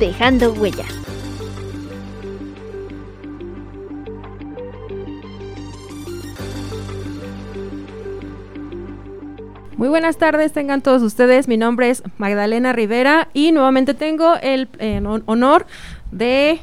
dejando 0.00 0.52
huella. 0.54 0.86
Muy 9.76 9.88
buenas 9.88 10.16
tardes, 10.16 10.52
tengan 10.52 10.80
todos 10.80 11.02
ustedes. 11.02 11.48
Mi 11.48 11.56
nombre 11.56 11.90
es 11.90 12.02
Magdalena 12.16 12.72
Rivera 12.72 13.28
y 13.34 13.52
nuevamente 13.52 13.94
tengo 13.94 14.36
el 14.42 14.68
eh, 14.78 15.02
honor 15.26 15.66
de 16.10 16.60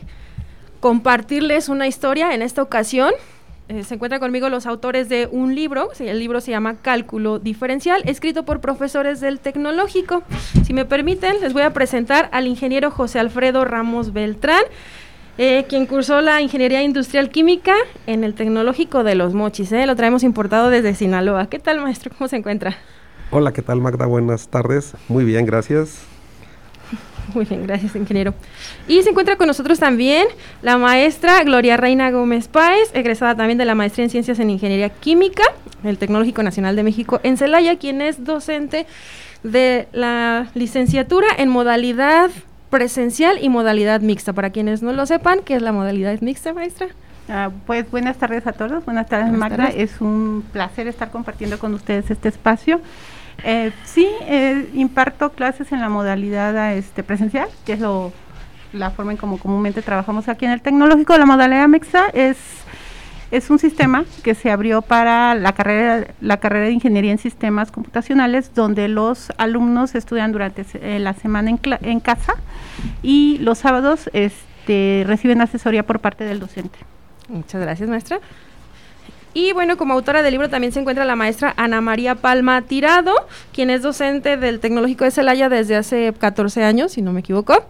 compartirles 0.80 1.70
una 1.70 1.88
historia 1.88 2.34
en 2.34 2.42
esta 2.42 2.64
ocasión. 2.64 3.12
Eh, 3.70 3.84
se 3.84 3.96
encuentran 3.96 4.22
conmigo 4.22 4.48
los 4.48 4.66
autores 4.66 5.10
de 5.10 5.28
un 5.30 5.54
libro, 5.54 5.90
el 6.00 6.20
libro 6.20 6.40
se 6.40 6.52
llama 6.52 6.76
Cálculo 6.76 7.38
Diferencial, 7.38 8.02
escrito 8.06 8.46
por 8.46 8.62
profesores 8.62 9.20
del 9.20 9.40
Tecnológico. 9.42 10.24
Si 10.64 10.74
me 10.74 10.86
permiten, 10.86 11.42
les 11.42 11.52
voy 11.52 11.64
a 11.64 11.74
presentar 11.74 12.30
al 12.32 12.48
ingeniero 12.48 12.92
José 12.92 13.20
Alfredo 13.20 13.66
Ramos 13.66 14.14
Beltrán, 14.14 14.64
eh, 15.38 15.66
quien 15.68 15.86
cursó 15.86 16.22
la 16.22 16.42
Ingeniería 16.42 16.82
Industrial 16.82 17.30
Química 17.30 17.76
en 18.06 18.24
el 18.24 18.36
Tecnológico 18.36 19.04
de 19.04 19.16
Los 19.16 19.34
Mochis. 19.34 19.72
Lo 19.72 19.96
traemos 19.98 20.24
importado 20.24 20.70
desde 20.70 20.96
Sinaloa. 20.96 21.48
¿Qué 21.48 21.60
tal, 21.60 21.82
maestro? 21.82 22.12
¿Cómo 22.18 22.30
se 22.30 22.38
encuentra? 22.38 22.78
Hola, 23.32 23.52
¿qué 23.52 23.62
tal 23.62 23.82
Magda? 23.82 24.06
Buenas 24.06 24.48
tardes. 24.48 24.94
Muy 25.10 25.26
bien, 25.26 25.46
gracias. 25.46 26.06
Muy 27.34 27.46
bien, 27.46 27.66
gracias, 27.66 27.96
ingeniero. 27.96 28.34
Y 28.88 29.02
se 29.04 29.10
encuentra 29.10 29.36
con 29.36 29.48
nosotros 29.48 29.80
también 29.80 30.28
la 30.62 30.78
maestra 30.78 31.44
Gloria 31.44 31.78
Reina 31.78 32.12
Gómez 32.12 32.48
Páez, 32.48 32.90
egresada 32.94 33.36
también 33.36 33.58
de 33.58 33.66
la 33.66 33.76
maestría 33.76 34.06
en 34.06 34.10
Ciencias 34.10 34.40
en 34.40 34.50
Ingeniería 34.50 34.90
Química 34.90 35.44
del 35.84 35.98
Tecnológico 35.98 36.44
Nacional 36.44 36.76
de 36.76 36.84
México 36.84 37.20
en 37.24 37.38
Celaya, 37.38 37.78
quien 37.78 38.02
es 38.02 38.24
docente 38.24 38.86
de 39.44 39.88
la 39.92 40.48
licenciatura 40.54 41.28
en 41.38 41.50
modalidad 41.50 42.30
presencial 42.70 43.38
y 43.42 43.50
modalidad 43.50 44.02
mixta. 44.02 44.34
Para 44.34 44.50
quienes 44.50 44.82
no 44.82 44.94
lo 44.94 45.06
sepan, 45.06 45.40
¿qué 45.44 45.56
es 45.56 45.62
la 45.62 45.72
modalidad 45.72 46.20
mixta, 46.22 46.54
maestra? 46.54 46.88
Ah, 47.30 47.52
pues 47.66 47.90
buenas 47.92 48.18
tardes 48.18 48.48
a 48.48 48.54
todos, 48.54 48.86
buenas 48.86 49.08
tardes 49.08 49.34
Magda, 49.34 49.68
es 49.68 50.00
un 50.00 50.46
placer 50.54 50.88
estar 50.88 51.12
compartiendo 51.12 51.60
con 51.60 51.74
ustedes 51.74 52.10
este 52.10 52.30
espacio. 52.30 52.80
Eh, 53.44 53.72
sí, 53.86 54.08
eh, 54.22 54.70
imparto 54.74 55.32
clases 55.32 55.72
en 55.72 55.80
la 55.80 55.90
modalidad 55.90 56.74
este, 56.74 57.04
presencial, 57.04 57.48
que 57.66 57.74
es 57.74 57.80
lo, 57.80 58.12
la 58.74 58.92
forma 58.92 59.12
en 59.12 59.18
como 59.18 59.38
comúnmente 59.38 59.82
trabajamos 59.82 60.28
aquí 60.28 60.46
en 60.46 60.52
el 60.52 60.62
tecnológico. 60.62 61.18
La 61.18 61.26
modalidad 61.26 61.68
MEXA 61.68 62.08
es, 62.14 62.38
es 63.32 63.50
un 63.50 63.60
sistema 63.60 64.06
que 64.24 64.36
se 64.36 64.52
abrió 64.52 64.82
para 64.82 65.36
la 65.36 65.54
carrera, 65.54 66.08
la 66.22 66.38
carrera 66.38 66.66
de 66.66 66.72
Ingeniería 66.72 67.12
en 67.12 67.18
Sistemas 67.18 67.72
Computacionales, 67.72 68.54
donde 68.54 68.88
los 68.88 69.32
alumnos 69.38 69.96
estudian 69.96 70.32
durante 70.32 70.66
eh, 70.74 71.00
la 71.00 71.14
semana 71.14 71.52
en, 71.52 72.00
casa 72.00 72.34
y 73.04 73.38
los 73.40 73.60
sábados 73.60 74.10
este, 74.14 75.04
reciben 75.06 75.42
asesoría 75.42 75.84
por 75.84 76.00
parte 76.00 76.24
del 76.24 76.40
docente. 76.40 76.80
Muchas 77.30 77.62
gracias, 77.62 77.90
maestra. 77.90 78.20
Y 79.38 79.54
bueno, 79.54 79.78
como 79.78 79.94
autora 79.94 80.24
del 80.24 80.32
libro 80.32 80.50
también 80.50 80.74
se 80.74 80.80
encuentra 80.80 81.06
la 81.06 81.16
maestra 81.16 81.54
Ana 81.58 81.80
María 81.80 82.16
Palma 82.16 82.64
Tirado, 82.64 83.14
quien 83.54 83.70
es 83.70 83.84
docente 83.84 84.36
del 84.36 84.60
Tecnológico 84.60 85.04
de 85.04 85.12
Celaya 85.12 85.48
desde 85.48 85.76
hace 85.76 86.12
14 86.18 86.64
años, 86.64 86.94
si 86.94 87.04
no 87.04 87.14
me 87.14 87.20
equivoco. 87.20 87.64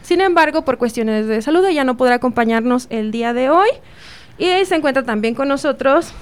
Sin 0.00 0.22
embargo, 0.22 0.64
por 0.64 0.78
cuestiones 0.78 1.26
de 1.26 1.42
salud, 1.42 1.62
ella 1.66 1.84
no 1.84 1.98
podrá 1.98 2.14
acompañarnos 2.14 2.86
el 2.88 3.10
día 3.10 3.34
de 3.34 3.50
hoy. 3.50 3.68
Y 4.38 4.64
se 4.64 4.74
encuentra 4.74 5.02
también 5.02 5.34
con 5.34 5.48
nosotros 5.48 6.14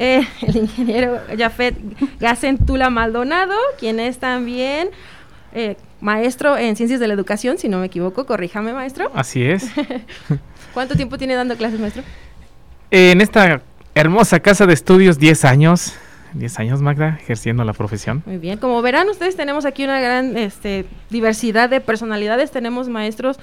eh, 0.00 0.26
el 0.40 0.56
ingeniero 0.56 1.20
Jafet 1.38 1.76
Gacentula 2.18 2.90
Maldonado, 2.90 3.54
quien 3.78 4.00
es 4.00 4.18
también 4.18 4.90
eh, 5.52 5.76
maestro 6.00 6.58
en 6.58 6.74
Ciencias 6.74 6.98
de 6.98 7.06
la 7.06 7.14
Educación, 7.14 7.58
si 7.58 7.68
no 7.68 7.78
me 7.78 7.86
equivoco. 7.86 8.26
Corríjame, 8.26 8.72
maestro. 8.72 9.12
Así 9.14 9.44
es. 9.44 9.70
¿Cuánto 10.74 10.96
tiempo 10.96 11.16
tiene 11.16 11.36
dando 11.36 11.56
clases, 11.56 11.78
maestro? 11.78 12.02
En 12.90 13.20
esta 13.20 13.62
hermosa 13.94 14.40
casa 14.40 14.66
de 14.66 14.74
estudios, 14.74 15.18
10 15.18 15.44
años. 15.44 15.94
10 16.34 16.58
años, 16.60 16.80
Magda, 16.80 17.18
ejerciendo 17.20 17.62
la 17.64 17.74
profesión. 17.74 18.22
Muy 18.24 18.38
bien, 18.38 18.58
como 18.58 18.80
verán 18.80 19.08
ustedes, 19.08 19.36
tenemos 19.36 19.66
aquí 19.66 19.84
una 19.84 20.00
gran 20.00 20.36
este, 20.38 20.86
diversidad 21.10 21.68
de 21.68 21.80
personalidades. 21.80 22.50
Tenemos 22.50 22.88
maestros 22.88 23.38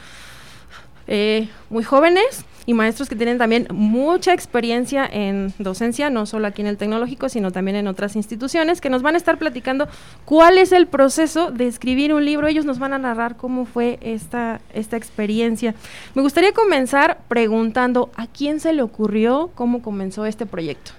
eh, 1.08 1.50
muy 1.70 1.84
jóvenes 1.84 2.46
y 2.70 2.76
maestros 2.76 3.10
que 3.10 3.16
tienen 3.16 3.40
también 3.40 3.66
mucha 3.72 4.32
experiencia 4.32 5.04
en 5.12 5.52
docencia, 5.58 6.12
no 6.12 6.28
solo 6.28 6.46
aquí 6.46 6.62
en 6.62 6.68
el 6.68 6.78
tecnológico, 6.78 7.28
sino 7.28 7.52
también 7.52 7.76
en 7.76 7.88
otras 7.88 8.16
instituciones, 8.16 8.80
que 8.80 8.92
nos 8.92 9.02
van 9.02 9.16
a 9.16 9.18
estar 9.18 9.40
platicando 9.40 9.88
cuál 10.24 10.60
es 10.60 10.72
el 10.72 10.86
proceso 10.86 11.50
de 11.50 11.66
escribir 11.66 12.14
un 12.14 12.24
libro. 12.24 12.46
Ellos 12.46 12.66
nos 12.66 12.78
van 12.78 12.94
a 12.94 13.00
narrar 13.00 13.38
cómo 13.38 13.66
fue 13.66 13.98
esta, 14.02 14.62
esta 14.72 14.98
experiencia. 14.98 15.74
Me 16.14 16.22
gustaría 16.22 16.54
comenzar 16.54 17.22
preguntando 17.28 18.12
a 18.16 18.28
quién 18.28 18.60
se 18.60 18.72
le 18.72 18.84
ocurrió, 18.84 19.50
cómo 19.56 19.82
comenzó 19.82 20.28
este 20.28 20.46
proyecto. 20.46 20.92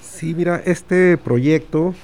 Sí, 0.00 0.34
mira, 0.34 0.60
este 0.66 1.16
proyecto 1.18 1.94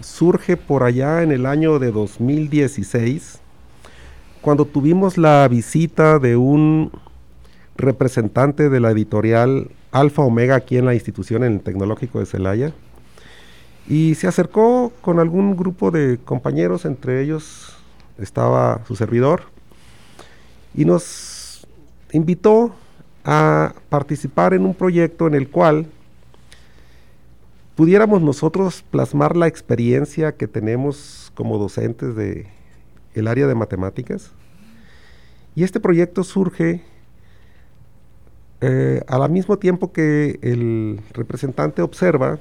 surge 0.00 0.56
por 0.56 0.82
allá 0.82 1.22
en 1.22 1.30
el 1.30 1.46
año 1.46 1.78
de 1.78 1.92
2016 1.92 3.39
cuando 4.40 4.64
tuvimos 4.64 5.18
la 5.18 5.46
visita 5.48 6.18
de 6.18 6.36
un 6.36 6.90
representante 7.76 8.68
de 8.68 8.80
la 8.80 8.90
editorial 8.90 9.70
Alfa 9.92 10.22
Omega 10.22 10.54
aquí 10.54 10.76
en 10.76 10.86
la 10.86 10.94
institución 10.94 11.44
en 11.44 11.54
el 11.54 11.60
Tecnológico 11.60 12.20
de 12.20 12.26
Celaya 12.26 12.72
y 13.88 14.14
se 14.14 14.28
acercó 14.28 14.92
con 15.00 15.18
algún 15.18 15.56
grupo 15.56 15.90
de 15.90 16.18
compañeros, 16.24 16.84
entre 16.84 17.22
ellos 17.22 17.76
estaba 18.18 18.84
su 18.86 18.94
servidor, 18.94 19.42
y 20.74 20.84
nos 20.84 21.66
invitó 22.12 22.72
a 23.24 23.74
participar 23.88 24.54
en 24.54 24.64
un 24.64 24.74
proyecto 24.74 25.26
en 25.26 25.34
el 25.34 25.48
cual 25.48 25.86
pudiéramos 27.74 28.22
nosotros 28.22 28.84
plasmar 28.90 29.36
la 29.36 29.48
experiencia 29.48 30.32
que 30.32 30.46
tenemos 30.46 31.32
como 31.34 31.58
docentes 31.58 32.14
de 32.14 32.46
el 33.14 33.28
área 33.28 33.46
de 33.46 33.54
matemáticas. 33.54 34.32
Y 35.54 35.64
este 35.64 35.80
proyecto 35.80 36.24
surge 36.24 36.82
eh, 38.60 39.02
al 39.06 39.30
mismo 39.30 39.58
tiempo 39.58 39.92
que 39.92 40.38
el 40.42 41.00
representante 41.12 41.82
observa 41.82 42.38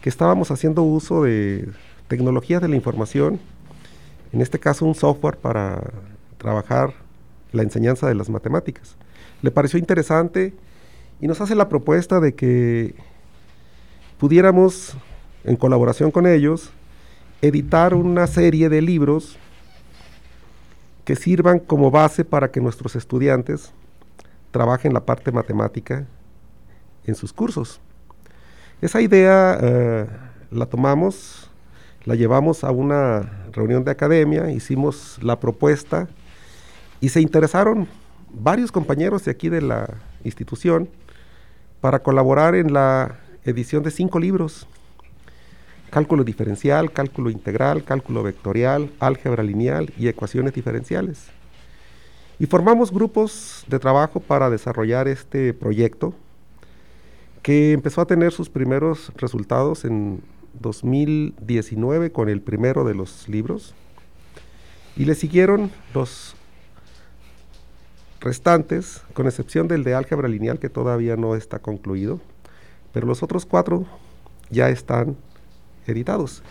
que 0.00 0.08
estábamos 0.08 0.50
haciendo 0.50 0.82
uso 0.82 1.22
de 1.22 1.68
tecnologías 2.08 2.60
de 2.60 2.68
la 2.68 2.76
información, 2.76 3.40
en 4.32 4.40
este 4.40 4.58
caso 4.58 4.84
un 4.84 4.94
software 4.94 5.36
para 5.36 5.80
trabajar 6.38 6.92
la 7.52 7.62
enseñanza 7.62 8.08
de 8.08 8.14
las 8.14 8.28
matemáticas. 8.28 8.96
Le 9.42 9.50
pareció 9.50 9.78
interesante 9.78 10.52
y 11.20 11.26
nos 11.26 11.40
hace 11.40 11.54
la 11.54 11.68
propuesta 11.68 12.20
de 12.20 12.34
que 12.34 12.94
pudiéramos, 14.18 14.96
en 15.44 15.56
colaboración 15.56 16.10
con 16.10 16.26
ellos, 16.26 16.70
editar 17.40 17.94
una 17.94 18.26
serie 18.26 18.68
de 18.68 18.82
libros 18.82 19.38
que 21.04 21.16
sirvan 21.16 21.58
como 21.58 21.90
base 21.90 22.24
para 22.24 22.50
que 22.50 22.60
nuestros 22.60 22.96
estudiantes 22.96 23.72
trabajen 24.50 24.92
la 24.92 25.04
parte 25.04 25.32
matemática 25.32 26.06
en 27.04 27.14
sus 27.14 27.32
cursos. 27.32 27.80
Esa 28.80 29.00
idea 29.00 29.58
eh, 29.60 30.06
la 30.50 30.66
tomamos, 30.66 31.50
la 32.04 32.14
llevamos 32.14 32.64
a 32.64 32.70
una 32.70 33.46
reunión 33.52 33.84
de 33.84 33.90
academia, 33.90 34.50
hicimos 34.50 35.18
la 35.22 35.40
propuesta 35.40 36.08
y 37.00 37.08
se 37.08 37.20
interesaron 37.20 37.88
varios 38.30 38.70
compañeros 38.72 39.24
de 39.24 39.30
aquí 39.30 39.48
de 39.48 39.62
la 39.62 39.88
institución 40.24 40.88
para 41.80 42.02
colaborar 42.02 42.54
en 42.54 42.72
la 42.72 43.18
edición 43.44 43.82
de 43.82 43.90
cinco 43.90 44.20
libros 44.20 44.68
cálculo 45.92 46.24
diferencial, 46.24 46.90
cálculo 46.90 47.28
integral, 47.28 47.84
cálculo 47.84 48.22
vectorial, 48.22 48.90
álgebra 48.98 49.42
lineal 49.42 49.92
y 49.98 50.08
ecuaciones 50.08 50.54
diferenciales. 50.54 51.26
Y 52.38 52.46
formamos 52.46 52.90
grupos 52.90 53.62
de 53.68 53.78
trabajo 53.78 54.18
para 54.18 54.48
desarrollar 54.48 55.06
este 55.06 55.52
proyecto 55.52 56.14
que 57.42 57.72
empezó 57.72 58.00
a 58.00 58.06
tener 58.06 58.32
sus 58.32 58.48
primeros 58.48 59.12
resultados 59.16 59.84
en 59.84 60.22
2019 60.60 62.10
con 62.10 62.30
el 62.30 62.40
primero 62.40 62.84
de 62.84 62.94
los 62.94 63.28
libros 63.28 63.74
y 64.96 65.04
le 65.04 65.14
siguieron 65.14 65.70
los 65.92 66.36
restantes, 68.18 69.02
con 69.12 69.26
excepción 69.26 69.68
del 69.68 69.84
de 69.84 69.94
álgebra 69.94 70.26
lineal 70.26 70.58
que 70.58 70.70
todavía 70.70 71.16
no 71.16 71.36
está 71.36 71.58
concluido, 71.58 72.18
pero 72.94 73.06
los 73.06 73.22
otros 73.22 73.44
cuatro 73.44 73.84
ya 74.48 74.70
están 74.70 75.18
editados. 75.86 76.42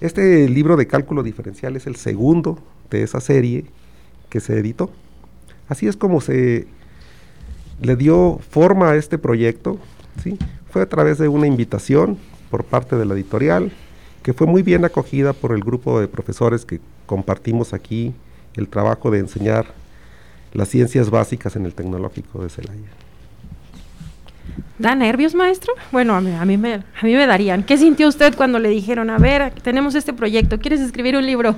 Este 0.00 0.48
libro 0.48 0.76
de 0.76 0.86
cálculo 0.86 1.22
diferencial 1.22 1.76
es 1.76 1.86
el 1.86 1.96
segundo 1.96 2.58
de 2.90 3.02
esa 3.02 3.20
serie 3.20 3.66
que 4.28 4.40
se 4.40 4.58
editó. 4.58 4.90
Así 5.68 5.86
es 5.86 5.96
como 5.96 6.20
se 6.20 6.66
le 7.80 7.96
dio 7.96 8.38
forma 8.50 8.90
a 8.90 8.96
este 8.96 9.18
proyecto, 9.18 9.78
fue 10.70 10.82
a 10.82 10.88
través 10.88 11.18
de 11.18 11.28
una 11.28 11.46
invitación 11.46 12.18
por 12.50 12.64
parte 12.64 12.96
de 12.96 13.04
la 13.04 13.14
editorial, 13.14 13.72
que 14.22 14.32
fue 14.32 14.46
muy 14.46 14.62
bien 14.62 14.84
acogida 14.84 15.32
por 15.32 15.52
el 15.52 15.62
grupo 15.62 16.00
de 16.00 16.08
profesores 16.08 16.64
que 16.64 16.80
compartimos 17.06 17.74
aquí 17.74 18.14
el 18.54 18.68
trabajo 18.68 19.10
de 19.10 19.18
enseñar 19.18 19.66
las 20.52 20.68
ciencias 20.68 21.10
básicas 21.10 21.56
en 21.56 21.66
el 21.66 21.74
tecnológico 21.74 22.42
de 22.42 22.48
Celaya. 22.48 23.03
¿Da 24.78 24.94
nervios, 24.94 25.34
maestro? 25.34 25.72
Bueno, 25.92 26.14
a 26.14 26.20
mí, 26.20 26.56
me, 26.56 26.74
a 26.74 27.04
mí 27.04 27.14
me 27.14 27.26
darían. 27.26 27.62
¿Qué 27.62 27.78
sintió 27.78 28.08
usted 28.08 28.34
cuando 28.34 28.58
le 28.58 28.68
dijeron, 28.68 29.08
a 29.08 29.18
ver, 29.18 29.52
tenemos 29.62 29.94
este 29.94 30.12
proyecto, 30.12 30.58
¿quieres 30.58 30.80
escribir 30.80 31.16
un 31.16 31.24
libro? 31.24 31.54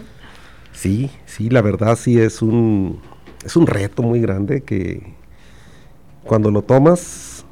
Sí, 0.73 1.11
sí, 1.25 1.49
la 1.49 1.62
verdad 1.62 1.97
sí 1.97 2.21
es 2.21 2.43
un, 2.43 3.00
es 3.44 3.56
un 3.56 3.67
reto 3.67 4.03
muy 4.03 4.21
grande 4.21 4.61
que 4.61 5.15
cuando 6.25 6.50
lo 6.50 6.61
tomas, 6.62 7.44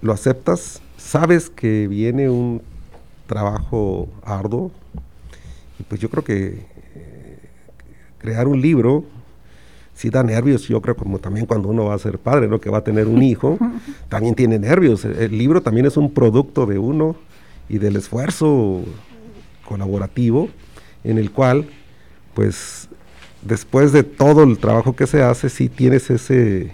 lo 0.00 0.12
aceptas, 0.12 0.80
sabes 0.96 1.50
que 1.50 1.88
viene 1.88 2.30
un 2.30 2.62
trabajo 3.26 4.08
arduo 4.24 4.70
y 5.80 5.82
pues 5.82 6.00
yo 6.00 6.08
creo 6.08 6.22
que 6.22 6.66
eh, 6.94 7.38
crear 8.18 8.46
un 8.46 8.60
libro 8.60 9.04
sí 9.94 10.10
da 10.10 10.22
nervios, 10.22 10.66
yo 10.68 10.80
creo 10.80 10.96
como 10.96 11.18
también 11.18 11.46
cuando 11.46 11.68
uno 11.68 11.86
va 11.86 11.94
a 11.94 11.98
ser 11.98 12.18
padre, 12.18 12.48
¿no? 12.48 12.60
Que 12.60 12.70
va 12.70 12.78
a 12.78 12.84
tener 12.84 13.06
un 13.06 13.22
hijo, 13.22 13.58
también 14.08 14.34
tiene 14.34 14.58
nervios. 14.58 15.04
El, 15.04 15.36
libro 15.36 15.62
también 15.62 15.86
es 15.86 15.96
un 15.96 16.12
producto 16.12 16.66
de 16.66 16.78
uno 16.78 17.16
y 17.68 17.78
del 17.78 17.96
esfuerzo 17.96 18.82
colaborativo 19.66 20.48
en 21.04 21.18
el 21.18 21.30
cual, 21.30 21.66
pues, 22.34 22.88
después 23.42 23.92
de 23.92 24.02
todo 24.02 24.44
el 24.44 24.58
trabajo 24.58 24.94
que 24.94 25.06
se 25.06 25.22
hace, 25.22 25.48
sí 25.48 25.68
tienes 25.68 26.10
ese, 26.10 26.72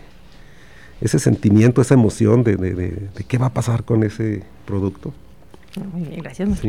ese 1.00 1.19
sentimiento, 1.19 1.81
esa 1.81 1.94
emoción 1.94 2.44
de, 2.44 2.56
de, 2.56 3.25
qué 3.26 3.38
va 3.38 3.47
a 3.47 3.55
pasar 3.55 3.85
con 3.85 4.05
ese 4.05 4.43
producto. 4.67 5.12
Muy 5.93 6.09
bien, 6.09 6.23
gracias. 6.23 6.61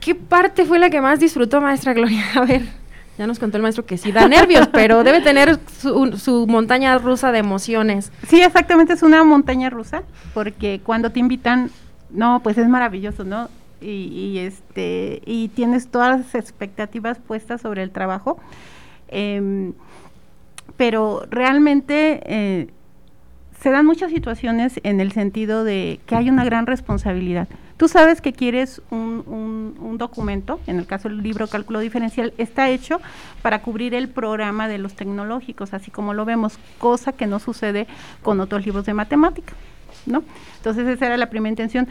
¿Qué 0.00 0.14
parte 0.14 0.64
fue 0.64 0.78
la 0.78 0.90
que 0.90 1.00
más 1.00 1.20
disfrutó, 1.20 1.60
maestra 1.60 1.92
Gloria? 1.92 2.24
A 2.34 2.44
ver. 2.44 2.62
Ya 3.18 3.26
nos 3.26 3.40
contó 3.40 3.56
el 3.56 3.64
maestro 3.64 3.84
que 3.84 3.98
sí 3.98 4.12
da 4.12 4.28
nervios, 4.28 4.68
pero 4.72 5.02
debe 5.02 5.20
tener 5.20 5.58
su, 5.80 6.46
montaña 6.48 6.96
rusa 6.98 7.32
de 7.32 7.38
emociones. 7.38 8.12
Sí, 8.28 8.40
exactamente, 8.40 8.92
es 8.92 9.02
una 9.02 9.24
montaña 9.24 9.70
rusa, 9.70 10.04
porque 10.34 10.80
cuando 10.84 11.10
te 11.10 11.18
invitan, 11.18 11.70
no, 12.10 12.40
pues 12.44 12.56
es 12.58 12.68
maravilloso, 12.68 13.24
¿no? 13.24 13.48
Y, 13.80 14.38
este 14.38 15.22
y 15.24 15.48
tienes 15.48 15.88
todas 15.88 16.18
las 16.18 16.34
expectativas 16.34 17.18
puestas 17.18 17.60
sobre 17.60 17.82
el 17.82 17.90
trabajo, 17.90 18.38
em, 19.08 19.72
pero 20.76 21.24
realmente 21.30 22.20
eh, 22.24 22.68
se 23.60 23.70
dan 23.70 23.86
muchas 23.86 24.10
situaciones 24.10 24.80
en 24.84 25.00
el 25.00 25.12
sentido 25.12 25.64
de 25.64 26.00
que 26.06 26.14
hay 26.14 26.30
una 26.30 26.44
gran 26.44 26.66
responsabilidad. 26.66 27.48
Tú 27.76 27.88
sabes 27.88 28.20
que 28.20 28.32
quieres 28.32 28.82
un, 28.90 29.96
documento, 29.98 30.60
en 30.66 30.78
el 30.78 30.86
caso 30.86 31.08
del 31.08 31.22
libro 31.22 31.48
Cálculo 31.48 31.80
Diferencial, 31.80 32.32
está 32.38 32.68
hecho 32.70 33.00
para 33.42 33.62
cubrir 33.62 33.94
el 33.94 34.08
programa 34.08 34.68
de 34.68 34.78
los 34.78 34.94
tecnológicos, 34.94 35.74
así 35.74 35.90
como 35.90 36.14
lo 36.14 36.24
vemos, 36.24 36.58
cosa 36.78 37.12
que 37.12 37.26
no 37.26 37.40
sucede 37.40 37.88
con 38.22 38.40
otros 38.40 38.64
libros 38.64 38.86
de 38.86 38.94
matemática, 38.94 39.54
¿no? 40.06 40.22
Entonces 40.56 40.86
esa 40.86 41.06
era 41.06 41.16
la 41.16 41.30
primera 41.30 41.50
intención. 41.50 41.88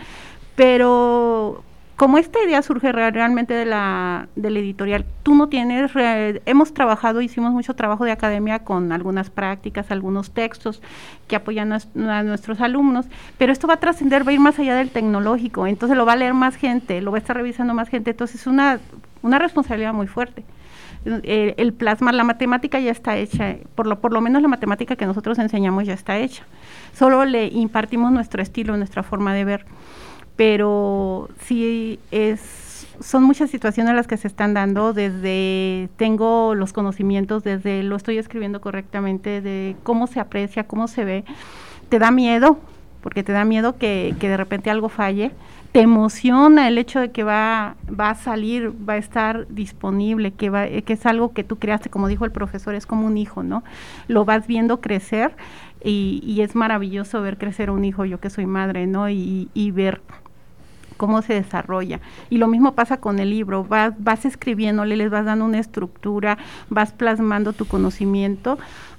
Pero 0.56 1.64
como 1.98 2.20
esta 2.20 2.38
idea 2.44 2.62
surge 2.62 2.92
realmente 2.92 3.56
de 3.56 3.66
la, 3.66 4.28
editorial, 4.36 5.04
tú 5.24 5.34
no 5.34 5.50
tienes, 5.50 5.92
hemos 6.46 6.72
trabajado, 6.72 7.22
hicimos 7.22 7.52
mucho 7.52 7.76
trabajo 7.76 8.06
de 8.06 8.12
academia 8.12 8.60
con 8.60 8.92
algunas 8.92 9.32
prácticas, 9.32 9.90
algunos 9.90 10.30
textos 10.30 10.80
que 11.28 11.36
apoyan 11.36 11.74
a, 11.74 12.24
nuestros 12.24 12.62
alumnos, 12.62 13.08
pero 13.40 13.52
esto 13.52 13.68
va 13.68 13.74
a 13.74 13.80
trascender, 13.80 14.26
va 14.26 14.30
a 14.30 14.34
ir 14.36 14.40
más 14.40 14.60
allá 14.60 14.76
del 14.76 14.92
tecnológico, 14.92 15.66
entonces 15.66 15.98
lo 15.98 16.06
va 16.06 16.14
a 16.14 16.18
leer 16.18 16.36
más 16.36 16.56
gente, 16.56 17.02
lo 17.02 17.10
va 17.10 17.18
a 17.18 17.20
estar 17.20 17.36
revisando 17.36 17.74
más 17.74 17.90
gente, 17.90 18.12
entonces 18.12 18.42
es 18.42 18.48
una, 18.48 18.80
una 19.24 19.40
responsabilidad 19.40 19.92
muy 19.92 20.06
fuerte. 20.06 20.46
El, 21.04 21.56
el, 21.58 21.74
plasmar 21.74 22.14
la 22.14 22.24
matemática 22.24 22.80
ya 22.80 22.92
está 22.92 23.18
hecha, 23.18 23.56
por 23.74 23.88
lo, 23.88 24.00
por 24.00 24.14
lo 24.14 24.22
menos 24.22 24.42
la 24.44 24.50
matemática 24.50 24.96
que 24.98 25.06
nosotros 25.06 25.40
enseñamos 25.40 25.86
ya 25.86 25.94
está 25.94 26.18
hecha. 26.18 26.44
Solo 26.94 27.24
le 27.26 27.48
impartimos 27.48 28.12
nuestro 28.12 28.42
estilo, 28.42 28.76
nuestra 28.78 29.04
forma 29.04 29.34
de 29.34 29.46
ver 29.46 29.66
pero 30.38 31.30
sí 31.44 32.00
es, 32.12 32.88
son 33.02 33.24
muchas 33.24 33.50
situaciones 33.50 33.96
las 33.96 34.08
que 34.08 34.18
se 34.18 34.28
están 34.28 34.54
dando 34.54 34.94
desde, 34.94 35.90
tengo 35.98 36.56
los 36.56 36.72
conocimientos, 36.72 37.44
desde 37.44 37.84
lo 37.84 37.96
estoy 37.96 38.20
escribiendo 38.20 38.62
correctamente, 38.62 39.42
de 39.42 39.76
cómo 39.84 40.08
se 40.08 40.20
aprecia, 40.20 40.66
cómo 40.66 40.88
se 40.88 41.04
ve, 41.04 41.26
te 41.90 42.00
da 42.00 42.12
miedo, 42.12 42.60
porque 43.02 43.24
te 43.24 43.32
da 43.32 43.46
miedo 43.46 43.78
que, 43.78 44.16
que 44.20 44.30
de 44.30 44.38
repente 44.38 44.70
algo 44.70 44.90
falle, 44.90 45.32
te 45.72 45.82
emociona 45.82 46.68
el 46.68 46.78
hecho 46.78 47.00
de 47.00 47.12
que 47.12 47.24
va, 47.24 47.76
va 47.88 48.12
a 48.12 48.16
salir, 48.16 48.72
va 48.88 48.94
a 48.94 48.98
estar 48.98 49.48
disponible, 49.48 50.32
que, 50.32 50.50
va, 50.50 50.68
que 50.68 50.94
es 50.94 51.06
algo 51.06 51.34
que 51.34 51.44
tú 51.44 51.58
creaste, 51.58 51.90
como 51.90 52.08
dijo 52.08 52.26
el 52.26 52.32
profesor, 52.32 52.76
es 52.76 52.86
como 52.86 53.08
un 53.08 53.18
hijo, 53.18 53.44
¿no? 53.44 53.64
Lo 54.08 54.26
vas 54.26 54.48
viendo 54.48 54.82
crecer 54.82 55.36
y, 55.84 56.22
y 56.24 56.42
es 56.42 56.56
maravilloso 56.56 57.22
ver 57.22 57.38
crecer 57.38 57.70
un 57.70 57.86
hijo, 57.86 58.06
yo 58.06 58.20
que 58.20 58.30
soy 58.30 58.46
madre, 58.46 58.88
¿no? 58.88 59.10
Y, 59.10 59.50
y 59.54 59.72
ver 59.72 60.02
cómo 60.98 61.22
se 61.22 61.34
desarrolla. 61.34 62.02
Y 62.30 62.38
lo 62.38 62.48
mismo 62.48 62.74
pasa 62.74 62.98
con 62.98 63.20
el 63.20 63.30
libro, 63.30 63.64
vas, 63.64 63.94
vas 63.98 64.26
escribiéndole, 64.26 64.98
les 64.98 65.10
vas 65.10 65.26
dando 65.26 65.46
una 65.46 65.60
estructura, 65.60 66.38
vas 66.70 66.92
plasmando 66.92 67.54
tu 67.54 67.66
conocimiento, 67.66 68.58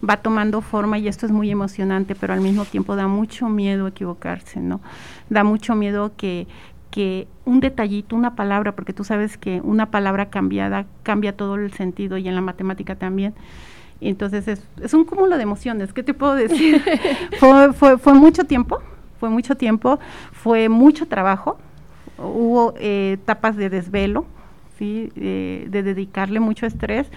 va 0.08 0.18
tomando 0.18 0.60
forma 0.60 0.98
y 0.98 1.08
esto 1.08 1.26
es 1.26 1.32
muy 1.32 1.50
emocionante, 1.50 2.14
pero 2.14 2.32
al 2.32 2.40
mismo 2.40 2.64
tiempo 2.64 2.96
da 2.96 3.08
mucho 3.08 3.48
miedo 3.48 3.86
equivocarse, 3.86 4.60
¿no? 4.60 4.80
Da 5.28 5.44
mucho 5.44 5.74
miedo 5.74 6.12
que, 6.16 6.46
que 6.90 7.28
un 7.44 7.60
detallito, 7.60 8.16
una 8.16 8.34
palabra, 8.34 8.72
porque 8.72 8.92
tú 8.92 9.04
sabes 9.04 9.36
que 9.36 9.60
una 9.62 9.90
palabra 9.90 10.30
cambiada 10.30 10.86
cambia 11.02 11.36
todo 11.36 11.56
el 11.56 11.72
sentido 11.72 12.16
y 12.16 12.28
en 12.28 12.34
la 12.34 12.40
matemática 12.40 12.96
también. 12.96 13.34
Entonces 14.00 14.46
es, 14.46 14.62
es 14.80 14.94
un 14.94 15.04
cúmulo 15.04 15.36
de 15.36 15.42
emociones, 15.42 15.92
¿qué 15.92 16.02
te 16.02 16.14
puedo 16.14 16.34
decir? 16.34 16.82
fue, 17.40 17.72
fue, 17.72 17.98
fue 17.98 18.14
mucho 18.14 18.44
tiempo, 18.44 18.78
fue 19.18 19.28
mucho 19.28 19.56
tiempo, 19.56 19.98
fue 20.32 20.68
mucho 20.68 21.08
trabajo, 21.08 21.58
hubo 22.18 22.74
eh, 22.78 23.12
etapas 23.20 23.56
de 23.56 23.70
desvelo, 23.70 24.26
¿sí? 24.78 25.10
de 25.14 25.82
dedicarle 25.82 26.40
mucho 26.40 26.66
estrés 26.66 27.08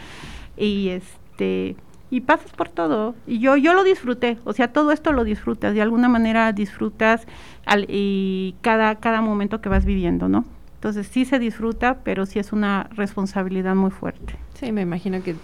y 0.58 0.89
este 0.89 1.75
y 2.10 2.22
pasas 2.22 2.51
por 2.51 2.67
todo. 2.70 3.15
Y 3.25 3.39
yo 3.39 3.58
yo 3.58 3.74
lo 3.74 3.84
disfruté 3.84 4.38
o 4.43 4.53
sea 4.53 4.72
todo 4.74 4.91
esto 4.91 5.13
lo 5.13 5.24
disfrutas 5.24 5.74
de 5.74 5.81
alguna 5.81 6.10
manera 6.10 6.51
disfrutas 6.51 7.25
al, 7.65 7.86
y 7.89 8.55
cada 8.62 8.96
cada 8.96 9.22
momento 9.22 9.62
que 9.62 9.70
vas 9.70 9.86
viviendo 9.86 10.27
no 10.27 10.46
entonces 10.81 11.05
sí 11.05 11.25
se 11.25 11.38
disfruta 11.38 12.00
pero 12.03 12.25
sí 12.25 12.39
es 12.39 12.51
una 12.51 12.89
responsabilidad 12.96 13.75
muy 13.75 13.91
fuerte. 13.91 14.36
Sí 14.55 14.72
me 14.72 14.81
imagino 14.81 15.22
que 15.22 15.36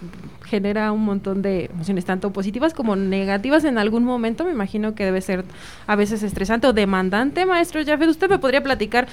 genera 0.44 0.90
un 0.90 1.04
montón 1.04 1.42
de 1.42 1.66
emociones 1.72 2.04
tanto 2.04 2.32
positivas 2.32 2.74
como 2.74 2.96
negativas 2.96 3.62
en 3.62 3.78
algún 3.78 4.02
momento. 4.02 4.44
Me 4.44 4.50
imagino 4.50 4.96
que 4.96 5.04
debe 5.04 5.20
ser 5.20 5.44
a 5.86 5.94
veces 5.94 6.24
estresante 6.24 6.66
o 6.66 6.72
demandante 6.72 7.46
maestro 7.46 7.80
Jafet. 7.86 8.08
Usted 8.08 8.28
me 8.28 8.40
podría 8.40 8.64
platicar 8.64 9.06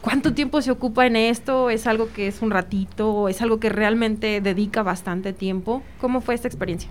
¿Cuánto 0.00 0.32
tiempo 0.32 0.62
se 0.62 0.70
ocupa 0.70 1.06
en 1.06 1.14
esto? 1.16 1.68
¿Es 1.68 1.86
algo 1.86 2.10
que 2.12 2.26
es 2.26 2.40
un 2.40 2.50
ratito? 2.50 3.28
¿Es 3.28 3.42
algo 3.42 3.60
que 3.60 3.68
realmente 3.68 4.40
dedica 4.40 4.82
bastante 4.82 5.34
tiempo? 5.34 5.82
¿Cómo 6.00 6.22
fue 6.22 6.34
esta 6.34 6.48
experiencia? 6.48 6.90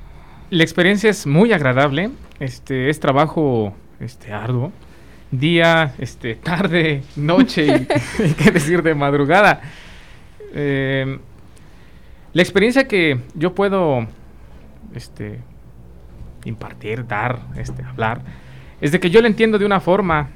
La 0.51 0.63
experiencia 0.63 1.09
es 1.09 1.25
muy 1.25 1.51
agradable. 1.51 2.11
Este 2.39 2.89
es 2.89 2.99
trabajo 2.99 3.73
este 3.99 4.31
arduo. 4.31 4.71
Día, 5.31 5.95
este, 5.97 6.35
tarde, 6.43 7.03
noche 7.15 7.65
y, 8.19 8.33
qué 8.33 8.51
decir 8.51 8.83
de 8.83 8.93
madrugada. 8.93 9.61
Em, 10.53 11.19
la 12.33 12.41
experiencia 12.43 12.87
que 12.87 13.19
yo 13.33 13.55
puedo 13.55 14.07
este, 14.93 15.39
impartir, 16.45 17.07
dar, 17.07 17.39
este, 17.57 17.83
hablar, 17.83 18.21
es 18.81 18.91
de 18.91 18.99
que 18.99 19.09
yo 19.09 19.19
la 19.21 19.27
entiendo 19.27 19.57
de 19.57 19.65
una 19.65 19.79
forma, 19.79 20.29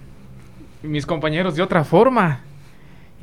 mis 0.82 1.06
compañeros 1.06 1.56
de 1.56 1.62
otra 1.62 1.84
forma. 1.84 2.42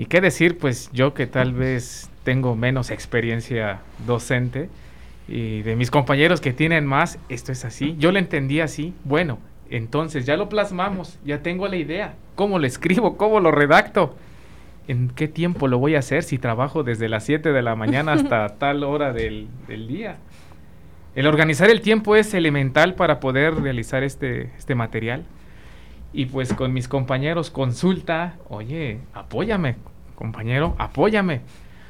Y 0.00 0.06
qué 0.06 0.22
decir, 0.22 0.56
pues 0.56 0.88
yo 0.94 1.12
que 1.12 1.26
tal 1.26 1.52
vez 1.52 2.08
tengo 2.24 2.56
menos 2.56 2.90
experiencia 2.90 3.80
docente 4.06 4.70
y 5.28 5.60
de 5.60 5.76
mis 5.76 5.90
compañeros 5.90 6.40
que 6.40 6.54
tienen 6.54 6.86
más, 6.86 7.18
esto 7.28 7.52
es 7.52 7.66
así. 7.66 7.96
Yo 7.98 8.10
lo 8.10 8.18
entendí 8.18 8.60
así. 8.60 8.94
Bueno, 9.04 9.36
entonces 9.68 10.24
ya 10.24 10.38
lo 10.38 10.48
plasmamos, 10.48 11.18
ya 11.22 11.42
tengo 11.42 11.68
la 11.68 11.76
idea. 11.76 12.14
¿Cómo 12.34 12.58
lo 12.58 12.66
escribo? 12.66 13.18
¿Cómo 13.18 13.40
lo 13.40 13.50
redacto? 13.50 14.16
¿En 14.88 15.10
qué 15.10 15.28
tiempo 15.28 15.68
lo 15.68 15.76
voy 15.76 15.96
a 15.96 15.98
hacer 15.98 16.22
si 16.22 16.38
trabajo 16.38 16.82
desde 16.82 17.10
las 17.10 17.24
7 17.24 17.52
de 17.52 17.60
la 17.60 17.76
mañana 17.76 18.14
hasta 18.14 18.48
tal 18.58 18.84
hora 18.84 19.12
del, 19.12 19.48
del 19.68 19.86
día? 19.86 20.16
el 21.14 21.26
organizar 21.26 21.68
el 21.68 21.82
tiempo 21.82 22.16
es 22.16 22.32
elemental 22.32 22.94
para 22.94 23.20
poder 23.20 23.54
realizar 23.56 24.02
este, 24.02 24.50
este 24.56 24.74
material. 24.74 25.26
Y 26.14 26.24
pues 26.24 26.54
con 26.54 26.72
mis 26.72 26.88
compañeros 26.88 27.50
consulta, 27.50 28.36
oye, 28.48 28.98
apóyame, 29.12 29.76
compañero, 30.20 30.76
apóyame. 30.78 31.40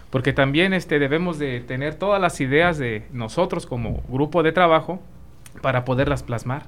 Porque 0.08 0.32
también 0.32 0.72
este, 0.72 0.98
debemos 0.98 1.38
de 1.38 1.60
tener 1.60 1.96
todas 1.96 2.20
las 2.20 2.40
ideas 2.40 2.78
de 2.78 3.06
nosotros 3.12 3.66
como 3.66 4.02
grupo 4.08 4.42
de 4.42 4.52
trabajo 4.52 5.00
para 5.60 5.84
poderlas 5.84 6.22
plasmar. 6.22 6.62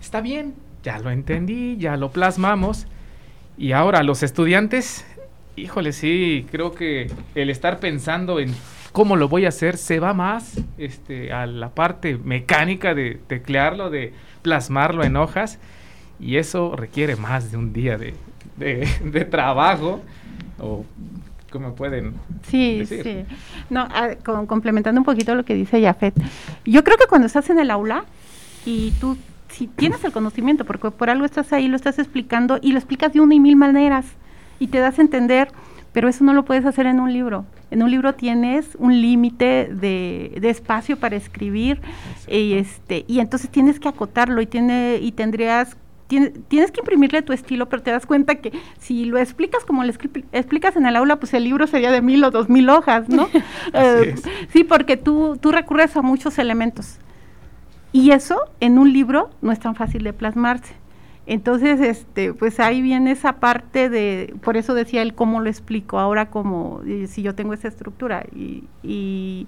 Está 0.00 0.20
bien, 0.20 0.54
ya 0.82 0.98
lo 0.98 1.10
entendí, 1.10 1.76
ya 1.78 1.96
lo 1.96 2.10
plasmamos. 2.10 2.86
Y 3.56 3.72
ahora 3.72 4.02
los 4.02 4.22
estudiantes, 4.22 5.04
híjole, 5.56 5.92
sí, 5.92 6.46
creo 6.50 6.74
que 6.74 7.10
el 7.34 7.50
estar 7.50 7.80
pensando 7.80 8.38
en 8.38 8.54
cómo 8.92 9.16
lo 9.16 9.28
voy 9.28 9.46
a 9.46 9.48
hacer 9.48 9.76
se 9.76 10.00
va 10.00 10.12
más 10.12 10.60
este, 10.76 11.32
a 11.32 11.46
la 11.46 11.70
parte 11.70 12.16
mecánica 12.16 12.94
de 12.94 13.18
teclearlo, 13.26 13.90
de 13.90 14.12
plasmarlo 14.42 15.04
en 15.04 15.16
hojas. 15.16 15.58
Y 16.20 16.36
eso 16.36 16.74
requiere 16.76 17.16
más 17.16 17.50
de 17.50 17.56
un 17.56 17.72
día 17.72 17.96
de, 17.96 18.14
de, 18.58 19.24
trabajo. 19.24 20.00
O, 20.60 20.84
¿Cómo 21.50 21.74
pueden 21.74 22.12
Sí, 22.46 22.84
sí. 22.86 23.24
No, 23.70 23.88
complementando 24.46 25.00
un 25.00 25.04
poquito 25.04 25.34
lo 25.34 25.44
que 25.44 25.54
dice 25.54 25.82
Jafet. 25.82 26.14
Yo 26.66 26.84
creo 26.84 26.98
que 26.98 27.06
cuando 27.06 27.26
estás 27.26 27.48
en 27.48 27.58
el 27.58 27.70
aula 27.70 28.04
y 28.66 28.90
tú 29.00 29.16
si 29.48 29.66
tienes 29.66 30.04
el 30.04 30.12
conocimiento, 30.12 30.64
porque 30.64 30.90
por 30.90 31.10
algo 31.10 31.24
estás 31.24 31.52
ahí, 31.52 31.68
lo 31.68 31.76
estás 31.76 31.98
explicando 31.98 32.58
y 32.60 32.72
lo 32.72 32.78
explicas 32.78 33.12
de 33.12 33.20
una 33.20 33.34
y 33.34 33.40
mil 33.40 33.56
maneras 33.56 34.06
y 34.58 34.68
te 34.68 34.78
das 34.78 34.98
a 34.98 35.02
entender, 35.02 35.48
pero 35.92 36.08
eso 36.08 36.22
no 36.22 36.32
lo 36.34 36.44
puedes 36.44 36.64
hacer 36.66 36.86
en 36.86 37.00
un 37.00 37.12
libro. 37.12 37.44
En 37.70 37.82
un 37.82 37.90
libro 37.90 38.14
tienes 38.14 38.76
un 38.78 39.00
límite 39.00 39.68
de, 39.72 40.38
espacio 40.42 40.98
para 40.98 41.16
escribir 41.16 41.80
y, 42.28 42.54
este, 42.54 43.04
y 43.08 43.20
entonces 43.20 43.50
tienes 43.50 43.80
que 43.80 43.88
acotarlo 43.88 44.40
y, 44.40 44.46
tiene, 44.46 44.98
y 45.00 45.12
tendrías 45.12 45.76
tienes, 46.08 46.72
que 46.72 46.80
imprimirle 46.80 47.22
tu 47.22 47.32
estilo, 47.32 47.68
pero 47.68 47.82
te 47.82 47.90
das 47.90 48.06
cuenta 48.06 48.36
que 48.36 48.52
si 48.80 49.04
lo 49.04 49.18
explicas 49.18 49.64
como 49.64 49.84
lo 49.84 49.92
explicas 50.32 50.76
en 50.76 50.86
el 50.86 50.96
aula, 50.96 51.16
pues 51.16 51.34
el 51.34 51.44
libro 51.44 51.66
sería 51.66 51.92
de 51.92 52.02
mil 52.02 52.24
o 52.24 52.30
dos 52.30 52.48
mil 52.48 52.68
hojas, 52.70 53.08
¿no? 53.08 53.28
Eh, 53.74 54.14
sí, 54.50 54.64
porque 54.64 54.96
tú, 54.96 55.38
tú 55.40 55.52
recurres 55.52 55.96
a 55.96 56.02
muchos 56.02 56.38
elementos. 56.38 56.98
Y 57.92 58.12
eso 58.12 58.40
en 58.60 58.78
un 58.78 58.92
libro 58.92 59.30
no 59.42 59.52
es 59.52 59.60
tan 59.60 59.74
fácil 59.74 60.04
de 60.04 60.12
plasmarse. 60.12 60.74
Entonces, 61.30 61.78
este, 61.82 62.32
pues 62.32 62.58
ahí 62.58 62.80
viene 62.80 63.10
esa 63.10 63.34
parte 63.34 63.90
de, 63.90 64.34
por 64.42 64.56
eso 64.56 64.72
decía 64.72 65.02
él 65.02 65.14
cómo 65.14 65.42
lo 65.42 65.50
explico 65.50 65.98
ahora 65.98 66.30
como 66.30 66.80
eh, 66.86 67.06
si 67.06 67.20
yo 67.20 67.34
tengo 67.34 67.52
esa 67.52 67.68
estructura 67.68 68.24
y, 68.34 68.64
y, 68.82 69.46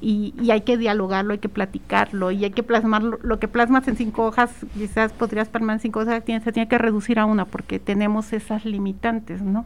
y, 0.00 0.50
hay 0.50 0.62
que 0.62 0.76
dialogarlo, 0.76 1.30
hay 1.30 1.38
que 1.38 1.48
platicarlo 1.48 2.32
y 2.32 2.42
hay 2.42 2.50
que 2.50 2.64
plasmarlo, 2.64 3.20
lo 3.22 3.38
que 3.38 3.46
plasmas 3.46 3.86
en 3.86 3.96
cinco 3.96 4.26
hojas, 4.26 4.50
quizás 4.74 5.12
podrías 5.12 5.48
plasmar 5.48 5.74
en 5.74 5.80
cinco 5.80 6.00
hojas, 6.00 6.24
se 6.24 6.52
tiene 6.52 6.68
que 6.68 6.78
reducir 6.78 7.20
a 7.20 7.26
una 7.26 7.44
porque 7.44 7.78
tenemos 7.78 8.32
esas 8.32 8.64
limitantes, 8.64 9.40
¿no? 9.40 9.64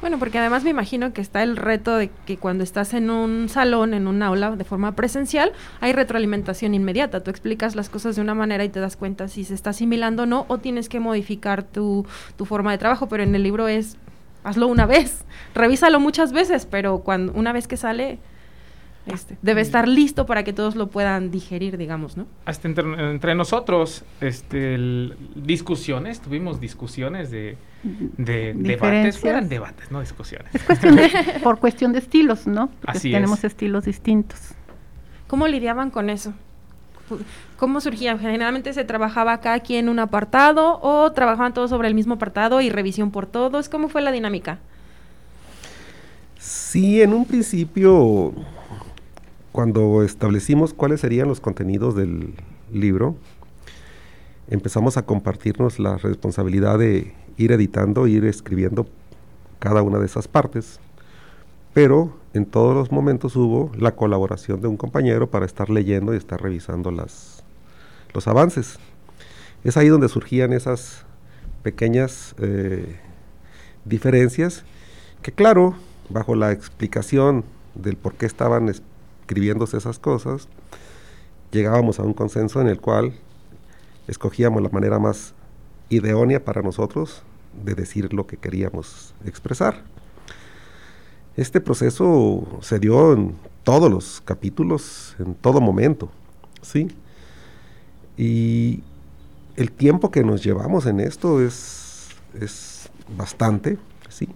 Bueno, 0.00 0.18
porque 0.18 0.38
además 0.38 0.62
me 0.62 0.70
imagino 0.70 1.12
que 1.12 1.20
está 1.20 1.42
el 1.42 1.56
reto 1.56 1.96
de 1.96 2.10
que 2.26 2.36
cuando 2.36 2.64
estás 2.64 2.92
en 2.94 3.10
un 3.10 3.48
salón, 3.48 3.94
en 3.94 4.06
un 4.06 4.22
aula 4.22 4.54
de 4.54 4.64
forma 4.64 4.94
presencial, 4.94 5.52
hay 5.80 5.92
retroalimentación 5.92 6.74
inmediata. 6.74 7.22
Tú 7.22 7.30
explicas 7.30 7.74
las 7.74 7.88
cosas 7.88 8.16
de 8.16 8.22
una 8.22 8.34
manera 8.34 8.64
y 8.64 8.68
te 8.68 8.80
das 8.80 8.96
cuenta 8.96 9.28
si 9.28 9.44
se 9.44 9.54
está 9.54 9.70
asimilando 9.70 10.24
o 10.24 10.26
no, 10.26 10.44
o 10.48 10.58
tienes 10.58 10.88
que 10.88 11.00
modificar 11.00 11.62
tu, 11.62 12.06
tu 12.36 12.44
forma 12.44 12.72
de 12.72 12.78
trabajo, 12.78 13.08
pero 13.08 13.22
en 13.22 13.34
el 13.34 13.42
libro 13.42 13.68
es 13.68 13.96
hazlo 14.44 14.68
una 14.68 14.86
vez, 14.86 15.24
revísalo 15.54 15.98
muchas 15.98 16.32
veces, 16.32 16.66
pero 16.66 17.00
cuando 17.00 17.32
una 17.32 17.52
vez 17.52 17.66
que 17.66 17.76
sale 17.76 18.20
este, 19.06 19.38
debe 19.42 19.60
estar 19.60 19.86
listo 19.86 20.26
para 20.26 20.42
que 20.42 20.52
todos 20.52 20.74
lo 20.74 20.88
puedan 20.88 21.30
digerir, 21.30 21.76
digamos, 21.76 22.16
¿no? 22.16 22.26
Hasta 22.44 22.68
entre, 22.68 23.34
nosotros, 23.34 24.04
este, 24.20 24.78
discusiones, 25.36 26.20
tuvimos 26.20 26.60
discusiones 26.60 27.30
de, 27.30 27.56
debates, 28.16 29.18
fueron 29.18 29.48
debates, 29.48 29.90
no 29.90 30.00
discusiones. 30.00 30.50
por 31.42 31.58
cuestión 31.58 31.92
de 31.92 31.98
estilos, 31.98 32.46
¿no? 32.46 32.70
Porque 32.80 33.00
tenemos 33.00 33.44
estilos 33.44 33.84
distintos. 33.84 34.52
¿Cómo 35.26 35.48
lidiaban 35.48 35.90
con 35.90 36.10
eso? 36.10 36.32
¿Cómo 37.56 37.80
surgía? 37.80 38.18
Generalmente 38.18 38.72
se 38.72 38.84
trabajaba 38.84 39.32
acá 39.34 39.54
aquí 39.54 39.76
en 39.76 39.88
un 39.88 39.98
apartado 39.98 40.80
o 40.82 41.12
trabajaban 41.12 41.54
todos 41.54 41.70
sobre 41.70 41.88
el 41.88 41.94
mismo 41.94 42.14
apartado 42.14 42.60
y 42.60 42.70
revisión 42.70 43.10
por 43.10 43.26
todos. 43.26 43.68
¿Cómo 43.68 43.88
fue 43.88 44.02
la 44.02 44.12
dinámica? 44.12 44.58
Sí, 46.38 47.00
en 47.02 47.12
un 47.12 47.24
principio 47.24 48.34
cuando 49.52 50.02
establecimos 50.02 50.74
cuáles 50.74 51.00
serían 51.00 51.28
los 51.28 51.40
contenidos 51.40 51.96
del 51.96 52.34
libro, 52.70 53.16
empezamos 54.48 54.98
a 54.98 55.06
compartirnos 55.06 55.78
la 55.78 55.96
responsabilidad 55.96 56.78
de 56.78 57.14
ir 57.36 57.52
editando, 57.52 58.06
ir 58.06 58.24
escribiendo 58.24 58.86
cada 59.58 59.82
una 59.82 59.98
de 59.98 60.06
esas 60.06 60.28
partes, 60.28 60.80
pero 61.74 62.16
en 62.32 62.46
todos 62.46 62.74
los 62.74 62.92
momentos 62.92 63.36
hubo 63.36 63.70
la 63.76 63.94
colaboración 63.94 64.60
de 64.60 64.68
un 64.68 64.76
compañero 64.76 65.30
para 65.30 65.46
estar 65.46 65.70
leyendo 65.70 66.14
y 66.14 66.16
estar 66.16 66.40
revisando 66.40 66.90
las, 66.90 67.42
los 68.14 68.26
avances. 68.28 68.78
Es 69.64 69.76
ahí 69.76 69.88
donde 69.88 70.08
surgían 70.08 70.52
esas 70.52 71.04
pequeñas 71.62 72.34
eh, 72.38 72.98
diferencias 73.84 74.64
que 75.22 75.32
claro, 75.32 75.74
bajo 76.08 76.34
la 76.34 76.52
explicación 76.52 77.44
del 77.74 77.96
por 77.96 78.14
qué 78.14 78.26
estaban 78.26 78.68
escribiéndose 78.68 79.76
esas 79.76 79.98
cosas, 79.98 80.48
llegábamos 81.50 81.98
a 81.98 82.04
un 82.04 82.14
consenso 82.14 82.60
en 82.60 82.68
el 82.68 82.80
cual 82.80 83.12
escogíamos 84.06 84.62
la 84.62 84.68
manera 84.68 84.98
más 84.98 85.34
idónea 85.88 86.44
para 86.44 86.62
nosotros 86.62 87.22
de 87.64 87.74
decir 87.74 88.12
lo 88.12 88.26
que 88.26 88.36
queríamos 88.36 89.14
expresar. 89.24 89.82
Este 91.36 91.60
proceso 91.60 92.46
se 92.62 92.78
dio 92.78 93.12
en 93.12 93.34
todos 93.62 93.90
los 93.90 94.22
capítulos, 94.24 95.14
en 95.18 95.34
todo 95.34 95.60
momento, 95.60 96.10
¿sí? 96.62 96.88
Y 98.16 98.82
el 99.56 99.70
tiempo 99.72 100.10
que 100.10 100.24
nos 100.24 100.42
llevamos 100.42 100.86
en 100.86 101.00
esto 101.00 101.44
es, 101.44 102.08
es 102.40 102.88
bastante, 103.16 103.78
¿sí? 104.08 104.28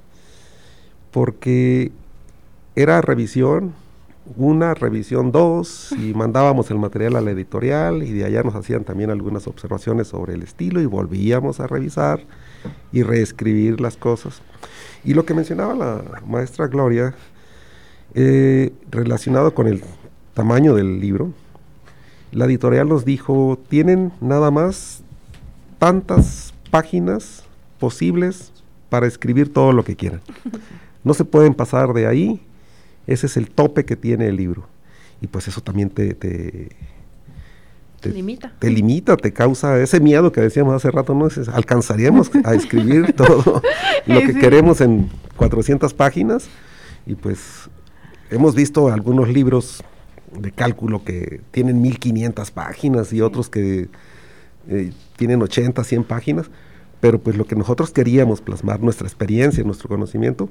Porque 1.11 1.92
era 2.76 3.00
revisión, 3.00 3.75
una, 4.37 4.75
revisión 4.75 5.32
dos, 5.32 5.92
y 5.92 6.14
mandábamos 6.14 6.70
el 6.70 6.78
material 6.78 7.16
a 7.16 7.20
la 7.20 7.30
editorial 7.30 8.02
y 8.02 8.12
de 8.12 8.25
allá 8.25 8.42
nos 8.42 8.54
hacían 8.54 8.84
también 8.84 9.10
algunas 9.10 9.46
observaciones 9.46 10.08
sobre 10.08 10.34
el 10.34 10.42
estilo 10.42 10.80
y 10.80 10.87
volvíamos 10.87 11.60
a 11.60 11.66
revisar 11.66 12.20
y 12.92 13.02
reescribir 13.02 13.80
las 13.80 13.96
cosas. 13.96 14.42
Y 15.04 15.14
lo 15.14 15.25
que 15.25 15.34
mencionaba 15.34 15.75
la 15.75 16.02
maestra 16.26 16.66
Gloria, 16.66 17.14
eh, 18.14 18.72
relacionado 18.90 19.54
con 19.54 19.66
el 19.66 19.82
tamaño 20.34 20.75
del 20.75 21.00
libro, 21.00 21.32
la 22.32 22.44
editorial 22.44 22.88
nos 22.88 23.04
dijo, 23.04 23.58
tienen 23.68 24.12
nada 24.20 24.50
más 24.50 25.02
tantas 25.78 26.54
páginas 26.70 27.44
posibles 27.78 28.52
para 28.88 29.06
escribir 29.06 29.52
todo 29.52 29.72
lo 29.72 29.84
que 29.84 29.96
quieran. 29.96 30.20
No 31.02 31.14
se 31.14 31.25
pueden 31.25 31.54
pasar 31.54 31.92
de 31.92 32.06
ahí 32.06 32.40
ese 33.10 33.26
es 33.26 33.36
el 33.36 33.50
tope 33.50 33.84
que 33.84 33.96
tiene 33.96 34.28
el 34.28 34.36
libro. 34.36 34.68
Y 35.20 35.26
pues 35.26 35.48
eso 35.48 35.60
también 35.60 35.90
te, 35.90 36.14
te, 36.14 36.70
limita. 38.04 38.52
Te 38.58 38.70
limita, 38.70 39.16
te 39.16 39.32
causa 39.32 39.78
ese 39.80 40.00
miedo 40.00 40.32
que 40.32 40.40
decíamos 40.40 40.74
hace 40.74 40.90
rato, 40.90 41.12
¿no? 41.12 41.28
Alcanzaríamos 41.52 42.30
a 42.44 42.54
escribir 42.54 43.12
todo 43.16 43.60
lo 44.06 44.20
que 44.20 44.34
queremos 44.34 44.80
en 44.80 45.10
400 45.36 45.92
páginas. 45.92 46.48
Y 47.04 47.16
pues 47.16 47.68
hemos 48.30 48.54
visto 48.54 48.88
algunos 48.88 49.28
libros 49.28 49.82
de 50.38 50.52
cálculo 50.52 51.02
que 51.04 51.40
tienen 51.50 51.82
1500 51.82 52.50
páginas 52.52 53.12
y 53.12 53.20
otros 53.20 53.50
que 53.50 53.88
eh, 54.68 54.92
tienen 55.16 55.42
80, 55.42 55.82
100 55.82 56.04
páginas, 56.04 56.46
pero 57.00 57.18
pues 57.20 57.36
lo 57.36 57.44
que 57.44 57.56
nosotros 57.56 57.90
queríamos 57.90 58.40
plasmar, 58.40 58.80
nuestra 58.80 59.08
experiencia, 59.08 59.64
nuestro 59.64 59.88
conocimiento, 59.88 60.48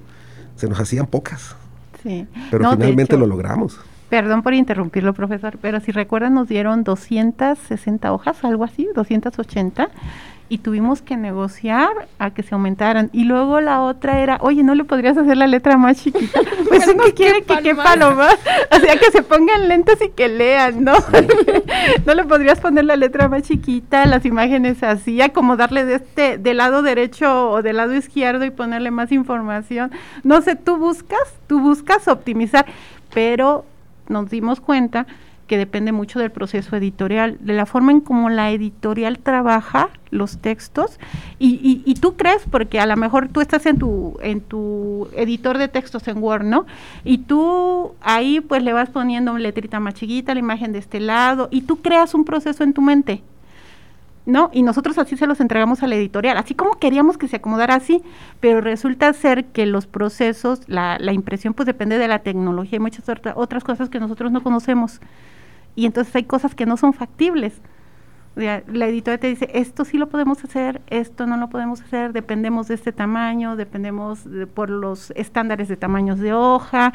se 0.57 0.67
nos 0.67 0.79
hacían 0.79 1.07
pocas. 1.07 1.55
Pero 2.03 2.72
finalmente 2.72 3.18
lo 3.18 3.25
logramos. 3.25 3.79
Perdón 4.10 4.41
por 4.41 4.56
interrumpirlo, 4.56 5.13
profesor, 5.13 5.60
pero 5.62 5.79
si 5.79 5.91
recuerdan 5.91 6.34
nos 6.34 6.48
dieron 6.48 6.84
260 6.84 8.12
hojas, 8.12 8.44
algo 8.44 8.63
así, 8.63 8.88
280, 8.96 9.89
y 10.50 10.58
tuvimos 10.58 11.03
que 11.03 11.15
negociar 11.15 11.89
a 12.18 12.32
que 12.32 12.41
se 12.41 12.56
aumentaran. 12.56 13.12
Y 13.13 13.24
luego 13.24 13.62
la 13.62 13.82
otra 13.82 14.20
era, 14.20 14.39
oye, 14.41 14.63
¿no 14.63 14.74
le 14.74 14.84
podrías 14.84 15.15
hacer 15.15 15.38
la 15.38 15.48
letra 15.48 15.77
más 15.77 16.01
chiquita? 16.03 16.41
Pues 16.70 16.88
uno 16.88 17.03
quiere 17.15 17.41
que 17.41 17.58
quepa 17.63 17.96
lo 17.96 18.13
más, 18.13 18.36
o 18.72 18.79
sea, 18.79 18.96
que 18.98 19.10
se 19.10 19.24
pongan 19.24 19.68
lentes 19.68 20.00
y 20.01 20.10
que 20.10 20.27
lean, 20.27 20.84
¿no? 20.84 20.94
no 22.06 22.13
le 22.13 22.24
podrías 22.25 22.60
poner 22.60 22.86
la 22.86 22.96
letra 22.96 23.27
más 23.27 23.41
chiquita, 23.44 24.06
las 24.06 24.24
imágenes 24.24 24.84
así, 24.84 25.20
acomodarle 25.20 25.84
de 25.86 25.96
este, 25.96 26.38
del 26.38 26.58
lado 26.58 26.84
derecho 26.84 27.50
o 27.50 27.63
del 27.63 27.77
lado 27.77 27.96
izquierdo 27.96 28.46
y 28.46 28.51
ponerle 28.51 28.91
más 28.91 29.12
información. 29.12 29.91
No 30.24 30.41
sé, 30.41 30.56
tú 30.56 30.77
buscas, 30.77 31.34
tú 31.48 31.60
buscas 31.60 32.08
optimizar, 32.08 32.68
pero 33.13 33.65
nos 34.08 34.29
dimos 34.29 34.60
cuenta 34.60 35.08
que 35.50 35.58
depende 35.58 35.91
mucho 35.91 36.20
del 36.20 36.29
proceso 36.29 36.75
editorial, 36.75 37.38
de 37.41 37.53
la 37.53 37.65
forma 37.65 37.91
en 37.91 38.01
cómo 38.01 38.29
la 38.29 38.51
editorial 38.51 39.18
trabaja 39.18 39.89
los 40.12 40.38
textos 40.38 41.00
y, 41.39 41.82
y, 41.84 41.94
tú 41.96 42.15
crees, 42.15 42.44
porque 42.50 42.79
a 42.79 42.86
lo 42.86 42.96
mejor 42.96 43.29
tú 43.29 43.41
estás 43.41 43.65
en 43.65 43.79
tu, 43.79 44.18
en 44.22 44.41
tu 44.41 45.10
editor 45.15 45.58
de 45.58 45.68
textos 45.68 46.08
en 46.08 46.20
Word, 46.20 46.44
¿no? 46.44 46.68
Y 47.03 47.20
tú 47.20 47.96
ahí 48.01 48.41
pues 48.41 48.62
le 48.62 48.74
vas 48.74 48.91
poniendo 48.91 49.32
una 49.32 49.39
letrita 49.39 49.79
más 49.79 49.96
chiquita, 49.96 50.36
la 50.36 50.39
imagen 50.39 50.72
de 50.72 50.79
este 50.79 51.00
lado, 51.00 51.48
y 51.51 51.62
tú 51.62 51.82
creas 51.82 52.13
un 52.13 52.25
proceso 52.25 52.63
en 52.63 52.74
tu 52.74 52.82
mente. 52.82 53.24
¿no? 54.27 54.51
Y 54.53 54.62
nosotros 54.62 55.00
así 55.00 55.18
se 55.18 55.25
los 55.25 55.39
entregamos 55.39 55.82
a 55.82 55.88
la 55.88 55.96
editorial, 55.96 56.38
así 56.38 56.53
como 56.53 56.74
queríamos 56.74 57.18
que 57.18 57.27
se 57.27 57.38
acomodara 57.38 57.74
así, 57.74 58.03
pero 58.39 58.62
resulta 58.62 59.12
ser 59.13 59.46
que 59.46 59.65
los 59.65 59.88
procesos, 59.88 60.62
la, 60.68 61.00
la 61.00 61.13
impresión 61.13 61.56
pues 61.56 61.65
depende 61.65 61.98
de 61.98 62.08
la 62.08 62.20
tecnología 62.20 62.75
y 62.75 62.79
muchas 62.79 63.06
otras 63.34 63.63
cosas 63.63 63.89
que 63.89 64.00
nosotros 64.00 64.32
no 64.32 64.44
conocemos. 64.44 65.01
Y 65.79 65.86
entonces 65.86 66.13
hay 66.13 66.25
cosas 66.25 66.55
que 66.55 66.65
no 66.65 66.75
son 66.75 66.91
factibles. 66.91 67.62
la 68.36 68.57
editorial 68.86 69.17
te 69.17 69.27
dice, 69.27 69.50
esto 69.53 69.86
sí 69.86 69.98
lo 69.98 70.09
podemos 70.09 70.43
hacer, 70.43 70.81
esto 70.89 71.25
no 71.25 71.38
lo 71.38 71.48
podemos 71.50 71.79
hacer, 71.79 72.12
dependemos 72.12 72.67
de 72.67 72.75
este 72.75 72.91
tamaño, 72.91 73.55
dependemos 73.55 74.25
por 74.53 74.69
los 74.69 75.12
estándares 75.12 75.69
de 75.69 75.77
tamaños 75.77 76.19
de 76.19 76.33
hoja 76.33 76.91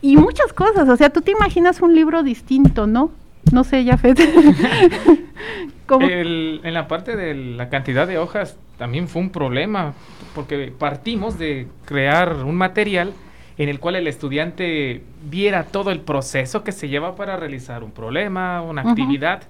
y 0.00 0.16
muchas 0.16 0.54
cosas. 0.54 0.88
O 0.88 0.96
sea, 0.96 1.10
tú 1.10 1.20
te 1.20 1.32
imaginas 1.32 1.82
un 1.82 1.94
libro 1.94 2.22
distinto, 2.22 2.86
¿no? 2.86 3.10
No 3.52 3.64
sé, 3.64 3.84
ya 3.84 3.98
en 6.00 6.72
la 6.72 6.88
parte 6.88 7.16
de 7.16 7.34
la 7.34 7.68
cantidad 7.68 8.08
de 8.08 8.16
hojas 8.16 8.56
también 8.78 9.08
fue 9.08 9.20
un 9.20 9.28
problema, 9.28 9.92
porque 10.34 10.72
partimos 10.78 11.38
de 11.38 11.68
crear 11.84 12.32
un 12.44 12.54
material 12.54 13.12
en 13.58 13.68
el 13.68 13.80
cual 13.80 13.96
el 13.96 14.06
estudiante 14.06 15.02
viera 15.24 15.64
todo 15.64 15.90
el 15.90 16.00
proceso 16.00 16.62
que 16.62 16.72
se 16.72 16.88
lleva 16.88 17.16
para 17.16 17.36
realizar 17.36 17.82
un 17.82 17.90
problema, 17.90 18.60
una 18.62 18.82
actividad. 18.82 19.42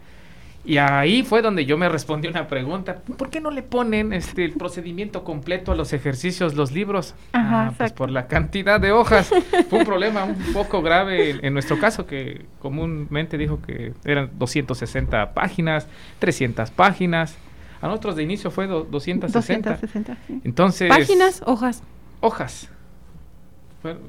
Y 0.65 0.79
ahí 0.79 1.23
fue 1.23 1.43
donde 1.43 1.65
yo 1.65 1.79
me 1.79 1.89
respondí 1.89 2.27
una 2.27 2.49
pregunta, 2.49 2.97
¿por 3.17 3.31
qué 3.31 3.41
no 3.41 3.53
le 3.53 3.63
ponen 3.63 4.13
este 4.13 4.45
el 4.45 4.53
procedimiento 4.53 5.23
completo 5.23 5.71
a 5.71 5.77
los 5.77 5.93
ejercicios, 5.93 6.55
los 6.55 6.73
libros? 6.73 7.15
Ajá, 7.33 7.69
ah, 7.69 7.75
pues 7.77 7.93
por 7.93 8.11
la 8.11 8.27
cantidad 8.27 8.81
de 8.81 8.91
hojas. 8.91 9.33
Fue 9.71 9.79
un 9.79 9.85
problema 9.85 10.25
un 10.25 10.53
poco 10.53 10.83
grave 10.83 11.39
en 11.47 11.53
nuestro 11.53 11.79
caso, 11.79 12.07
que 12.07 12.47
comúnmente 12.59 13.39
dijo 13.39 13.63
que 13.63 13.93
eran 14.05 14.31
260 14.37 15.35
páginas, 15.35 15.87
300 16.19 16.73
páginas. 16.73 17.37
A 17.81 17.87
nosotros 17.87 18.17
de 18.17 18.25
inicio 18.25 18.51
fue 18.51 18.67
260. 18.67 19.71
260 19.71 20.17
Entonces... 20.45 20.89
Páginas, 20.89 21.43
hojas. 21.47 21.85
Hojas 22.21 22.71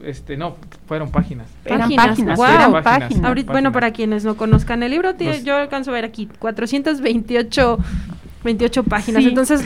este, 0.04 0.38
no, 0.38 0.56
fueron 0.88 1.12
páginas. 1.12 1.48
Eran 1.66 1.90
páginas, 1.96 2.40
páginas. 2.84 3.46
Bueno, 3.46 3.72
para 3.72 3.92
quienes 3.92 4.26
no 4.26 4.38
conozcan 4.38 4.84
el 4.84 4.92
libro, 4.92 5.16
yo 5.18 5.56
alcanzo 5.56 5.92
a 5.92 5.94
ver 5.94 6.06
aquí 6.06 6.28
428 6.40 7.78
28 8.44 8.84
páginas. 8.84 9.26
Entonces, 9.26 9.62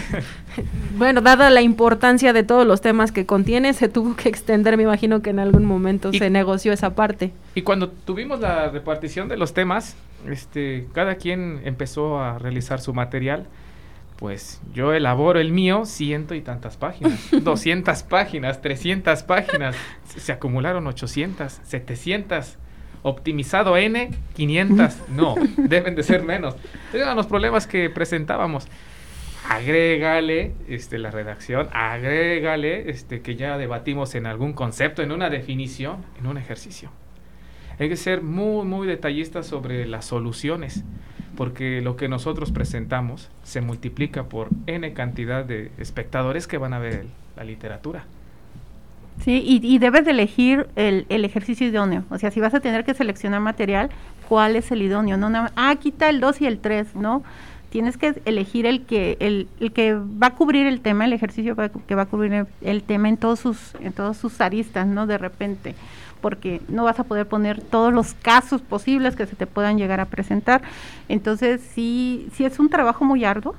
bueno, 0.98 1.22
dada 1.22 1.50
la 1.50 1.62
importancia 1.62 2.34
de 2.34 2.44
todos 2.44 2.66
los 2.66 2.82
temas 2.82 3.12
que 3.12 3.26
contiene, 3.26 3.74
se 3.74 3.90
tuvo 3.90 4.16
que 4.16 4.30
extender, 4.30 4.78
me 4.78 4.84
imagino 4.84 5.22
que 5.22 5.30
en 5.30 5.40
algún 5.40 5.66
momento 5.66 6.12
se 6.12 6.30
negoció 6.30 6.74
esa 6.74 6.96
parte. 6.96 7.32
Y 7.56 7.62
cuando 7.62 7.90
tuvimos 7.90 8.40
la 8.40 8.70
repartición 8.70 9.28
de 9.28 9.38
los 9.38 9.54
temas, 9.54 9.96
este, 10.28 10.88
cada 10.94 11.16
quien 11.16 11.62
empezó 11.64 12.20
a 12.20 12.40
realizar 12.40 12.82
su 12.82 12.94
material 12.94 13.46
pues 14.22 14.62
yo 14.72 14.94
elaboro 14.94 15.40
el 15.40 15.52
mío 15.52 15.84
ciento 15.84 16.36
y 16.36 16.42
tantas 16.42 16.78
páginas, 16.78 17.30
200 17.44 18.04
páginas, 18.04 18.62
300 18.62 19.24
páginas, 19.24 19.76
se 20.16 20.32
acumularon 20.32 20.86
800, 20.86 21.52
700, 21.64 22.60
optimizado 23.02 23.76
N, 23.78 24.12
500, 24.36 25.10
no, 25.10 25.34
deben 25.58 25.96
de 25.96 26.04
ser 26.04 26.22
menos. 26.22 26.56
Eran 26.94 27.18
los 27.18 27.26
problemas 27.26 27.66
que 27.66 27.90
presentábamos. 27.90 28.68
Agrégale 29.50 30.54
este, 30.70 31.00
la 31.00 31.10
redacción, 31.10 31.68
agrégale 31.74 32.92
este, 32.92 33.24
que 33.24 33.36
ya 33.36 33.58
debatimos 33.58 34.14
en 34.14 34.28
algún 34.28 34.54
concepto, 34.54 35.02
en 35.02 35.12
una 35.12 35.32
definición, 35.32 36.06
en 36.20 36.28
un 36.28 36.38
ejercicio. 36.38 36.92
Hay 37.80 37.90
que 37.90 37.98
ser 37.98 38.22
muy, 38.22 38.68
muy 38.68 38.86
detallistas 38.86 39.48
sobre 39.48 39.88
las 39.88 40.06
soluciones 40.06 40.84
porque 41.36 41.82
lo 41.82 41.96
que 41.96 42.08
nosotros 42.08 42.52
presentamos 42.52 43.30
se 43.44 43.62
multiplica 43.62 44.24
por 44.24 44.50
n 44.68 44.94
cantidad 44.94 45.46
de 45.46 45.72
espectadores 45.78 46.48
que 46.48 46.58
van 46.58 46.74
a 46.74 46.80
ver 46.80 47.06
la 47.36 47.44
literatura. 47.44 48.06
Sí, 49.24 49.44
y, 49.46 49.78
debes 49.78 50.06
de 50.06 50.12
elegir 50.12 50.68
el, 50.76 51.06
ejercicio 51.10 51.68
idóneo. 51.68 52.06
O 52.10 52.18
sea, 52.18 52.32
si 52.32 52.40
vas 52.40 52.56
a 52.56 52.60
tener 52.60 52.84
que 52.84 52.94
seleccionar 52.96 53.40
material, 53.40 53.92
¿cuál 54.28 54.56
es 54.56 54.72
el 54.72 54.82
idóneo? 54.82 55.16
No, 55.18 55.30
ah, 55.56 55.76
quita 55.76 56.10
el 56.10 56.20
2 56.20 56.42
y 56.42 56.46
el 56.48 56.60
3, 56.60 56.96
¿no? 56.96 57.22
Tienes 57.70 57.98
que 57.98 58.20
elegir 58.26 58.66
el 58.66 58.84
que 58.84 59.18
el, 59.20 59.48
que 59.74 59.94
va 59.94 60.28
a 60.28 60.36
cubrir 60.36 60.66
el 60.66 60.82
tema, 60.82 61.06
el 61.06 61.14
ejercicio 61.14 61.56
que 61.56 61.96
va 61.96 62.02
a 62.02 62.06
cubrir 62.08 62.34
el, 62.34 62.48
el 62.62 62.84
tema 62.84 63.10
en 63.10 63.18
todos 63.18 63.40
sus 63.40 63.76
en 63.76 63.94
todas 63.94 64.18
sus 64.18 64.42
aristas, 64.42 64.88
¿no? 64.88 65.08
De 65.08 65.18
repente 65.18 65.76
porque 66.22 66.62
no 66.68 66.84
vas 66.84 67.00
a 67.00 67.04
poder 67.04 67.28
poner 67.28 67.62
todos 67.62 67.94
los 67.94 68.14
casos 68.14 68.62
posibles 68.62 69.16
que 69.16 69.26
se 69.26 69.36
te 69.36 69.48
puedan 69.48 69.78
llegar 69.78 70.00
a 70.00 70.06
presentar. 70.06 70.62
Entonces, 71.10 71.62
sí, 71.74 72.28
sí 72.34 72.46
es 72.46 72.60
un 72.60 72.70
trabajo 72.70 73.04
muy 73.04 73.26
arduo, 73.26 73.56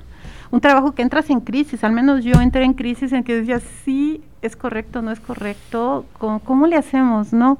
un 0.51 0.61
trabajo 0.61 0.93
que 0.93 1.01
entras 1.01 1.29
en 1.29 1.41
crisis, 1.41 1.83
al 1.83 1.91
menos 1.91 2.23
yo 2.23 2.41
entré 2.41 2.63
en 2.63 2.73
crisis 2.73 3.11
en 3.11 3.23
que 3.23 3.35
decía, 3.35 3.59
sí, 3.83 4.23
es 4.41 4.55
correcto, 4.55 5.01
no 5.01 5.11
es 5.11 5.19
correcto, 5.19 6.05
¿cómo, 6.17 6.39
cómo 6.39 6.67
le 6.67 6.75
hacemos, 6.75 7.33
no? 7.33 7.59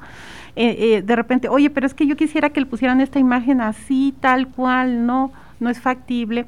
Eh, 0.56 0.76
eh, 0.80 1.02
de 1.02 1.16
repente, 1.16 1.50
oye, 1.50 1.70
pero 1.70 1.88
es 1.88 1.94
que 1.94 2.06
yo 2.06 2.16
quisiera 2.16 2.52
que 2.52 2.60
le 2.60 2.66
pusieran 2.66 3.02
esta 3.02 3.20
imagen 3.20 3.62
así, 3.62 4.14
tal 4.20 4.48
cual, 4.48 5.06
no, 5.06 5.32
no 5.60 5.70
es 5.70 5.80
factible 5.82 6.46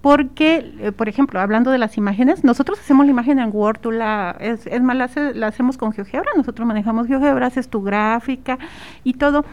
porque, 0.00 0.74
eh, 0.80 0.92
por 0.92 1.08
ejemplo, 1.08 1.40
hablando 1.40 1.70
de 1.70 1.78
las 1.78 1.96
imágenes, 1.96 2.44
nosotros 2.44 2.78
hacemos 2.78 3.06
la 3.06 3.10
imagen 3.10 3.38
en 3.38 3.50
Word, 3.52 3.80
tú 3.80 3.90
la, 3.90 4.36
es, 4.38 4.66
es 4.66 4.80
más, 4.80 4.96
la, 4.96 5.46
hacemos 5.46 5.76
con 5.76 5.92
GeoGebra, 5.92 6.30
nosotros 6.36 6.66
manejamos 6.66 7.08
GeoGebra, 7.08 7.46
haces 7.46 7.68
tu 7.68 7.82
gráfica 7.82 8.58
y 9.02 9.14
todo, 9.14 9.44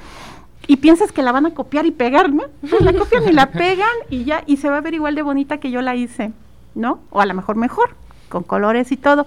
y 0.68 0.78
piensas 0.78 1.12
que 1.12 1.24
la 1.24 1.32
van 1.32 1.48
a 1.48 1.54
copiar 1.54 1.86
y 1.86 1.92
pegar, 1.92 2.32
¿no? 2.32 2.44
la 2.82 2.94
copian 2.94 3.28
y 3.28 3.32
la 3.32 3.48
pegan 3.52 3.88
y 4.10 4.24
ya, 4.24 4.44
y 4.46 4.58
se 4.58 4.70
va 4.70 4.78
a 4.78 4.82
ver 4.82 4.94
igual 4.94 5.16
de 5.16 5.24
bonita 5.24 5.58
que 5.58 5.72
yo 5.72 5.82
la 5.82 5.96
hice, 5.96 6.32
¿no? 6.76 7.00
O 7.10 7.22
a 7.22 7.26
lo 7.26 7.34
mejor 7.34 7.56
mejor, 7.56 7.96
con 8.30 8.44
colores 8.44 8.92
y 8.92 8.98
todo. 8.98 9.26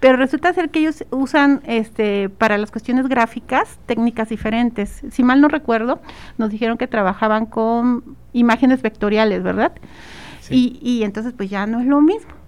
Pero 0.00 0.16
resulta 0.16 0.52
ser 0.54 0.70
que 0.70 0.78
ellos 0.78 1.04
usan 1.10 1.60
este 1.66 2.30
para 2.30 2.56
las 2.56 2.70
cuestiones 2.70 3.06
gráficas 3.06 3.78
técnicas 3.84 4.30
diferentes. 4.30 5.02
Si 5.10 5.22
mal 5.22 5.42
no 5.42 5.48
recuerdo, 5.48 6.00
nos 6.38 6.48
dijeron 6.48 6.78
que 6.78 6.86
trabajaban 6.86 7.44
con 7.44 8.16
imágenes 8.32 8.80
vectoriales, 8.80 9.42
¿verdad? 9.42 9.72
Y, 10.50 10.78
y 10.82 11.04
entonces 11.04 11.32
pues 11.36 11.48
ya 11.48 11.66
no 11.66 11.80
es 11.80 11.86
lo 11.86 12.00
mismo 12.00 12.40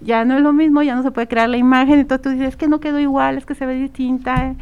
ya 0.00 0.24
no 0.24 0.36
es 0.36 0.42
lo 0.42 0.52
mismo, 0.52 0.82
ya 0.82 0.94
no 0.94 1.02
se 1.02 1.10
puede 1.10 1.28
crear 1.28 1.48
la 1.48 1.58
imagen, 1.58 1.98
entonces 1.98 2.22
tú 2.22 2.30
dices, 2.30 2.48
es 2.48 2.56
que 2.56 2.68
no 2.68 2.80
quedó 2.80 2.98
igual, 2.98 3.36
es 3.36 3.44
que 3.44 3.54
se 3.54 3.66
ve 3.66 3.74
distinta 3.74 4.46
eh, 4.46 4.56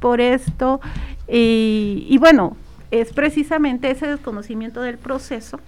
por 0.00 0.20
esto. 0.20 0.80
Y, 1.28 2.06
y, 2.08 2.18
bueno, 2.18 2.56
es 2.90 3.12
precisamente 3.12 3.90
ese 3.90 4.08
desconocimiento 4.08 4.82
del 4.82 4.98
proceso 4.98 5.60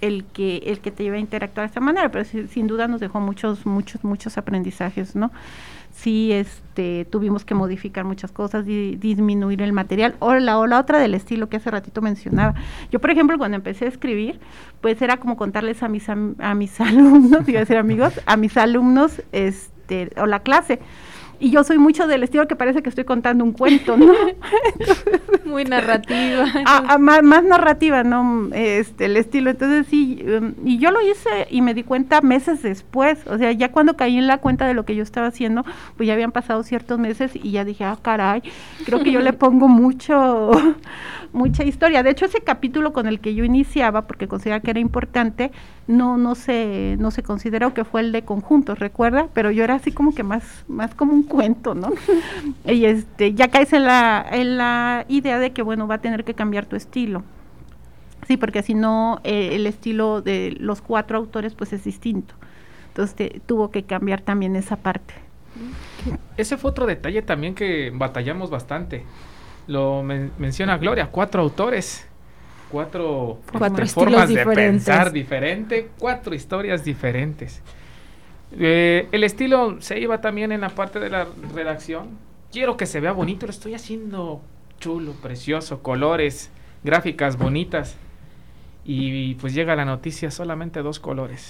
el 0.00 0.24
que, 0.24 0.58
el 0.66 0.80
que 0.80 0.90
te 0.90 1.04
lleva 1.04 1.16
a 1.16 1.20
interactuar 1.20 1.66
de 1.66 1.68
esta 1.68 1.80
manera, 1.80 2.10
pero 2.10 2.24
sin 2.24 2.66
duda 2.66 2.88
nos 2.88 3.00
dejó 3.00 3.20
muchos, 3.20 3.64
muchos, 3.64 4.02
muchos 4.04 4.36
aprendizajes, 4.36 5.14
¿no? 5.14 5.30
Sí 5.94 6.32
este, 6.32 7.06
tuvimos 7.06 7.44
que 7.44 7.54
modificar 7.54 8.04
muchas 8.04 8.32
cosas, 8.32 8.66
y 8.66 8.96
disminuir 8.96 9.62
el 9.62 9.72
material. 9.72 10.16
O 10.18 10.34
la, 10.34 10.58
o 10.58 10.66
la 10.66 10.80
otra 10.80 10.98
del 10.98 11.14
estilo 11.14 11.48
que 11.48 11.56
hace 11.56 11.70
ratito 11.70 12.02
mencionaba. 12.02 12.54
Yo, 12.90 13.00
por 13.00 13.10
ejemplo, 13.10 13.38
cuando 13.38 13.56
empecé 13.56 13.86
a 13.86 13.88
escribir, 13.88 14.40
pues 14.80 15.00
era 15.00 15.18
como 15.18 15.36
contarles 15.36 15.82
a 15.82 15.88
mis, 15.88 16.08
a, 16.08 16.16
mis 16.16 16.80
alumnos, 16.80 17.48
iba 17.48 17.58
a 17.58 17.60
decir 17.60 17.76
amigos, 17.76 18.20
a 18.26 18.36
mis 18.36 18.56
alumnos 18.56 19.22
este, 19.32 20.10
o 20.16 20.26
la 20.26 20.40
clase 20.40 20.80
y 21.44 21.50
yo 21.50 21.62
soy 21.62 21.76
mucho 21.76 22.06
del 22.06 22.22
estilo 22.22 22.48
que 22.48 22.56
parece 22.56 22.82
que 22.82 22.88
estoy 22.88 23.04
contando 23.04 23.44
un 23.44 23.52
cuento, 23.52 23.98
¿no? 23.98 24.14
Muy 25.44 25.64
narrativa. 25.64 26.46
Ah, 26.66 26.82
ah, 26.88 26.98
más, 26.98 27.44
narrativa, 27.44 28.02
¿no? 28.02 28.48
Este, 28.52 29.04
el 29.04 29.16
estilo. 29.18 29.50
Entonces 29.50 29.86
sí, 29.88 30.24
um, 30.26 30.54
y 30.64 30.78
yo 30.78 30.90
lo 30.90 31.02
hice 31.02 31.46
y 31.50 31.60
me 31.60 31.74
di 31.74 31.82
cuenta 31.82 32.22
meses 32.22 32.62
después, 32.62 33.18
o 33.26 33.36
sea, 33.36 33.52
ya 33.52 33.70
cuando 33.70 33.96
caí 33.96 34.16
en 34.16 34.26
la 34.26 34.38
cuenta 34.38 34.66
de 34.66 34.72
lo 34.72 34.86
que 34.86 34.96
yo 34.96 35.02
estaba 35.02 35.26
haciendo, 35.26 35.64
pues 35.96 36.06
ya 36.06 36.14
habían 36.14 36.32
pasado 36.32 36.62
ciertos 36.62 36.98
meses 36.98 37.32
y 37.34 37.50
ya 37.50 37.64
dije, 37.64 37.84
ah, 37.84 37.98
caray, 38.00 38.42
creo 38.86 39.02
que 39.02 39.12
yo 39.12 39.20
le 39.20 39.32
pongo 39.34 39.68
mucho, 39.68 40.50
mucha 41.32 41.64
historia. 41.64 42.02
De 42.02 42.10
hecho, 42.10 42.24
ese 42.24 42.40
capítulo 42.40 42.94
con 42.94 43.06
el 43.06 43.20
que 43.20 43.34
yo 43.34 43.44
iniciaba, 43.44 44.02
porque 44.06 44.26
consideraba 44.26 44.62
que 44.62 44.70
era 44.70 44.80
importante, 44.80 45.50
no, 45.86 46.16
no 46.16 46.34
se, 46.34 46.96
no 46.98 47.10
se 47.10 47.22
consideró 47.22 47.74
que 47.74 47.84
fue 47.84 48.00
el 48.00 48.12
de 48.12 48.22
conjuntos, 48.22 48.78
recuerda, 48.78 49.28
pero 49.34 49.50
yo 49.50 49.64
era 49.64 49.74
así 49.74 49.92
como 49.92 50.14
que 50.14 50.22
más, 50.22 50.64
más 50.68 50.94
como 50.94 51.12
un 51.12 51.24
cuento, 51.34 51.74
¿no? 51.74 51.92
y 52.64 52.84
este, 52.84 53.34
ya 53.34 53.48
caes 53.48 53.72
en 53.72 53.84
la, 53.84 54.26
en 54.30 54.56
la 54.56 55.04
idea 55.08 55.38
de 55.38 55.52
que 55.52 55.62
bueno, 55.62 55.86
va 55.86 55.96
a 55.96 56.00
tener 56.00 56.24
que 56.24 56.34
cambiar 56.34 56.66
tu 56.66 56.76
estilo. 56.76 57.22
Sí, 58.26 58.36
porque 58.36 58.62
si 58.62 58.74
no, 58.74 59.20
eh, 59.24 59.50
el 59.52 59.66
estilo 59.66 60.22
de 60.22 60.56
los 60.58 60.80
cuatro 60.80 61.18
autores 61.18 61.54
pues 61.54 61.72
es 61.72 61.84
distinto. 61.84 62.34
Entonces 62.88 63.42
tuvo 63.46 63.70
que 63.70 63.82
cambiar 63.82 64.20
también 64.20 64.56
esa 64.56 64.76
parte. 64.76 65.14
Ese 66.36 66.56
fue 66.56 66.70
otro 66.70 66.86
detalle 66.86 67.22
también 67.22 67.54
que 67.54 67.92
batallamos 67.94 68.50
bastante 68.50 69.04
lo 69.66 70.02
menciona 70.02 70.78
Gloria, 70.78 71.08
cuatro 71.10 71.42
autores, 71.42 72.06
cuatro, 72.70 73.40
cuatro 73.56 73.86
formas 73.86 74.28
de 74.28 74.44
pensar 74.44 75.12
diferente, 75.12 75.88
cuatro 75.98 76.34
historias 76.34 76.84
diferentes. 76.84 77.62
Eh, 78.52 79.08
el 79.12 79.24
estilo 79.24 79.80
se 79.80 79.98
iba 79.98 80.20
también 80.20 80.52
en 80.52 80.60
la 80.60 80.70
parte 80.70 81.00
de 81.00 81.10
la 81.10 81.26
redacción. 81.54 82.10
Quiero 82.52 82.76
que 82.76 82.86
se 82.86 83.00
vea 83.00 83.12
bonito, 83.12 83.46
lo 83.46 83.50
estoy 83.50 83.74
haciendo 83.74 84.40
chulo, 84.78 85.12
precioso, 85.12 85.82
colores, 85.82 86.50
gráficas 86.82 87.36
bonitas. 87.36 87.96
Y 88.84 89.34
pues 89.36 89.54
llega 89.54 89.74
la 89.74 89.84
noticia 89.84 90.30
solamente 90.30 90.82
dos 90.82 91.00
colores. 91.00 91.48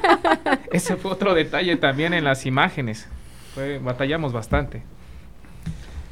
Ese 0.72 0.96
fue 0.96 1.12
otro 1.12 1.34
detalle 1.34 1.76
también 1.76 2.14
en 2.14 2.24
las 2.24 2.46
imágenes. 2.46 3.06
batallamos 3.82 4.32
bastante. 4.32 4.82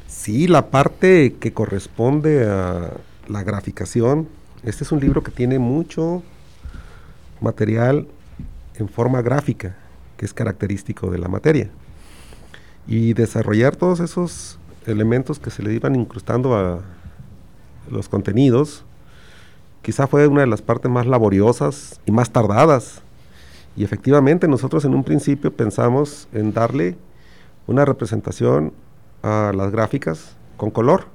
Sí, 0.07 0.47
la 0.47 0.67
parte 0.67 1.35
que 1.39 1.53
corresponde 1.53 2.47
a 2.47 2.93
la 3.27 3.43
graficación, 3.43 4.29
este 4.63 4.83
es 4.83 4.91
un 4.91 4.99
libro 4.99 5.23
que 5.23 5.31
tiene 5.31 5.57
mucho 5.59 6.21
material 7.41 8.07
en 8.75 8.87
forma 8.87 9.21
gráfica, 9.21 9.75
que 10.23 10.27
es 10.27 10.33
característico 10.33 11.11
de 11.11 11.17
la 11.17 11.27
materia. 11.27 11.69
Y 12.87 13.13
desarrollar 13.13 13.75
todos 13.75 13.99
esos 13.99 14.57
elementos 14.85 15.37
que 15.37 15.49
se 15.49 15.61
le 15.61 15.73
iban 15.73 15.97
incrustando 15.97 16.55
a 16.55 16.79
los 17.91 18.07
contenidos, 18.07 18.85
quizá 19.81 20.07
fue 20.07 20.27
una 20.27 20.39
de 20.39 20.47
las 20.47 20.61
partes 20.61 20.89
más 20.89 21.07
laboriosas 21.07 21.99
y 22.05 22.13
más 22.13 22.31
tardadas. 22.31 23.01
Y 23.75 23.83
efectivamente 23.83 24.47
nosotros 24.47 24.85
en 24.85 24.95
un 24.95 25.03
principio 25.03 25.51
pensamos 25.51 26.29
en 26.31 26.53
darle 26.53 26.95
una 27.67 27.83
representación 27.83 28.71
a 29.23 29.51
las 29.53 29.73
gráficas 29.73 30.37
con 30.55 30.71
color, 30.71 31.07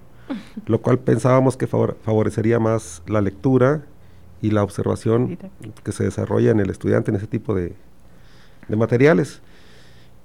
lo 0.66 0.82
cual 0.82 0.98
pensábamos 0.98 1.56
que 1.56 1.66
favorecería 1.66 2.58
más 2.58 3.02
la 3.06 3.22
lectura 3.22 3.86
y 4.42 4.50
la 4.50 4.62
observación 4.62 5.38
que 5.82 5.92
se 5.92 6.04
desarrolla 6.04 6.50
en 6.50 6.60
el 6.60 6.68
estudiante 6.68 7.10
en 7.10 7.16
ese 7.16 7.26
tipo 7.26 7.54
de, 7.54 7.74
de 8.68 8.76
materiales. 8.76 9.40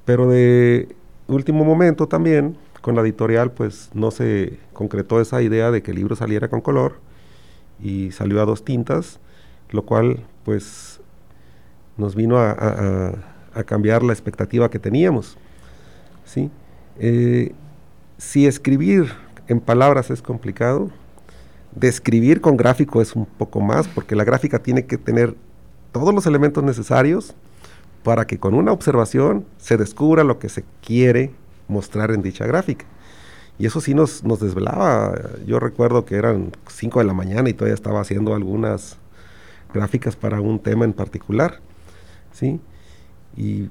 Pero 0.06 0.30
de 0.30 0.96
último 1.28 1.64
momento 1.64 2.08
también, 2.08 2.58
con 2.82 2.96
la 2.96 3.02
editorial, 3.02 3.52
pues 3.52 3.90
no 3.94 4.12
se 4.12 4.60
concretó 4.74 5.22
esa 5.22 5.42
idea 5.42 5.72
de 5.72 5.82
que 5.82 5.92
el 5.92 5.98
libro 5.98 6.16
saliera 6.16 6.50
con 6.50 6.62
color 6.62 7.00
y 7.82 8.12
salió 8.12 8.42
a 8.42 8.46
dos 8.46 8.66
tintas, 8.66 9.20
lo 9.72 9.84
cual 9.84 10.26
pues 10.44 11.00
nos 11.98 12.16
vino 12.16 12.38
a, 12.40 13.14
cambiar 13.66 14.04
la 14.04 14.14
expectativa 14.14 14.70
que 14.70 14.80
teníamos. 14.80 15.38
¿sí? 16.26 16.50
Eh, 17.00 17.54
si 18.18 18.48
escribir 18.48 19.14
en 19.48 19.60
palabras 19.60 20.10
es 20.10 20.22
complicado, 20.22 20.90
describir 21.76 22.42
con 22.42 22.58
gráfico 22.58 23.02
es 23.02 23.16
un 23.16 23.26
poco 23.26 23.62
más, 23.62 23.88
porque 23.88 24.16
la 24.16 24.24
gráfica 24.24 24.60
tiene 24.60 24.86
que 24.86 24.98
tener 24.98 25.36
todos 25.92 26.14
los 26.14 26.26
elementos 26.26 26.64
necesarios 26.64 27.36
para 28.04 28.28
que 28.28 28.38
con 28.38 28.54
una 28.54 28.72
observación 28.72 29.46
se 29.58 29.78
descubra 29.78 30.24
lo 30.24 30.40
que 30.40 30.50
se 30.50 30.64
quiere 30.86 31.32
mostrar 31.68 32.12
en 32.12 32.22
dicha 32.22 32.46
gráfica. 32.46 32.86
Y 33.58 33.66
eso 33.66 33.82
sí 33.82 33.94
nos, 33.94 34.24
nos 34.24 34.40
desvelaba. 34.40 35.14
Yo 35.46 35.60
recuerdo 35.60 36.06
que 36.06 36.16
eran 36.16 36.52
5 36.68 37.00
de 37.00 37.06
la 37.06 37.14
mañana 37.14 37.50
y 37.50 37.54
todavía 37.54 37.76
estaba 37.76 38.02
haciendo 38.02 38.36
algunas 38.36 38.98
gráficas 39.74 40.16
para 40.16 40.42
un 40.42 40.60
tema 40.60 40.86
en 40.86 40.94
particular. 40.94 41.60
¿sí? 42.34 42.60
Y 43.38 43.70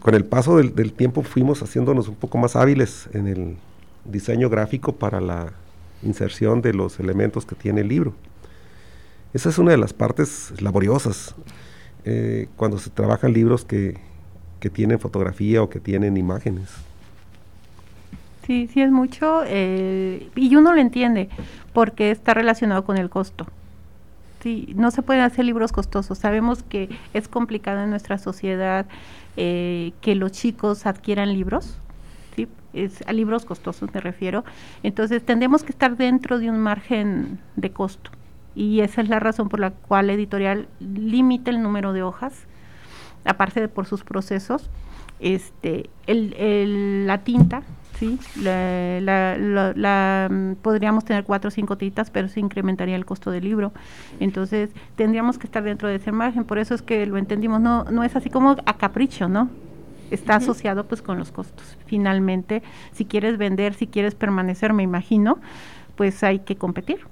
con 0.00 0.14
el 0.14 0.24
paso 0.24 0.58
del, 0.58 0.74
del, 0.74 0.92
tiempo 0.92 1.22
fuimos 1.22 1.60
haciéndonos 1.60 2.06
un 2.06 2.14
poco 2.14 2.38
más 2.38 2.54
hábiles 2.54 3.08
en 3.12 3.26
el 3.26 3.56
diseño 4.04 4.48
gráfico 4.48 4.94
para 4.94 5.20
la 5.20 5.52
inserción 6.04 6.62
de 6.62 6.74
los 6.74 7.00
elementos 7.00 7.44
que 7.44 7.56
tiene 7.56 7.80
el 7.80 7.88
libro. 7.88 8.14
Esa 9.32 9.48
es 9.48 9.58
una 9.58 9.72
de 9.72 9.78
las 9.78 9.92
partes 9.92 10.52
laboriosas 10.60 11.34
eh, 12.04 12.48
cuando 12.56 12.78
se 12.78 12.90
trabajan 12.90 13.32
libros 13.32 13.64
que, 13.64 13.98
que 14.60 14.70
tienen 14.70 14.98
fotografía 14.98 15.62
o 15.62 15.68
que 15.68 15.80
tienen 15.80 16.16
imágenes. 16.16 16.70
Sí, 18.46 18.68
sí 18.72 18.82
es 18.82 18.90
mucho 18.90 19.42
eh, 19.46 20.28
y 20.36 20.54
uno 20.56 20.74
lo 20.74 20.80
entiende 20.80 21.28
porque 21.72 22.10
está 22.10 22.34
relacionado 22.34 22.84
con 22.84 22.98
el 22.98 23.08
costo. 23.08 23.46
Sí, 24.42 24.74
no 24.76 24.90
se 24.90 25.00
pueden 25.00 25.22
hacer 25.22 25.46
libros 25.46 25.72
costosos. 25.72 26.18
Sabemos 26.18 26.62
que 26.62 26.90
es 27.14 27.28
complicado 27.28 27.82
en 27.82 27.90
nuestra 27.90 28.18
sociedad 28.18 28.84
eh, 29.38 29.92
que 30.02 30.14
los 30.14 30.32
chicos 30.32 30.84
adquieran 30.84 31.32
libros, 31.32 31.78
¿sí? 32.36 32.48
Es, 32.74 33.02
a 33.06 33.12
libros 33.14 33.46
costosos 33.46 33.92
me 33.94 34.00
refiero. 34.00 34.44
Entonces 34.82 35.24
tendremos 35.24 35.62
que 35.64 35.72
estar 35.72 35.96
dentro 35.96 36.38
de 36.38 36.50
un 36.50 36.58
margen 36.58 37.38
de 37.56 37.70
costo 37.70 38.10
y 38.54 38.80
esa 38.80 39.00
es 39.00 39.08
la 39.08 39.20
razón 39.20 39.48
por 39.48 39.60
la 39.60 39.70
cual 39.70 40.06
la 40.08 40.12
editorial 40.12 40.68
limita 40.80 41.50
el 41.50 41.62
número 41.62 41.92
de 41.92 42.02
hojas, 42.02 42.46
aparte 43.24 43.60
de 43.60 43.68
por 43.68 43.86
sus 43.86 44.04
procesos. 44.04 44.70
Este, 45.20 45.90
el, 46.06 47.06
la 47.06 47.18
tinta 47.18 47.62
¿sí? 47.98 48.18
La, 48.36 50.28
mm, 50.30 50.54
podríamos 50.54 51.04
tener 51.04 51.24
cuatro 51.24 51.48
o 51.48 51.50
cinco 51.50 51.76
tintas, 51.76 52.10
pero 52.10 52.28
se 52.28 52.40
incrementaría 52.40 52.96
el 52.96 53.04
costo 53.04 53.30
del 53.30 53.44
libro. 53.44 53.72
Entonces, 54.20 54.70
tendríamos 54.96 55.38
que 55.38 55.46
estar 55.46 55.62
dentro 55.62 55.88
de 55.88 55.96
ese 55.96 56.12
margen. 56.12 56.44
Por 56.44 56.58
eso 56.58 56.74
es 56.74 56.82
que 56.82 57.06
lo 57.06 57.16
entendimos. 57.16 57.60
No, 57.60 57.84
no 57.84 58.04
es 58.04 58.16
así 58.16 58.30
como 58.30 58.56
a 58.64 58.76
capricho, 58.76 59.28
¿no? 59.28 59.48
Está 60.10 60.36
asociado 60.36 60.84
pues 60.84 61.02
con 61.02 61.18
los 61.18 61.32
costos. 61.32 61.78
Finalmente, 61.86 62.62
si 62.92 63.04
quieres 63.04 63.38
vender, 63.38 63.74
si 63.74 63.86
quieres 63.86 64.14
permanecer, 64.14 64.72
me 64.72 64.82
imagino, 64.82 65.38
pues 65.96 66.22
hay 66.22 66.40
que 66.40 66.56
competir. 66.56 67.06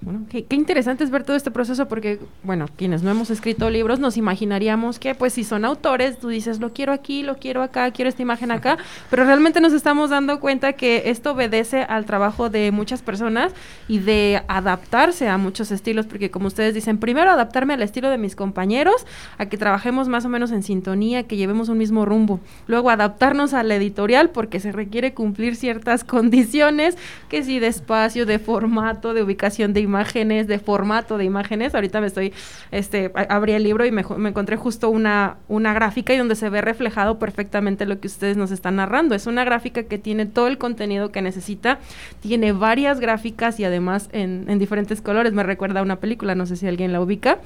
Bueno, 0.00 0.26
qué, 0.30 0.46
interesante 0.50 1.02
es 1.02 1.10
ver 1.10 1.24
todo 1.24 1.36
este 1.36 1.50
proceso 1.50 1.88
porque, 1.88 2.20
bueno, 2.44 2.66
quienes 2.76 3.02
no 3.02 3.10
hemos 3.10 3.30
escrito 3.30 3.68
libros 3.68 3.98
nos 3.98 4.16
imaginaríamos 4.16 5.00
que, 5.00 5.16
pues, 5.16 5.32
si 5.32 5.42
son 5.42 5.64
autores, 5.64 6.20
tú 6.20 6.28
dices, 6.28 6.60
lo 6.60 6.72
quiero 6.72 6.92
aquí, 6.92 7.24
lo 7.24 7.38
quiero 7.38 7.62
acá, 7.64 7.90
quiero 7.90 8.08
esta 8.08 8.22
imagen 8.22 8.52
acá, 8.52 8.78
pero 9.10 9.24
realmente 9.24 9.60
nos 9.60 9.72
estamos 9.72 10.10
dando 10.10 10.38
cuenta 10.38 10.74
que 10.74 11.10
esto 11.10 11.32
obedece 11.32 11.82
al 11.82 12.04
trabajo 12.04 12.48
de 12.48 12.70
muchas 12.70 13.02
personas 13.02 13.52
y 13.88 13.98
de 13.98 14.40
adaptarse 14.46 15.28
a 15.28 15.36
muchos 15.36 15.72
estilos, 15.72 16.06
porque 16.06 16.30
como 16.30 16.46
ustedes 16.46 16.74
dicen, 16.74 16.98
primero 16.98 17.32
adaptarme 17.32 17.74
al 17.74 17.82
estilo 17.82 18.08
de 18.08 18.18
mis 18.18 18.36
compañeros, 18.36 19.04
a 19.36 19.46
que 19.46 19.58
trabajemos 19.58 20.06
más 20.06 20.24
o 20.24 20.28
menos 20.28 20.52
en 20.52 20.62
sintonía, 20.62 21.24
que 21.24 21.36
llevemos 21.36 21.68
un 21.68 21.78
mismo 21.78 22.04
rumbo, 22.04 22.38
luego 22.68 22.90
adaptarnos 22.90 23.52
a 23.52 23.64
la 23.64 23.74
editorial 23.74 24.30
porque 24.30 24.60
se 24.60 24.70
requiere 24.70 25.12
cumplir 25.12 25.56
ciertas 25.56 26.04
condiciones, 26.04 26.96
que 27.28 27.42
si 27.42 27.58
de 27.58 27.66
espacio, 27.66 28.26
de 28.26 28.38
formato, 28.38 29.12
de 29.12 29.24
ubicación 29.24 29.72
de 29.72 29.87
imágenes, 29.88 30.46
de 30.46 30.58
formato 30.58 31.18
de 31.18 31.24
imágenes. 31.24 31.74
Ahorita 31.74 32.00
me 32.00 32.06
estoy, 32.06 32.32
este, 32.70 33.10
abrí 33.14 33.52
el 33.52 33.62
libro 33.62 33.86
y 33.86 33.90
me, 33.90 34.02
encontré 34.02 34.56
justo 34.56 34.90
una, 34.90 35.36
una 35.48 35.72
gráfica 35.72 36.12
y 36.12 36.18
donde 36.18 36.36
se 36.36 36.50
ve 36.50 36.60
reflejado 36.60 37.18
perfectamente 37.18 37.86
lo 37.86 37.98
que 38.00 38.06
ustedes 38.06 38.36
nos 38.36 38.50
están 38.50 38.76
narrando. 38.76 39.14
Es 39.14 39.26
una 39.26 39.44
gráfica 39.44 39.84
que 39.84 39.98
tiene 39.98 40.26
todo 40.26 40.46
el 40.46 40.58
contenido 40.58 41.10
que 41.10 41.22
necesita, 41.22 41.78
tiene 42.20 42.52
varias 42.52 43.00
gráficas 43.00 43.58
y 43.58 43.64
además 43.64 44.08
en, 44.12 44.44
en 44.48 44.58
diferentes 44.58 45.00
colores. 45.00 45.32
Me 45.32 45.42
recuerda 45.42 45.80
a 45.80 45.82
una 45.82 45.96
película, 45.96 46.34
no 46.34 46.46
sé 46.46 46.56
si 46.56 46.66
alguien 46.66 46.92
la 46.92 47.00
ubica 47.00 47.38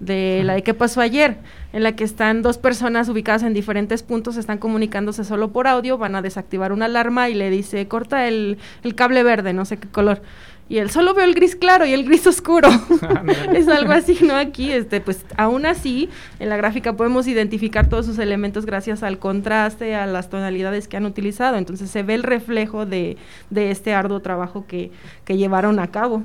de 0.00 0.42
la 0.44 0.54
de 0.54 0.62
qué 0.62 0.74
pasó 0.74 1.00
ayer, 1.00 1.38
en 1.72 1.82
la 1.82 1.96
que 1.96 2.04
están 2.04 2.42
dos 2.42 2.58
personas 2.58 3.08
ubicadas 3.08 3.42
en 3.42 3.52
diferentes 3.52 4.02
puntos, 4.02 4.36
están 4.36 4.58
comunicándose 4.58 5.24
solo 5.24 5.50
por 5.50 5.66
audio, 5.66 5.98
van 5.98 6.14
a 6.14 6.22
desactivar 6.22 6.72
una 6.72 6.84
alarma 6.84 7.28
y 7.28 7.34
le 7.34 7.50
dice, 7.50 7.88
corta 7.88 8.28
el, 8.28 8.58
el 8.84 8.94
cable 8.94 9.22
verde, 9.22 9.52
no 9.52 9.64
sé 9.64 9.78
qué 9.78 9.88
color 9.88 10.22
y 10.68 10.78
él 10.78 10.90
solo 10.90 11.14
veo 11.14 11.24
el 11.24 11.34
gris 11.34 11.56
claro 11.56 11.86
y 11.86 11.92
el 11.92 12.04
gris 12.04 12.26
oscuro. 12.26 12.68
Es 13.54 13.68
algo 13.68 13.92
así, 13.92 14.18
¿no? 14.22 14.34
Aquí, 14.34 14.70
este, 14.70 15.00
pues 15.00 15.24
aún 15.36 15.64
así, 15.64 16.10
en 16.38 16.48
la 16.48 16.56
gráfica 16.56 16.94
podemos 16.94 17.26
identificar 17.26 17.88
todos 17.88 18.06
sus 18.06 18.18
elementos 18.18 18.66
gracias 18.66 19.02
al 19.02 19.18
contraste, 19.18 19.94
a 19.94 20.06
las 20.06 20.28
tonalidades 20.28 20.86
que 20.88 20.96
han 20.96 21.06
utilizado. 21.06 21.56
Entonces 21.56 21.90
se 21.90 22.02
ve 22.02 22.14
el 22.14 22.22
reflejo 22.22 22.84
de, 22.84 23.16
de 23.50 23.70
este 23.70 23.94
arduo 23.94 24.20
trabajo 24.20 24.66
que, 24.66 24.90
que 25.24 25.36
llevaron 25.36 25.78
a 25.78 25.90
cabo. 25.90 26.22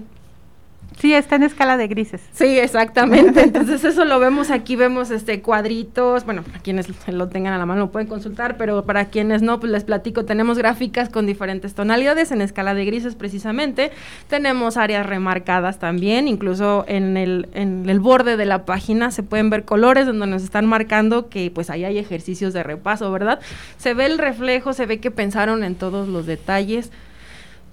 Sí, 0.99 1.13
está 1.13 1.35
en 1.35 1.43
escala 1.43 1.77
de 1.77 1.87
grises. 1.87 2.21
Sí, 2.33 2.59
exactamente. 2.59 3.41
Entonces 3.41 3.83
eso 3.83 4.05
lo 4.05 4.19
vemos 4.19 4.51
aquí, 4.51 4.75
vemos 4.75 5.11
este 5.11 5.41
cuadritos, 5.41 6.25
bueno, 6.25 6.43
para 6.43 6.59
quienes 6.59 6.87
lo 7.07 7.27
tengan 7.29 7.53
a 7.53 7.57
la 7.57 7.65
mano 7.65 7.81
lo 7.81 7.91
pueden 7.91 8.07
consultar, 8.07 8.57
pero 8.57 8.85
para 8.85 9.05
quienes 9.05 9.41
no, 9.41 9.59
pues 9.59 9.71
les 9.71 9.83
platico, 9.83 10.25
tenemos 10.25 10.57
gráficas 10.57 11.09
con 11.09 11.25
diferentes 11.25 11.73
tonalidades 11.73 12.31
en 12.31 12.41
escala 12.41 12.73
de 12.73 12.85
grises 12.85 13.15
precisamente, 13.15 13.91
tenemos 14.27 14.77
áreas 14.77 15.05
remarcadas 15.05 15.79
también, 15.79 16.27
incluso 16.27 16.85
en 16.87 17.17
el, 17.17 17.49
en 17.53 17.89
el 17.89 17.99
borde 17.99 18.37
de 18.37 18.45
la 18.45 18.65
página 18.65 19.11
se 19.11 19.23
pueden 19.23 19.49
ver 19.49 19.65
colores 19.65 20.05
donde 20.05 20.27
nos 20.27 20.43
están 20.43 20.65
marcando 20.65 21.29
que 21.29 21.51
pues 21.51 21.69
ahí 21.69 21.85
hay 21.85 21.97
ejercicios 21.97 22.53
de 22.53 22.63
repaso, 22.63 23.11
¿verdad? 23.11 23.39
Se 23.77 23.93
ve 23.93 24.05
el 24.05 24.17
reflejo, 24.17 24.73
se 24.73 24.85
ve 24.85 24.99
que 24.99 25.11
pensaron 25.11 25.63
en 25.63 25.75
todos 25.75 26.07
los 26.07 26.25
detalles. 26.25 26.91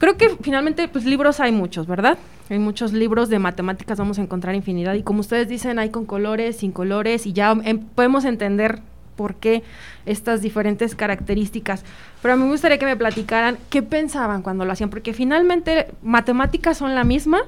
Creo 0.01 0.17
que 0.17 0.31
finalmente, 0.41 0.89
pues 0.89 1.05
libros 1.05 1.41
hay 1.41 1.53
muchos, 1.53 1.87
¿verdad? 1.87 2.17
Hay 2.49 2.59
muchos 2.59 2.95
libros 2.95 3.29
de 3.29 3.39
matemáticas, 3.39 3.99
vamos 3.99 4.19
a 4.19 4.23
encontrar 4.23 4.55
infinidad. 4.55 4.95
Y 4.95 5.03
como 5.03 5.21
ustedes 5.21 5.47
dicen, 5.47 5.79
hay 5.79 5.91
con 5.91 6.07
colores, 6.07 6.57
sin 6.57 6.73
colores, 6.73 7.27
y 7.27 7.35
ya 7.35 7.53
em, 7.65 7.79
podemos 7.81 8.25
entender 8.25 8.79
por 9.15 9.35
qué 9.35 9.63
estas 10.07 10.41
diferentes 10.41 10.95
características. 10.95 11.85
Pero 12.23 12.39
me 12.39 12.47
gustaría 12.47 12.79
que 12.79 12.87
me 12.87 12.97
platicaran 12.97 13.59
qué 13.69 13.83
pensaban 13.83 14.41
cuando 14.41 14.65
lo 14.65 14.73
hacían, 14.73 14.89
porque 14.89 15.13
finalmente 15.13 15.89
matemáticas 16.03 16.79
son 16.79 16.95
la 16.95 17.05
misma, 17.05 17.43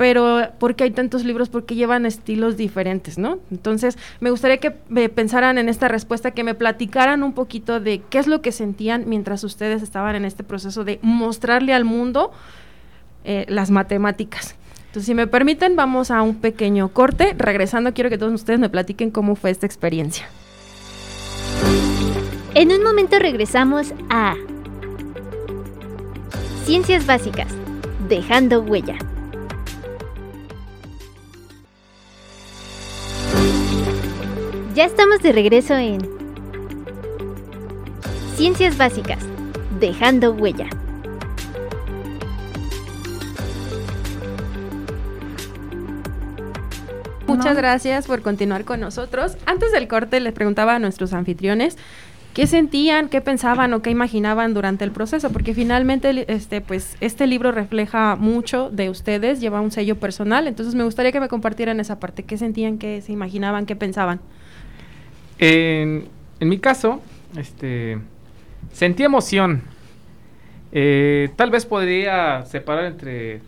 pero 0.00 0.48
¿por 0.58 0.76
qué 0.76 0.84
hay 0.84 0.92
tantos 0.92 1.26
libros? 1.26 1.50
Porque 1.50 1.74
llevan 1.74 2.06
estilos 2.06 2.56
diferentes, 2.56 3.18
¿no? 3.18 3.38
Entonces, 3.50 3.98
me 4.20 4.30
gustaría 4.30 4.56
que 4.56 4.74
me 4.88 5.10
pensaran 5.10 5.58
en 5.58 5.68
esta 5.68 5.88
respuesta, 5.88 6.30
que 6.30 6.42
me 6.42 6.54
platicaran 6.54 7.22
un 7.22 7.34
poquito 7.34 7.80
de 7.80 8.00
qué 8.08 8.18
es 8.18 8.26
lo 8.26 8.40
que 8.40 8.50
sentían 8.50 9.04
mientras 9.06 9.44
ustedes 9.44 9.82
estaban 9.82 10.16
en 10.16 10.24
este 10.24 10.42
proceso 10.42 10.84
de 10.84 11.00
mostrarle 11.02 11.74
al 11.74 11.84
mundo 11.84 12.32
eh, 13.24 13.44
las 13.50 13.70
matemáticas. 13.70 14.56
Entonces, 14.86 15.04
si 15.04 15.14
me 15.14 15.26
permiten, 15.26 15.76
vamos 15.76 16.10
a 16.10 16.22
un 16.22 16.36
pequeño 16.36 16.88
corte. 16.88 17.34
Regresando, 17.36 17.92
quiero 17.92 18.08
que 18.08 18.16
todos 18.16 18.32
ustedes 18.32 18.58
me 18.58 18.70
platiquen 18.70 19.10
cómo 19.10 19.34
fue 19.34 19.50
esta 19.50 19.66
experiencia. 19.66 20.24
En 22.54 22.72
un 22.72 22.82
momento 22.82 23.18
regresamos 23.18 23.92
a 24.08 24.34
Ciencias 26.64 27.04
Básicas, 27.04 27.52
dejando 28.08 28.62
huella. 28.62 28.96
Ya 34.74 34.84
estamos 34.84 35.20
de 35.20 35.32
regreso 35.32 35.76
en 35.76 35.98
Ciencias 38.36 38.78
Básicas, 38.78 39.18
dejando 39.80 40.32
huella. 40.32 40.68
Muchas 47.26 47.56
gracias 47.56 48.06
por 48.06 48.22
continuar 48.22 48.64
con 48.64 48.78
nosotros. 48.78 49.36
Antes 49.44 49.72
del 49.72 49.88
corte 49.88 50.20
les 50.20 50.32
preguntaba 50.32 50.76
a 50.76 50.78
nuestros 50.78 51.14
anfitriones 51.14 51.76
qué 52.32 52.46
sentían, 52.46 53.08
qué 53.08 53.20
pensaban 53.20 53.74
o 53.74 53.82
qué 53.82 53.90
imaginaban 53.90 54.54
durante 54.54 54.84
el 54.84 54.92
proceso, 54.92 55.30
porque 55.30 55.52
finalmente 55.52 56.32
este 56.32 56.60
pues 56.60 56.96
este 57.00 57.26
libro 57.26 57.50
refleja 57.50 58.14
mucho 58.14 58.70
de 58.70 58.88
ustedes, 58.88 59.40
lleva 59.40 59.60
un 59.60 59.72
sello 59.72 59.98
personal, 59.98 60.46
entonces 60.46 60.76
me 60.76 60.84
gustaría 60.84 61.10
que 61.10 61.18
me 61.18 61.28
compartieran 61.28 61.80
esa 61.80 61.98
parte, 61.98 62.22
qué 62.22 62.38
sentían, 62.38 62.78
qué 62.78 63.02
se 63.02 63.10
imaginaban, 63.10 63.66
qué 63.66 63.74
pensaban. 63.74 64.20
En, 65.40 66.08
mi 66.40 66.58
caso, 66.58 67.02
este, 67.36 67.98
sentí 68.72 69.02
emoción. 69.02 69.62
Eh, 70.72 71.30
tal 71.36 71.50
vez 71.50 71.64
podría 71.64 72.44
separar 72.44 72.84
entre 72.84 73.40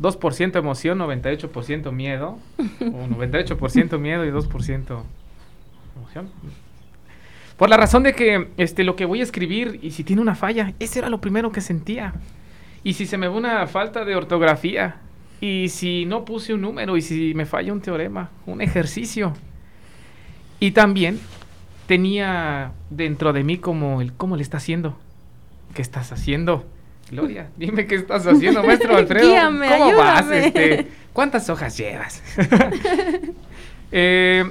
2% 0.00 0.58
emoción, 0.58 0.98
98% 0.98 1.92
miedo, 1.92 2.38
o 2.58 3.06
98% 3.06 3.98
miedo 3.98 4.26
y 4.26 4.30
2% 4.30 5.02
emoción. 5.96 6.30
Por 7.56 7.70
la 7.70 7.76
razón 7.76 8.02
de 8.02 8.12
que 8.14 8.48
este, 8.56 8.84
lo 8.84 8.96
que 8.96 9.04
voy 9.04 9.20
a 9.20 9.22
escribir, 9.22 9.78
y 9.82 9.92
si 9.92 10.04
tiene 10.04 10.20
una 10.20 10.34
falla, 10.34 10.74
ese 10.80 10.98
era 10.98 11.08
lo 11.08 11.20
primero 11.20 11.52
que 11.52 11.60
sentía. 11.60 12.14
Y 12.82 12.94
si 12.94 13.06
se 13.06 13.16
me 13.16 13.28
ve 13.28 13.34
una 13.34 13.66
falta 13.66 14.04
de 14.04 14.16
ortografía, 14.16 14.96
y 15.40 15.68
si 15.68 16.06
no 16.06 16.24
puse 16.24 16.54
un 16.54 16.62
número, 16.62 16.96
y 16.96 17.02
si 17.02 17.34
me 17.34 17.46
falla 17.46 17.72
un 17.72 17.80
teorema, 17.80 18.30
un 18.46 18.60
ejercicio. 18.60 19.32
Y 20.60 20.70
también 20.72 21.20
tenía 21.86 22.72
dentro 22.90 23.32
de 23.32 23.44
mí 23.44 23.58
como 23.58 24.00
el 24.00 24.12
cómo 24.12 24.36
le 24.36 24.42
está 24.42 24.56
haciendo. 24.56 24.98
¿Qué 25.74 25.82
estás 25.82 26.12
haciendo? 26.12 26.66
Gloria, 27.10 27.48
dime 27.56 27.86
qué 27.86 27.96
estás 27.96 28.26
haciendo, 28.26 28.62
maestro 28.62 28.96
Alfredo. 28.96 29.34
¿Cómo 29.78 29.96
vas? 29.96 30.30
Este, 30.30 30.86
¿Cuántas 31.12 31.48
hojas 31.48 31.76
llevas? 31.76 32.22
Eh, 33.92 34.44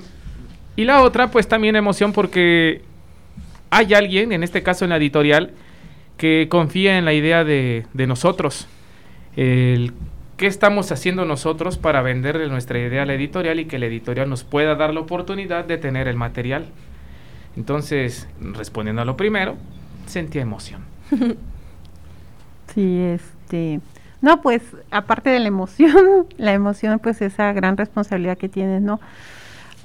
y 0.77 0.85
la 0.85 1.01
otra, 1.01 1.29
pues 1.29 1.45
también 1.45 1.75
emoción 1.75 2.13
porque 2.13 2.81
hay 3.69 3.93
alguien, 3.93 4.31
en 4.31 4.43
este 4.43 4.63
caso 4.63 4.85
en 4.85 4.89
la 4.91 4.95
editorial, 4.95 5.51
que 6.15 6.47
confía 6.49 6.97
en 6.97 7.03
la 7.03 7.11
idea 7.11 7.43
de, 7.43 7.85
de 7.93 8.07
nosotros. 8.07 8.65
El, 9.35 9.91
¿Qué 10.37 10.47
estamos 10.47 10.91
haciendo 10.91 11.23
nosotros 11.23 11.77
para 11.77 12.01
venderle 12.01 12.49
nuestra 12.49 12.77
idea 12.77 13.03
a 13.03 13.05
la 13.05 13.13
editorial 13.13 13.59
y 13.61 13.65
que 13.65 13.79
la 13.79 13.85
editorial 13.85 14.29
nos 14.29 14.43
pueda 14.43 14.75
dar 14.75 14.93
la 14.93 14.99
oportunidad 14.99 15.63
de 15.63 15.77
tener 15.77 16.09
el 16.09 16.17
material? 16.17 16.65
Entonces, 17.55 18.27
respondiendo 18.41 19.01
a 19.01 19.05
lo 19.05 19.15
primero, 19.15 19.55
sentía 20.05 20.41
emoción. 20.41 20.83
Sí, 22.73 22.99
este, 22.99 23.79
no, 24.21 24.41
pues 24.41 24.61
aparte 24.91 25.29
de 25.29 25.39
la 25.39 25.47
emoción, 25.47 26.27
la 26.37 26.51
emoción 26.51 26.99
pues 26.99 27.21
esa 27.21 27.53
gran 27.53 27.77
responsabilidad 27.77 28.37
que 28.37 28.49
tienes, 28.49 28.81
¿no? 28.81 28.99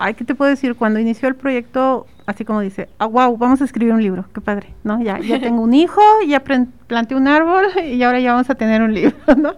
Ay, 0.02 0.14
¿qué 0.14 0.24
te 0.24 0.34
puedo 0.34 0.48
decir? 0.48 0.76
Cuando 0.76 0.98
inició 0.98 1.28
el 1.28 1.34
proyecto, 1.34 2.06
así 2.24 2.46
como 2.46 2.60
dice, 2.60 2.88
ah, 2.98 3.04
wow, 3.04 3.36
vamos 3.36 3.60
a 3.60 3.64
escribir 3.64 3.92
un 3.92 4.02
libro, 4.02 4.24
qué 4.32 4.40
padre, 4.40 4.72
¿no? 4.82 5.02
Ya, 5.02 5.18
ya 5.18 5.38
tengo 5.42 5.60
un 5.60 5.74
hijo, 5.74 6.00
ya 6.26 6.42
planté 6.42 7.14
un 7.14 7.28
árbol 7.28 7.66
y 7.84 8.02
ahora 8.02 8.18
ya 8.18 8.32
vamos 8.32 8.48
a 8.48 8.54
tener 8.54 8.80
un 8.80 8.94
libro, 8.94 9.14
¿no? 9.36 9.52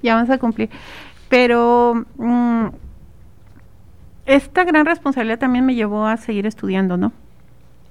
ya 0.00 0.14
vamos 0.14 0.30
a 0.30 0.38
cumplir. 0.38 0.70
Pero 1.28 2.06
mm, 2.16 2.66
esta 4.26 4.62
gran 4.62 4.86
responsabilidad 4.86 5.40
también 5.40 5.66
me 5.66 5.74
llevó 5.74 6.06
a 6.06 6.16
seguir 6.16 6.46
estudiando, 6.46 6.96
¿no? 6.96 7.12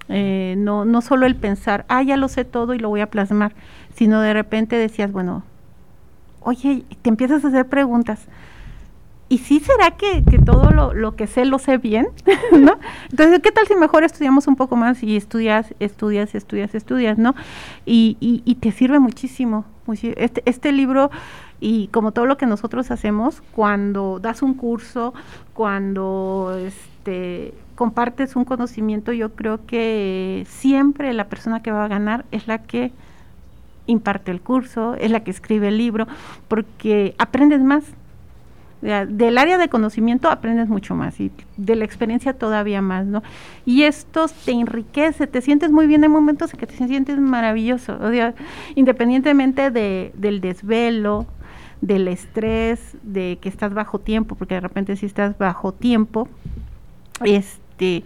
Eh, 0.07 0.55
no, 0.57 0.85
no 0.85 1.01
solo 1.01 1.25
el 1.25 1.35
pensar, 1.35 1.83
ah, 1.89 2.01
ya 2.03 2.15
lo 2.15 2.29
sé 2.29 2.45
todo 2.45 2.73
y 2.73 2.79
lo 2.79 2.87
voy 2.87 3.01
a 3.01 3.09
plasmar, 3.09 3.51
sino 3.95 4.21
de 4.21 4.31
repente 4.31 4.77
decías, 4.77 5.11
bueno, 5.11 5.43
oye, 6.39 6.85
te 7.01 7.09
empiezas 7.09 7.43
a 7.43 7.49
hacer 7.49 7.67
preguntas. 7.67 8.27
¿Y 9.31 9.37
sí 9.37 9.61
será 9.61 9.91
que, 9.91 10.21
todo 10.45 10.71
lo, 10.71 11.15
que 11.15 11.25
sé 11.25 11.45
lo 11.45 11.57
sé 11.57 11.77
bien? 11.77 12.09
Entonces, 13.11 13.39
¿qué 13.41 13.51
tal 13.53 13.65
si 13.65 13.75
mejor 13.75 14.03
estudiamos 14.03 14.45
un 14.47 14.57
poco 14.57 14.75
más 14.75 15.01
y 15.03 15.15
estudias, 15.15 15.73
estudias, 15.79 16.35
estudias, 16.35 16.75
estudias, 16.75 17.17
¿no? 17.17 17.33
Y, 17.85 18.17
y, 18.19 18.55
te 18.55 18.73
sirve 18.73 18.99
muchísimo. 18.99 19.63
Este, 19.87 20.43
este 20.45 20.73
libro 20.73 21.11
y 21.61 21.87
como 21.93 22.11
todo 22.11 22.25
lo 22.25 22.35
que 22.35 22.45
nosotros 22.45 22.91
hacemos, 22.91 23.41
cuando 23.53 24.19
das 24.19 24.41
un 24.41 24.53
curso, 24.53 25.13
cuando 25.53 26.53
este, 26.59 27.53
compartes 27.75 28.35
un 28.35 28.43
conocimiento, 28.43 29.13
yo 29.13 29.33
creo 29.33 29.65
que 29.65 30.45
siempre 30.49 31.13
la 31.13 31.29
persona 31.29 31.63
que 31.63 31.71
va 31.71 31.85
a 31.85 31.87
ganar 31.87 32.25
es 32.31 32.47
la 32.47 32.63
que 32.63 32.91
imparte 33.87 34.31
el 34.31 34.41
curso, 34.41 34.95
es 34.95 35.09
la 35.09 35.23
que 35.23 35.31
escribe 35.31 35.69
el 35.69 35.77
libro, 35.77 36.05
porque 36.49 37.15
aprendes 37.17 37.61
más. 37.61 37.85
Del 38.81 39.37
área 39.37 39.59
de 39.59 39.69
conocimiento 39.69 40.29
aprendes 40.29 40.67
mucho 40.67 40.95
más 40.95 41.19
y 41.19 41.31
de 41.57 41.75
la 41.75 41.85
experiencia 41.85 42.33
todavía 42.33 42.81
más, 42.81 43.05
¿no? 43.05 43.21
Y 43.65 43.83
esto 43.83 44.25
te 44.43 44.51
enriquece, 44.51 45.27
te 45.27 45.41
sientes 45.41 45.71
muy 45.71 45.85
bien, 45.85 46.03
hay 46.03 46.09
momentos 46.09 46.53
en 46.53 46.59
que 46.59 46.65
te 46.65 46.75
sientes 46.75 47.19
maravilloso, 47.19 47.99
independientemente 48.73 49.69
de, 49.69 50.11
del 50.15 50.41
desvelo, 50.41 51.27
del 51.81 52.07
estrés, 52.07 52.97
de 53.03 53.37
que 53.39 53.49
estás 53.49 53.73
bajo 53.73 53.99
tiempo, 53.99 54.35
porque 54.35 54.55
de 54.55 54.61
repente 54.61 54.95
si 54.95 55.05
estás 55.05 55.37
bajo 55.37 55.71
tiempo, 55.73 56.27
es, 57.23 57.59
este, 57.81 58.03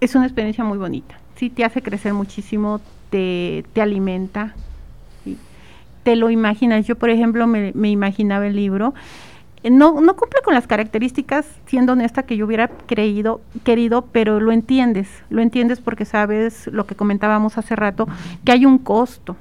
es 0.00 0.14
una 0.14 0.26
experiencia 0.26 0.62
muy 0.64 0.78
bonita. 0.78 1.18
Sí, 1.34 1.50
te 1.50 1.64
hace 1.64 1.82
crecer 1.82 2.14
muchísimo, 2.14 2.80
te, 3.10 3.64
te 3.72 3.82
alimenta, 3.82 4.54
te 6.04 6.14
lo 6.16 6.30
imaginas. 6.30 6.86
Yo, 6.86 6.96
por 6.96 7.10
ejemplo, 7.10 7.46
me, 7.48 7.72
imaginaba 7.88 8.46
el 8.46 8.54
libro. 8.54 8.94
Eh, 9.62 9.70
no, 9.70 10.00
no 10.00 10.16
cumple 10.16 10.40
con 10.44 10.54
las 10.54 10.66
características, 10.66 11.46
siendo 11.66 11.94
honesta, 11.94 12.24
que 12.24 12.36
yo 12.36 12.46
hubiera 12.46 12.68
creído, 12.68 13.40
querido, 13.64 14.06
pero 14.12 14.40
lo 14.40 14.52
entiendes, 14.52 15.08
lo 15.30 15.42
entiendes 15.42 15.80
porque 15.80 16.04
sabes 16.04 16.66
lo 16.68 16.86
que 16.86 16.94
comentábamos 16.94 17.58
hace 17.58 17.74
rato, 17.76 18.06
que 18.44 18.52
hay 18.52 18.66
un 18.66 18.78
costo, 18.78 19.36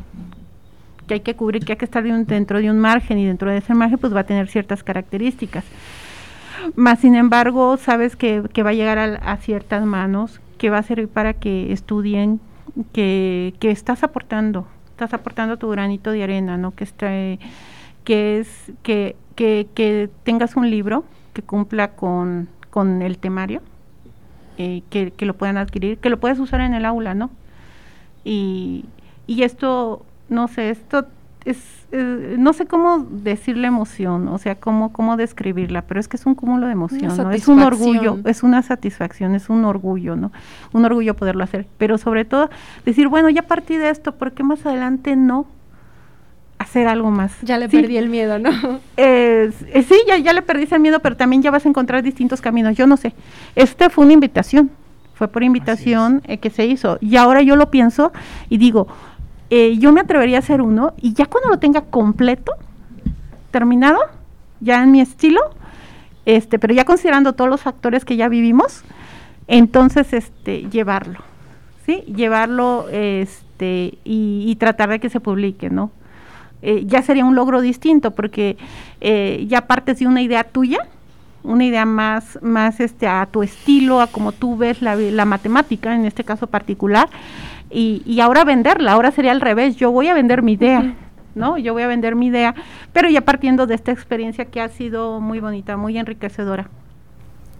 que 1.07 1.15
hay 1.15 1.19
que 1.19 1.35
cubrir, 1.35 1.65
que 1.65 1.73
hay 1.73 1.77
que 1.77 1.85
estar 1.85 2.03
dentro 2.03 2.59
de 2.59 2.69
un 2.69 2.79
margen 2.79 3.19
y 3.19 3.25
dentro 3.25 3.49
de 3.49 3.57
ese 3.57 3.73
margen 3.73 3.99
pues 3.99 4.15
va 4.15 4.21
a 4.21 4.25
tener 4.25 4.47
ciertas 4.47 4.83
características. 4.83 5.63
Más 6.75 6.99
sin 6.99 7.15
embargo, 7.15 7.77
sabes 7.77 8.15
que, 8.15 8.41
va 8.41 8.69
a 8.69 8.73
llegar 8.73 8.97
a, 8.97 9.37
ciertas 9.37 9.85
manos, 9.85 10.39
que 10.57 10.69
va 10.69 10.79
a 10.79 10.83
servir 10.83 11.07
para 11.07 11.33
que 11.33 11.71
estudien, 11.71 12.39
que, 12.91 13.53
estás 13.61 14.03
aportando, 14.03 14.67
estás 14.89 15.13
aportando 15.13 15.57
tu 15.57 15.69
granito 15.69 16.11
de 16.11 16.23
arena, 16.23 16.57
¿no? 16.57 16.71
Que 16.71 16.83
está, 16.83 17.11
que 18.05 18.39
es 18.39 18.71
que, 18.83 19.17
que, 19.35 20.09
tengas 20.23 20.55
un 20.55 20.69
libro 20.69 21.03
que 21.33 21.41
cumpla 21.41 21.91
con, 21.91 22.47
con 22.69 23.01
el 23.01 23.17
temario, 23.17 23.61
eh, 24.57 24.83
que, 24.89 25.11
que, 25.11 25.25
lo 25.25 25.33
puedan 25.33 25.57
adquirir, 25.57 25.97
que 25.97 26.09
lo 26.09 26.19
puedes 26.19 26.39
usar 26.39 26.61
en 26.61 26.73
el 26.73 26.85
aula, 26.85 27.13
¿no? 27.13 27.29
Y, 28.23 28.85
y 29.27 29.43
esto, 29.43 30.05
no 30.29 30.47
sé, 30.47 30.69
esto 30.69 31.05
es, 31.43 31.85
no 31.91 32.53
sé 32.53 32.65
cómo 32.65 33.05
decirle 33.09 33.67
emoción, 33.67 34.27
o 34.27 34.37
sea, 34.37 34.55
cómo, 34.55 34.91
cómo 34.91 35.15
describirla, 35.17 35.83
pero 35.83 35.99
es 35.99 36.07
que 36.07 36.17
es 36.17 36.25
un 36.25 36.35
cúmulo 36.35 36.65
de 36.65 36.73
emoción, 36.73 37.15
¿no? 37.15 37.31
Es 37.31 37.47
un 37.47 37.61
orgullo, 37.61 38.19
es 38.25 38.43
una 38.43 38.61
satisfacción, 38.61 39.35
es 39.35 39.49
un 39.49 39.65
orgullo, 39.65 40.15
¿no? 40.15 40.31
Un 40.73 40.85
orgullo 40.85 41.15
poderlo 41.15 41.43
hacer, 41.43 41.67
pero 41.77 41.97
sobre 41.97 42.25
todo 42.25 42.49
decir, 42.85 43.07
bueno, 43.07 43.29
ya 43.29 43.43
partí 43.43 43.77
de 43.77 43.89
esto, 43.89 44.15
¿por 44.15 44.31
qué 44.31 44.43
más 44.43 44.65
adelante 44.65 45.15
no 45.15 45.45
hacer 46.65 46.87
algo 46.87 47.11
más? 47.11 47.31
Ya 47.41 47.57
le 47.57 47.69
perdí 47.69 47.97
el 47.97 48.09
miedo, 48.09 48.39
¿no? 48.39 48.49
Eh, 48.97 49.51
sí, 49.87 49.95
ya, 50.07 50.17
ya 50.17 50.33
le 50.33 50.41
perdí 50.41 50.67
el 50.71 50.79
miedo, 50.79 50.99
pero 50.99 51.15
también 51.15 51.41
ya 51.41 51.51
vas 51.51 51.65
a 51.65 51.69
encontrar 51.69 52.03
distintos 52.03 52.41
caminos, 52.41 52.75
yo 52.75 52.87
no 52.87 52.97
sé. 52.97 53.13
Esta 53.55 53.89
fue 53.89 54.05
una 54.05 54.13
invitación, 54.13 54.71
Fue 55.13 55.27
por 55.27 55.43
invitación 55.43 56.21
eh, 56.25 56.39
que 56.39 56.49
se 56.49 56.65
hizo. 56.65 56.97
Y 57.01 57.15
ahora 57.15 57.41
yo 57.41 57.55
lo 57.55 57.71
pienso 57.71 58.11
y 58.49 58.57
digo, 58.57 58.87
eh, 59.49 59.77
yo 59.77 59.93
me 59.93 60.01
atrevería 60.01 60.37
a 60.37 60.39
hacer 60.39 60.61
uno 60.61 60.93
y 60.99 61.13
ya 61.13 61.25
cuando 61.27 61.49
lo 61.49 61.59
tenga 61.59 61.81
completo, 61.81 62.53
terminado, 63.51 63.99
ya 64.59 64.83
en 64.83 64.91
mi 64.91 65.01
estilo, 65.01 65.41
este, 66.25 66.57
pero 66.59 66.73
ya 66.73 66.83
considerando 66.83 67.33
todos 67.33 67.49
los 67.49 67.61
factores 67.61 68.03
que 68.03 68.17
ya 68.17 68.27
vivimos, 68.27 68.83
entonces 69.47 70.11
este, 70.13 70.67
llevarlo, 70.69 71.19
¿sí? 71.85 72.01
Llevarlo 72.13 72.87
este, 72.91 73.99
y, 74.03 74.55
tratar 74.59 74.89
de 74.89 74.99
que 74.99 75.09
se 75.09 75.19
publique, 75.19 75.69
¿no? 75.69 75.91
Eh, 76.61 76.83
ya 76.85 77.01
sería 77.01 77.25
un 77.25 77.35
logro 77.35 77.61
distinto 77.61 78.11
porque 78.11 78.57
ya 79.47 79.67
partes 79.67 79.99
de 79.99 80.07
una 80.07 80.21
idea 80.23 80.43
tuya, 80.43 80.79
una 81.45 81.63
idea 81.63 81.85
más, 81.85 82.39
más 82.41 82.79
este, 82.79 83.07
a 83.07 83.25
tu 83.27 83.43
estilo, 83.43 84.01
a 84.01 84.07
como 84.07 84.31
tú 84.31 84.57
ves 84.57 84.81
la, 84.81 84.95
la 84.95 85.25
matemática, 85.25 85.93
en 85.93 86.05
este 86.05 86.23
caso 86.23 86.47
particular, 86.47 87.09
y, 87.69 88.01
y, 88.05 88.19
ahora 88.19 88.43
venderla, 88.43 88.93
ahora 88.93 89.11
sería 89.11 89.31
al 89.31 89.41
revés, 89.41 89.75
yo 89.75 89.91
voy 89.91 90.07
a 90.07 90.13
vender 90.13 90.41
mi 90.41 90.53
idea, 90.53 90.93
¿no? 91.33 91.57
Yo 91.57 91.73
voy 91.73 91.83
a 91.83 91.87
vender 91.87 92.15
mi 92.15 92.27
idea, 92.27 92.55
pero 92.93 93.09
ya 93.09 93.21
partiendo 93.21 93.67
de 93.67 93.75
esta 93.75 93.91
experiencia 93.91 94.45
que 94.45 94.61
ha 94.61 94.69
sido 94.69 95.19
muy 95.19 95.39
bonita, 95.39 95.75
muy 95.77 95.97
enriquecedora. 95.97 96.69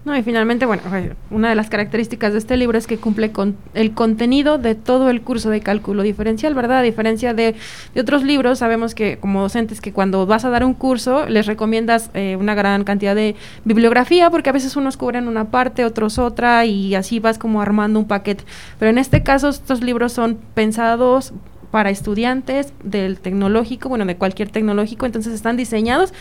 No, 0.06 0.16
y 0.16 0.22
finalmente, 0.22 0.68
bueno, 0.68 0.84
una 1.32 1.50
de 1.50 1.56
las 1.56 1.68
características 1.68 2.32
de 2.32 2.38
este 2.38 2.58
libro 2.58 2.78
es 2.78 2.86
que 2.86 2.98
cumple 2.98 3.32
con 3.32 3.58
el 3.74 3.96
contenido 3.96 4.60
de 4.60 4.76
todo 4.76 5.10
el 5.10 5.22
curso 5.22 5.50
de 5.50 5.62
cálculo 5.62 6.04
diferencial, 6.04 6.54
¿verdad? 6.54 6.78
A 6.78 6.82
diferencia 6.84 7.34
de, 7.34 7.56
otros 8.00 8.22
libros, 8.22 8.60
sabemos 8.60 8.94
que 8.94 9.18
como 9.18 9.42
docentes 9.42 9.82
que 9.82 9.94
cuando 9.94 10.28
vas 10.28 10.46
a 10.46 10.52
dar 10.52 10.64
un 10.64 10.76
curso 10.76 11.28
les 11.28 11.48
recomiendas 11.48 12.12
eh, 12.14 12.38
una 12.40 12.54
gran 12.54 12.84
cantidad 12.84 13.16
de 13.16 13.36
bibliografía 13.64 14.30
porque 14.30 14.52
a 14.52 14.54
veces 14.54 14.76
unos 14.76 14.96
cubren 14.96 15.28
una 15.28 15.46
parte, 15.46 15.84
otros 15.84 16.20
otra 16.20 16.66
y 16.66 16.94
así 16.94 17.20
vas 17.20 17.40
como 17.40 17.60
armando 17.60 17.98
un 17.98 18.08
paquete. 18.08 18.44
Pero 18.78 18.92
en 18.92 19.00
este 19.00 19.24
caso 19.24 19.50
estos 19.50 19.82
libros 19.82 20.14
son 20.14 20.38
pensados 20.54 21.34
para 21.72 21.90
estudiantes 21.90 22.74
del 22.84 23.20
tecnológico, 23.20 23.90
bueno, 23.90 24.06
de 24.06 24.18
cualquier 24.18 24.50
tecnológico, 24.50 25.08
entonces 25.08 25.34
están 25.34 25.58
diseñados 25.58 26.14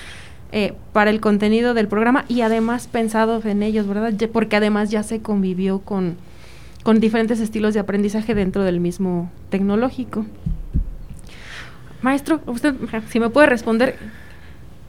eh, 0.57 0.73
para 0.93 1.11
el 1.11 1.21
contenido 1.21 1.75
del 1.75 1.89
programa 1.89 2.27
y 2.29 2.43
además 2.43 2.87
pensado 2.87 3.43
en 3.45 3.65
ellos, 3.65 3.89
¿verdad? 3.89 4.15
Porque 4.33 4.55
además 4.55 4.89
ya 4.89 5.03
se 5.03 5.21
convivió 5.21 5.81
con, 5.81 6.15
con 6.85 7.01
diferentes 7.01 7.41
estilos 7.41 7.75
de 7.75 7.81
aprendizaje 7.81 8.37
dentro 8.37 8.63
del 8.63 8.79
mismo 8.79 9.33
tecnológico. 9.51 10.27
Maestro, 12.03 12.41
usted, 12.47 12.77
si 13.09 13.19
me 13.19 13.31
puede 13.31 13.49
responder, 13.49 13.97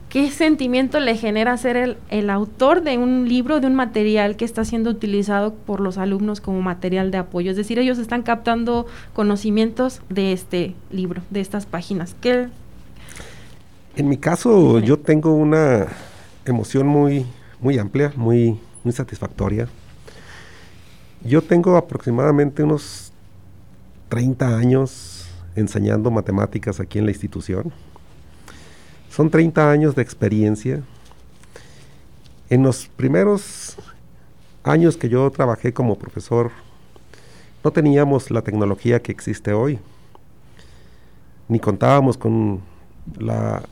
¿qué 0.08 0.30
sentimiento 0.30 1.00
le 1.00 1.16
genera 1.16 1.56
ser 1.56 1.76
el, 1.76 1.96
el, 2.10 2.30
autor 2.30 2.84
de 2.84 2.96
un 2.98 3.28
libro, 3.28 3.58
de 3.58 3.66
un 3.66 3.74
material 3.74 4.36
que 4.36 4.44
está 4.44 4.64
siendo 4.64 4.90
utilizado 4.90 5.52
por 5.52 5.80
los 5.80 5.98
alumnos 5.98 6.40
como 6.40 6.62
material 6.62 7.10
de 7.10 7.18
apoyo? 7.18 7.50
Es 7.50 7.56
decir, 7.56 7.80
ellos 7.80 7.98
están 7.98 8.22
captando 8.22 8.86
conocimientos 9.14 10.00
de 10.10 10.32
este 10.32 10.76
libro, 10.92 11.22
de 11.30 11.40
estas 11.40 11.66
páginas. 11.66 12.14
¿Qué 12.20 12.50
en 13.96 14.08
mi 14.08 14.18
caso, 14.18 14.78
yo 14.78 14.98
tengo 14.98 15.32
una 15.32 15.86
emoción 16.44 16.86
muy, 16.86 17.26
muy 17.60 17.78
amplia, 17.78 18.12
muy, 18.14 18.60
muy 18.84 18.92
satisfactoria. 18.92 19.68
Yo 21.22 21.40
tengo 21.40 21.78
aproximadamente 21.78 22.62
unos 22.62 23.10
30 24.10 24.58
años 24.58 25.26
enseñando 25.56 26.10
matemáticas 26.10 26.78
aquí 26.78 26.98
en 26.98 27.06
la 27.06 27.10
institución. 27.10 27.72
Son 29.08 29.30
30 29.30 29.70
años 29.70 29.94
de 29.94 30.02
experiencia. 30.02 30.82
En 32.50 32.62
los 32.62 32.88
primeros 32.88 33.76
años 34.62 34.98
que 34.98 35.08
yo 35.08 35.30
trabajé 35.30 35.72
como 35.72 35.96
profesor, 35.96 36.50
no 37.64 37.70
teníamos 37.70 38.30
la 38.30 38.42
tecnología 38.42 39.00
que 39.00 39.10
existe 39.10 39.54
hoy, 39.54 39.78
ni 41.48 41.58
contábamos 41.58 42.18
con 42.18 42.60
la 43.18 43.62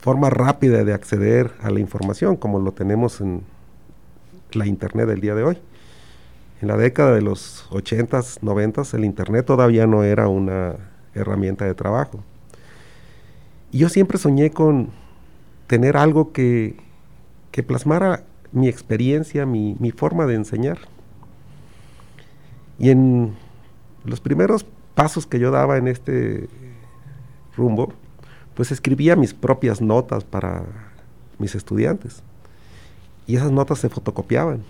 forma 0.00 0.30
rápida 0.30 0.82
de 0.84 0.94
acceder 0.94 1.52
a 1.60 1.70
la 1.70 1.80
información, 1.80 2.36
como 2.36 2.58
lo 2.58 2.72
tenemos 2.72 3.20
en 3.20 3.42
la 4.52 4.66
Internet 4.66 5.06
del 5.06 5.20
día 5.20 5.34
de 5.34 5.42
hoy. 5.42 5.58
En 6.62 6.68
la 6.68 6.76
década 6.76 7.14
de 7.14 7.22
los 7.22 7.68
80s, 7.70 8.40
90s, 8.40 8.94
el 8.94 9.04
Internet 9.04 9.46
todavía 9.46 9.86
no 9.86 10.02
era 10.02 10.28
una 10.28 10.76
herramienta 11.14 11.64
de 11.64 11.74
trabajo. 11.74 12.22
Y 13.70 13.78
yo 13.78 13.88
siempre 13.88 14.18
soñé 14.18 14.50
con 14.50 14.88
tener 15.66 15.96
algo 15.96 16.32
que, 16.32 16.76
que 17.50 17.62
plasmara 17.62 18.24
mi 18.52 18.68
experiencia, 18.68 19.46
mi, 19.46 19.76
mi 19.78 19.90
forma 19.90 20.26
de 20.26 20.34
enseñar. 20.34 20.78
Y 22.78 22.90
en 22.90 23.34
los 24.04 24.20
primeros 24.20 24.64
pasos 24.94 25.26
que 25.26 25.38
yo 25.38 25.50
daba 25.50 25.76
en 25.76 25.88
este 25.88 26.48
rumbo, 27.56 27.92
pues 28.54 28.72
escribía 28.72 29.16
mis 29.16 29.34
propias 29.34 29.80
notas 29.80 30.24
para 30.24 30.64
mis 31.38 31.54
estudiantes. 31.54 32.22
Y 33.26 33.36
esas 33.36 33.52
notas 33.52 33.78
se 33.78 33.88
fotocopiaban. 33.88 34.64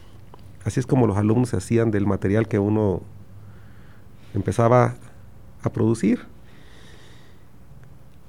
Así 0.64 0.80
es 0.80 0.86
como 0.86 1.06
los 1.06 1.16
alumnos 1.16 1.50
se 1.50 1.56
hacían 1.56 1.90
del 1.90 2.06
material 2.06 2.46
que 2.46 2.58
uno 2.58 3.02
empezaba 4.34 4.94
a 5.62 5.70
producir. 5.70 6.26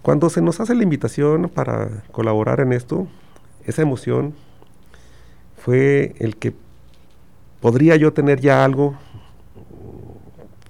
Cuando 0.02 0.30
se 0.30 0.42
nos 0.42 0.60
hace 0.60 0.74
la 0.74 0.84
invitación 0.84 1.50
para 1.50 2.04
colaborar 2.12 2.60
en 2.60 2.74
esto, 2.74 3.08
esa 3.66 3.82
emoción 3.82 4.34
fue 5.58 6.16
el 6.18 6.38
que 6.38 6.56
podría 7.60 7.96
yo 7.96 8.12
tener 8.12 8.42
ya 8.42 8.66
algo 8.66 8.96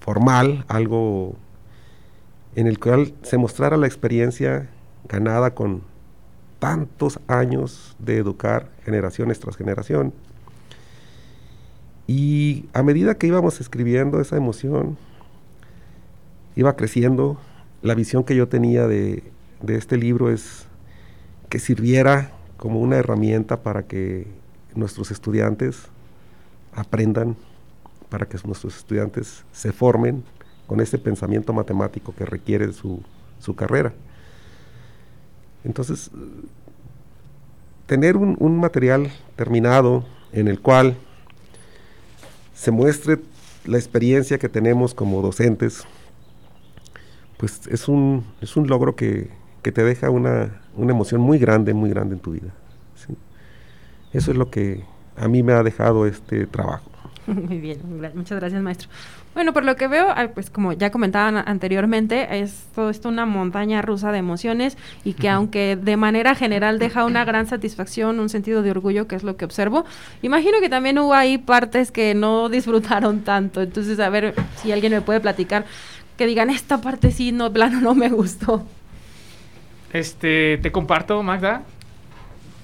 formal, 0.00 0.64
algo 0.68 1.36
en 2.54 2.66
el 2.66 2.78
cual 2.78 3.14
se 3.22 3.38
mostrara 3.38 3.76
la 3.76 3.86
experiencia 3.86 4.68
ganada 5.08 5.54
con 5.54 5.82
tantos 6.58 7.18
años 7.26 7.96
de 7.98 8.18
educar 8.18 8.70
generaciones 8.84 9.40
tras 9.40 9.56
generación. 9.56 10.12
Y 12.06 12.66
a 12.72 12.82
medida 12.82 13.16
que 13.16 13.26
íbamos 13.26 13.60
escribiendo 13.60 14.20
esa 14.20 14.36
emoción, 14.36 14.96
iba 16.56 16.76
creciendo. 16.76 17.38
La 17.80 17.94
visión 17.94 18.22
que 18.22 18.36
yo 18.36 18.48
tenía 18.48 18.86
de, 18.86 19.24
de 19.60 19.76
este 19.76 19.96
libro 19.96 20.30
es 20.30 20.66
que 21.48 21.58
sirviera 21.58 22.30
como 22.56 22.80
una 22.80 22.96
herramienta 22.96 23.62
para 23.62 23.84
que 23.84 24.26
nuestros 24.74 25.10
estudiantes 25.10 25.88
aprendan, 26.74 27.36
para 28.08 28.26
que 28.26 28.38
nuestros 28.44 28.76
estudiantes 28.76 29.44
se 29.52 29.72
formen 29.72 30.22
con 30.72 30.80
ese 30.80 30.96
pensamiento 30.96 31.52
matemático 31.52 32.14
que 32.16 32.24
requiere 32.24 32.72
su, 32.72 33.02
su 33.38 33.54
carrera. 33.54 33.92
Entonces, 35.64 36.10
tener 37.84 38.16
un, 38.16 38.58
material 38.58 39.12
terminado 39.36 40.02
en 40.32 40.48
el 40.48 40.60
cual 40.60 40.96
se 42.54 42.70
muestre 42.70 43.18
la 43.66 43.76
experiencia 43.76 44.38
que 44.38 44.48
tenemos 44.48 44.94
como 44.94 45.20
docentes, 45.20 45.84
pues 47.36 47.66
es 47.66 47.86
un, 47.86 48.24
es 48.40 48.56
un 48.56 48.66
logro 48.66 48.96
que, 48.96 49.28
te 49.60 49.84
deja 49.84 50.08
una, 50.08 50.62
emoción 50.78 51.20
muy 51.20 51.38
grande, 51.38 51.74
muy 51.74 51.90
grande 51.90 52.14
en 52.14 52.20
tu 52.22 52.30
vida. 52.30 52.48
Eso 54.14 54.30
es 54.30 54.38
lo 54.38 54.48
que 54.48 54.84
a 55.18 55.28
mí 55.28 55.42
me 55.42 55.52
ha 55.52 55.62
dejado 55.62 56.06
este 56.06 56.46
trabajo. 56.46 56.91
Muy 57.26 57.58
bien, 57.58 57.78
muchas 58.14 58.40
gracias 58.40 58.62
maestro. 58.62 58.88
Bueno, 59.34 59.52
por 59.52 59.64
lo 59.64 59.76
que 59.76 59.86
veo, 59.86 60.08
pues 60.34 60.50
como 60.50 60.72
ya 60.72 60.90
comentaban 60.90 61.36
anteriormente, 61.36 62.40
es 62.40 62.66
todo 62.74 62.90
esto 62.90 63.08
una 63.08 63.26
montaña 63.26 63.80
rusa 63.80 64.12
de 64.12 64.18
emociones 64.18 64.76
y 65.04 65.14
que 65.14 65.28
aunque 65.28 65.76
de 65.76 65.96
manera 65.96 66.34
general 66.34 66.78
deja 66.78 67.04
una 67.04 67.24
gran 67.24 67.46
satisfacción, 67.46 68.18
un 68.18 68.28
sentido 68.28 68.62
de 68.62 68.72
orgullo, 68.72 69.06
que 69.06 69.14
es 69.14 69.22
lo 69.22 69.36
que 69.36 69.44
observo, 69.44 69.84
imagino 70.20 70.60
que 70.60 70.68
también 70.68 70.98
hubo 70.98 71.14
ahí 71.14 71.38
partes 71.38 71.92
que 71.92 72.14
no 72.14 72.48
disfrutaron 72.48 73.22
tanto. 73.22 73.62
Entonces, 73.62 74.00
a 74.00 74.08
ver 74.10 74.34
si 74.56 74.72
alguien 74.72 74.92
me 74.92 75.00
puede 75.00 75.20
platicar, 75.20 75.64
que 76.18 76.26
digan, 76.26 76.50
esta 76.50 76.80
parte 76.80 77.10
sí, 77.10 77.32
no, 77.32 77.52
plano, 77.52 77.80
no 77.80 77.94
me 77.94 78.08
gustó. 78.08 78.66
Este, 79.92 80.58
te 80.58 80.72
comparto, 80.72 81.22
Magda. 81.22 81.62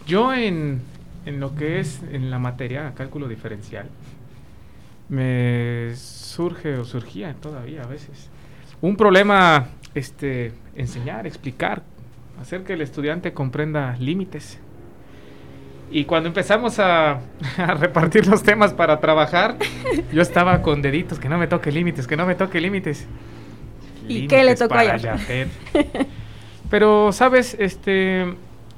Yo 0.07 0.35
en, 0.35 0.81
en 1.27 1.41
lo 1.41 1.55
que 1.55 1.81
es 1.81 2.01
en 2.11 2.31
la 2.31 2.39
materia, 2.39 2.93
cálculo 2.95 3.29
diferencial, 3.29 3.87
me 5.09 5.95
surge 5.95 6.77
o 6.77 6.85
surgía 6.85 7.35
todavía 7.35 7.83
a 7.83 7.87
veces 7.87 8.31
un 8.81 8.97
problema 8.97 9.69
este 9.95 10.53
enseñar, 10.77 11.27
explicar, 11.27 11.83
hacer 12.41 12.63
que 12.63 12.75
el 12.75 12.83
estudiante 12.83 13.33
comprenda 13.33 13.97
límites. 13.99 14.61
Y 15.91 16.05
cuando 16.05 16.29
empezamos 16.29 16.79
a, 16.79 17.21
repartir 17.79 18.27
los 18.27 18.43
temas 18.43 18.75
para 18.75 19.01
trabajar, 19.01 19.57
yo 20.13 20.23
estaba 20.23 20.63
con 20.63 20.83
deditos, 20.83 21.19
que 21.19 21.29
no 21.29 21.39
me 21.39 21.47
toque 21.47 21.73
límites, 21.73 22.07
que 22.07 22.17
no 22.17 22.27
me 22.27 22.35
toque 22.35 22.61
límites. 22.61 23.07
¿Y 24.07 24.27
qué 24.27 24.45
le 24.45 24.55
tocó 24.55 24.75
a 24.75 24.99
Pero, 26.71 27.13
sabes, 27.13 27.57
este, 27.59 28.35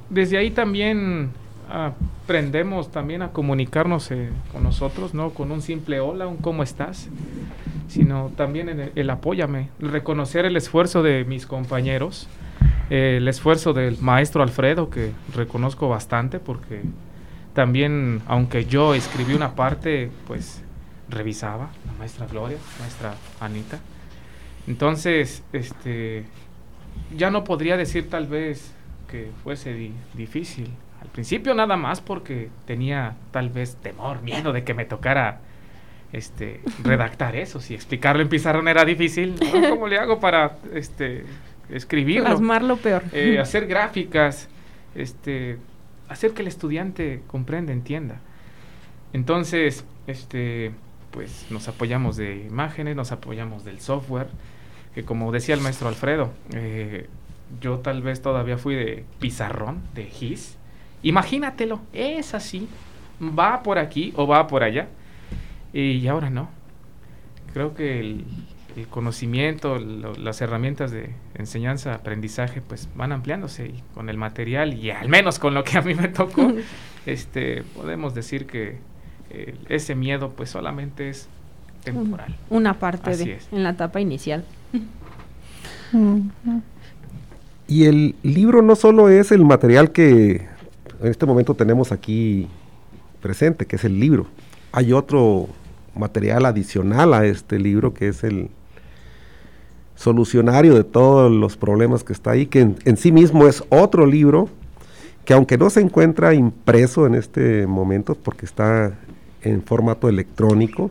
desde 0.09 0.39
ahí 0.39 0.51
también 0.51 1.31
aprendemos 1.71 2.91
también 2.91 3.23
a 3.23 3.31
comunicarnos 3.31 4.11
eh, 4.11 4.31
con 4.53 4.63
nosotros, 4.63 5.15
no 5.15 5.31
con 5.31 5.53
un 5.53 5.63
simple 5.63 6.01
hola, 6.01 6.27
un 6.27 6.37
cómo 6.37 6.63
estás, 6.63 7.09
sino 7.89 8.31
también 8.37 8.69
el, 8.69 8.93
el 8.95 9.11
apóyame, 9.11 9.69
reconocer 9.79 10.45
el 10.45 10.57
esfuerzo 10.57 11.03
de 11.03 11.25
mis 11.25 11.47
compañeros, 11.47 12.29
eh, 12.91 13.17
el 13.19 13.29
esfuerzo 13.29 13.73
del 13.73 13.99
maestro 14.01 14.43
Alfredo, 14.43 14.91
que 14.91 15.13
reconozco 15.35 15.89
bastante 15.89 16.41
porque 16.41 16.83
también, 17.55 18.23
aunque 18.27 18.65
yo 18.65 18.95
escribí 18.95 19.35
una 19.35 19.55
parte, 19.55 20.11
pues 20.27 20.63
revisaba 21.09 21.71
la 21.87 21.93
maestra 21.99 22.27
Gloria, 22.27 22.59
maestra 22.81 23.15
Anita. 23.41 23.81
Entonces, 24.67 25.43
este, 25.53 26.25
ya 27.17 27.31
no 27.31 27.45
podría 27.45 27.77
decir 27.77 28.09
tal 28.09 28.27
vez 28.27 28.73
que 29.09 29.31
fuese 29.43 29.93
difícil. 30.15 30.71
Al 31.11 31.15
principio 31.15 31.55
nada 31.55 31.77
más 31.77 32.01
porque 32.01 32.51
tenía 32.67 33.17
tal 33.33 33.49
vez 33.51 33.75
temor, 33.75 34.23
miedo 34.23 34.53
de 34.53 34.63
que 34.63 34.75
me 34.75 34.85
tocara 34.85 35.41
este 36.13 36.61
redactar 36.85 37.35
eso. 37.35 37.61
Si 37.61 37.75
explicarlo 37.75 38.23
en 38.23 38.29
pizarrón 38.29 38.69
era 38.69 38.85
difícil, 38.85 39.35
¿cómo 39.69 39.89
le 39.89 39.99
hago 39.99 40.21
para 40.21 40.59
este 40.73 41.25
escribirlo? 41.69 42.27
Plasmarlo 42.27 42.77
peor. 42.77 43.03
Eh, 43.13 43.39
hacer 43.43 43.67
gráficas, 43.67 44.49
este, 44.95 45.59
hacer 46.09 46.31
que 46.31 46.43
el 46.43 46.49
estudiante 46.49 47.23
comprenda, 47.27 47.73
entienda. 47.73 48.21
Entonces, 49.13 49.85
este, 50.07 50.71
pues 51.11 51.47
nos 51.51 51.67
apoyamos 51.67 52.17
de 52.17 52.47
imágenes, 52.47 52.95
nos 52.95 53.11
apoyamos 53.11 53.65
del 53.65 53.81
software, 53.81 54.29
que 54.95 55.03
como 55.05 55.33
decía 55.33 55.57
el 55.57 55.61
maestro 55.61 55.89
Alfredo, 55.89 56.31
eh, 56.55 57.09
yo 57.61 57.81
tal 57.81 58.01
vez 58.01 58.23
todavía 58.23 58.59
fui 58.59 58.77
de 58.77 59.05
pizarrón, 59.19 59.81
de 59.93 60.05
GIS. 60.05 60.57
Imagínatelo, 61.03 61.81
es 61.93 62.35
así, 62.35 62.69
va 63.21 63.63
por 63.63 63.79
aquí 63.79 64.13
o 64.17 64.27
va 64.27 64.47
por 64.47 64.63
allá. 64.63 64.89
Y 65.73 66.07
ahora 66.09 66.31
no. 66.31 66.49
Creo 67.53 67.75
que 67.75 68.01
el, 68.01 68.25
conocimiento, 68.89 69.79
las 69.79 70.41
herramientas 70.41 70.91
de 70.91 71.11
enseñanza, 71.35 71.95
aprendizaje, 71.95 72.63
pues 72.63 72.89
van 72.95 73.13
ampliándose 73.13 73.67
y 73.67 73.83
con 73.95 74.09
el 74.09 74.17
material 74.17 74.73
y 74.73 74.91
al 74.91 75.09
menos 75.09 75.39
con 75.39 75.53
lo 75.53 75.65
que 75.65 75.77
a 75.77 75.83
mí 75.83 75.95
me 75.95 76.09
tocó, 76.09 76.53
este, 77.07 77.63
podemos 77.75 78.15
decir 78.15 78.47
que 78.47 78.79
eh, 79.31 79.55
ese 79.69 79.95
miedo 79.95 80.31
pues 80.31 80.51
solamente 80.51 81.11
es 81.11 81.29
temporal. 81.85 82.37
Una 82.49 82.79
parte 82.79 83.17
de, 83.17 83.39
en 83.53 83.63
la 83.65 83.71
etapa 83.71 84.01
inicial. 84.01 84.45
Y 87.69 87.85
el 87.85 88.15
libro 88.23 88.63
no 88.63 88.77
solo 88.77 89.09
es 89.09 89.31
el 89.33 89.45
material 89.45 89.93
que 89.93 90.50
en 91.01 91.09
este 91.09 91.27
momento 91.27 91.55
tenemos 91.55 91.93
aquí 91.93 92.49
presente, 93.21 93.67
que 93.67 93.77
es 93.77 93.85
el 93.85 93.99
libro. 93.99 94.27
Hay 94.73 94.93
otro 94.93 95.49
material 95.95 96.47
adicional 96.47 97.15
a 97.15 97.25
este 97.25 97.59
libro 97.59 97.95
que 97.95 98.09
es 98.09 98.23
el 98.23 98.51
solucionario 99.95 100.75
de 100.75 100.85
todos 100.85 101.31
los 101.31 101.57
problemas 101.57 102.05
que 102.05 102.13
está 102.13 102.31
ahí, 102.31 102.47
que 102.47 102.61
en, 102.61 102.97
sí 102.97 103.13
mismo 103.13 103.47
es 103.47 103.63
otro 103.69 104.07
libro 104.07 104.49
que 105.25 105.35
aunque 105.35 105.59
no 105.59 105.69
se 105.69 105.81
encuentra 105.81 106.33
impreso 106.33 107.07
en 107.07 107.15
este 107.15 107.67
momento 107.67 108.15
porque 108.15 108.47
está 108.47 108.99
en 109.43 109.63
formato 109.63 110.09
electrónico 110.09 110.91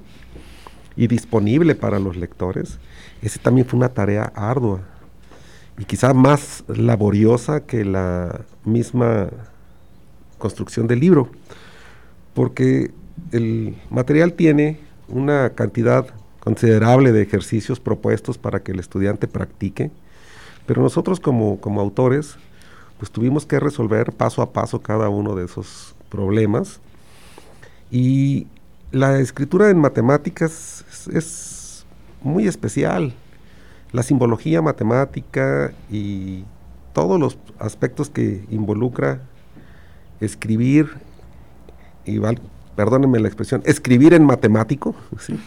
y 0.96 1.08
disponible 1.08 1.74
para 1.76 2.00
los 2.00 2.18
lectores, 2.18 2.78
ese 3.22 3.40
también 3.40 3.66
fue 3.66 3.78
una 3.78 3.90
tarea 3.90 4.32
ardua 4.36 4.82
y 5.78 5.86
quizá 5.86 6.14
más 6.14 6.64
laboriosa 6.68 7.62
que 7.62 7.86
la 7.86 8.42
misma 8.64 9.30
construcción 10.40 10.88
del 10.88 11.00
libro, 11.00 11.30
porque 12.34 12.92
el 13.32 13.76
material 13.92 14.34
tiene 14.34 14.80
una 15.08 15.52
cantidad 15.52 16.08
considerable 16.40 17.12
de 17.12 17.22
ejercicios 17.22 17.80
propuestos 17.80 18.38
para 18.38 18.64
que 18.64 18.72
el 18.72 18.80
estudiante 18.80 19.28
practique, 19.28 19.92
pero 20.66 20.82
nosotros 20.82 21.20
como, 21.20 21.60
como 21.60 21.82
autores 21.82 22.38
pues 22.98 23.12
tuvimos 23.12 23.46
que 23.46 23.60
resolver 23.60 24.12
paso 24.12 24.42
a 24.42 24.52
paso 24.52 24.82
cada 24.82 25.08
uno 25.08 25.34
de 25.34 25.46
esos 25.46 25.96
problemas 26.10 26.82
y 27.90 28.48
la 28.92 29.20
escritura 29.20 29.70
en 29.70 29.80
matemáticas 29.80 30.86
es, 31.12 31.86
muy 32.22 32.48
especial. 32.48 33.14
La 33.94 34.04
simbología 34.04 34.62
matemática 34.62 35.72
y 35.90 36.44
todos 36.92 37.18
los 37.18 37.38
aspectos 37.60 38.10
que 38.10 38.44
involucra 38.50 39.22
escribir, 40.22 40.90
y 42.06 42.20
perdónenme 42.76 43.20
la 43.20 43.28
expresión, 43.28 43.62
escribir 43.66 44.14
en 44.14 44.26
matemático, 44.26 44.96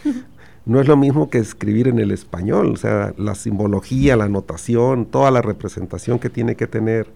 no 0.66 0.80
es 0.80 0.88
lo 0.88 0.96
mismo 0.96 1.30
que 1.30 1.38
escribir 1.38 1.88
en 1.88 1.98
el 1.98 2.10
español, 2.10 2.72
o 2.72 2.76
sea, 2.76 3.14
la 3.16 3.34
simbología, 3.34 4.16
la 4.16 4.28
notación, 4.28 5.06
toda 5.06 5.30
la 5.30 5.42
representación 5.42 6.18
que 6.18 6.30
tiene 6.30 6.56
que 6.56 6.66
tener 6.66 7.08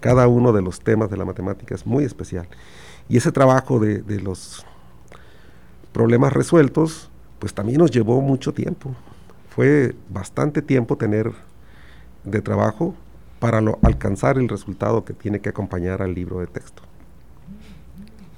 cada 0.00 0.28
uno 0.28 0.52
de 0.52 0.62
los 0.62 0.80
temas 0.80 1.10
de 1.10 1.16
la 1.16 1.24
matemática 1.24 1.74
es 1.74 1.86
muy 1.86 2.04
especial. 2.04 2.46
Y 3.08 3.16
ese 3.16 3.32
trabajo 3.32 3.80
de 3.80 4.20
los 4.20 4.64
problemas 5.92 6.32
resueltos, 6.32 7.10
pues 7.38 7.54
también 7.54 7.78
nos 7.78 7.90
llevó 7.90 8.20
mucho 8.20 8.52
tiempo. 8.52 8.94
Fue 9.50 9.94
bastante 10.10 10.62
tiempo 10.62 10.96
tener 10.96 11.32
de 12.24 12.40
trabajo 12.40 12.94
para 13.40 13.58
alcanzar 13.82 14.38
el 14.38 14.48
resultado 14.48 15.04
que 15.04 15.14
tiene 15.14 15.40
que 15.40 15.48
acompañar 15.48 16.02
al 16.02 16.14
libro 16.14 16.40
de 16.40 16.46
texto. 16.46 16.82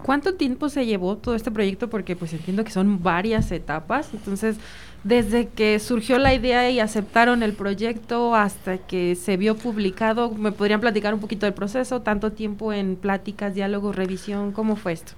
¿Cuánto 0.03 0.35
tiempo 0.35 0.69
se 0.69 0.87
llevó 0.87 1.17
todo 1.17 1.35
este 1.35 1.51
proyecto? 1.51 1.91
Porque 1.91 2.17
pues 2.17 2.33
entiendo 2.33 2.65
que 2.65 2.71
son 2.71 3.03
varias 3.03 3.51
etapas. 3.53 4.09
Entonces, 4.13 4.57
desde 5.05 5.49
que 5.49 5.79
surgió 5.79 6.19
la 6.19 6.35
idea 6.35 6.71
y 6.71 6.81
aceptaron 6.81 7.43
el 7.43 7.55
proyecto 7.55 8.35
hasta 8.35 8.79
que 8.79 9.15
se 9.15 9.37
vio 9.37 9.57
publicado, 9.57 10.31
¿me 10.31 10.53
podrían 10.53 10.81
platicar 10.81 11.15
un 11.15 11.21
poquito 11.21 11.47
del 11.47 11.55
proceso? 11.55 12.03
¿Tanto 12.03 12.33
tiempo 12.33 12.73
en 12.73 12.97
pláticas, 12.97 13.55
diálogos, 13.55 13.97
revisión? 13.97 14.53
¿Cómo 14.53 14.77
fue 14.77 14.93
esto? 14.93 15.13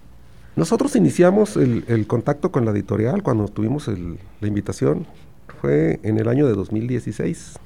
Nosotros 0.54 0.94
iniciamos 0.96 1.56
el, 1.56 2.06
contacto 2.06 2.52
con 2.52 2.64
la 2.64 2.72
editorial 2.72 3.22
cuando 3.22 3.48
tuvimos 3.48 3.88
la 3.88 4.46
invitación, 4.46 5.06
fue 5.62 5.98
en 6.02 6.18
el 6.18 6.28
año 6.28 6.46
de 6.46 6.52
2016. 6.52 7.58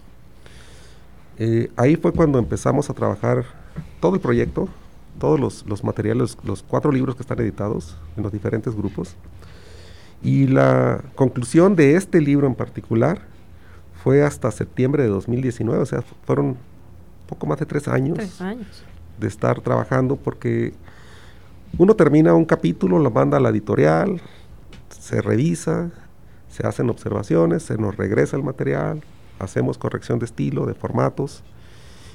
Eh, 1.38 1.70
ahí 1.76 1.96
fue 1.96 2.12
cuando 2.12 2.38
empezamos 2.38 2.88
a 2.88 2.94
trabajar 2.94 3.44
todo 4.00 4.14
el 4.14 4.20
proyecto, 4.20 4.68
todos 5.18 5.64
los, 5.66 5.84
materiales, 5.84 6.36
los 6.44 6.62
cuatro 6.62 6.92
libros 6.92 7.16
que 7.16 7.22
están 7.22 7.40
editados 7.40 7.96
en 8.16 8.22
los 8.22 8.32
diferentes 8.32 8.74
grupos. 8.74 9.16
Y 10.22 10.46
la 10.46 11.02
conclusión 11.14 11.76
de 11.76 11.96
este 11.96 12.20
libro 12.20 12.46
en 12.46 12.54
particular 12.54 13.20
fue 14.02 14.22
hasta 14.22 14.50
septiembre 14.50 15.02
de 15.02 15.08
2019, 15.08 15.82
o 15.82 15.86
sea, 15.86 16.02
fueron 16.24 16.56
poco 17.28 17.46
más 17.46 17.58
de 17.58 17.66
tres 17.66 17.88
años, 17.88 18.18
tres 18.18 18.40
años. 18.40 18.84
de 19.18 19.26
estar 19.26 19.60
trabajando 19.60 20.16
porque 20.16 20.72
uno 21.78 21.94
termina 21.94 22.34
un 22.34 22.44
capítulo, 22.44 22.98
lo 22.98 23.10
manda 23.10 23.36
a 23.36 23.40
la 23.40 23.50
editorial, 23.50 24.20
se 24.88 25.20
revisa, 25.20 25.90
se 26.48 26.66
hacen 26.66 26.88
observaciones, 26.88 27.64
se 27.64 27.76
nos 27.76 27.96
regresa 27.96 28.36
el 28.36 28.42
material, 28.42 29.02
hacemos 29.38 29.76
corrección 29.76 30.18
de 30.18 30.24
estilo, 30.24 30.66
de 30.66 30.74
formatos, 30.74 31.42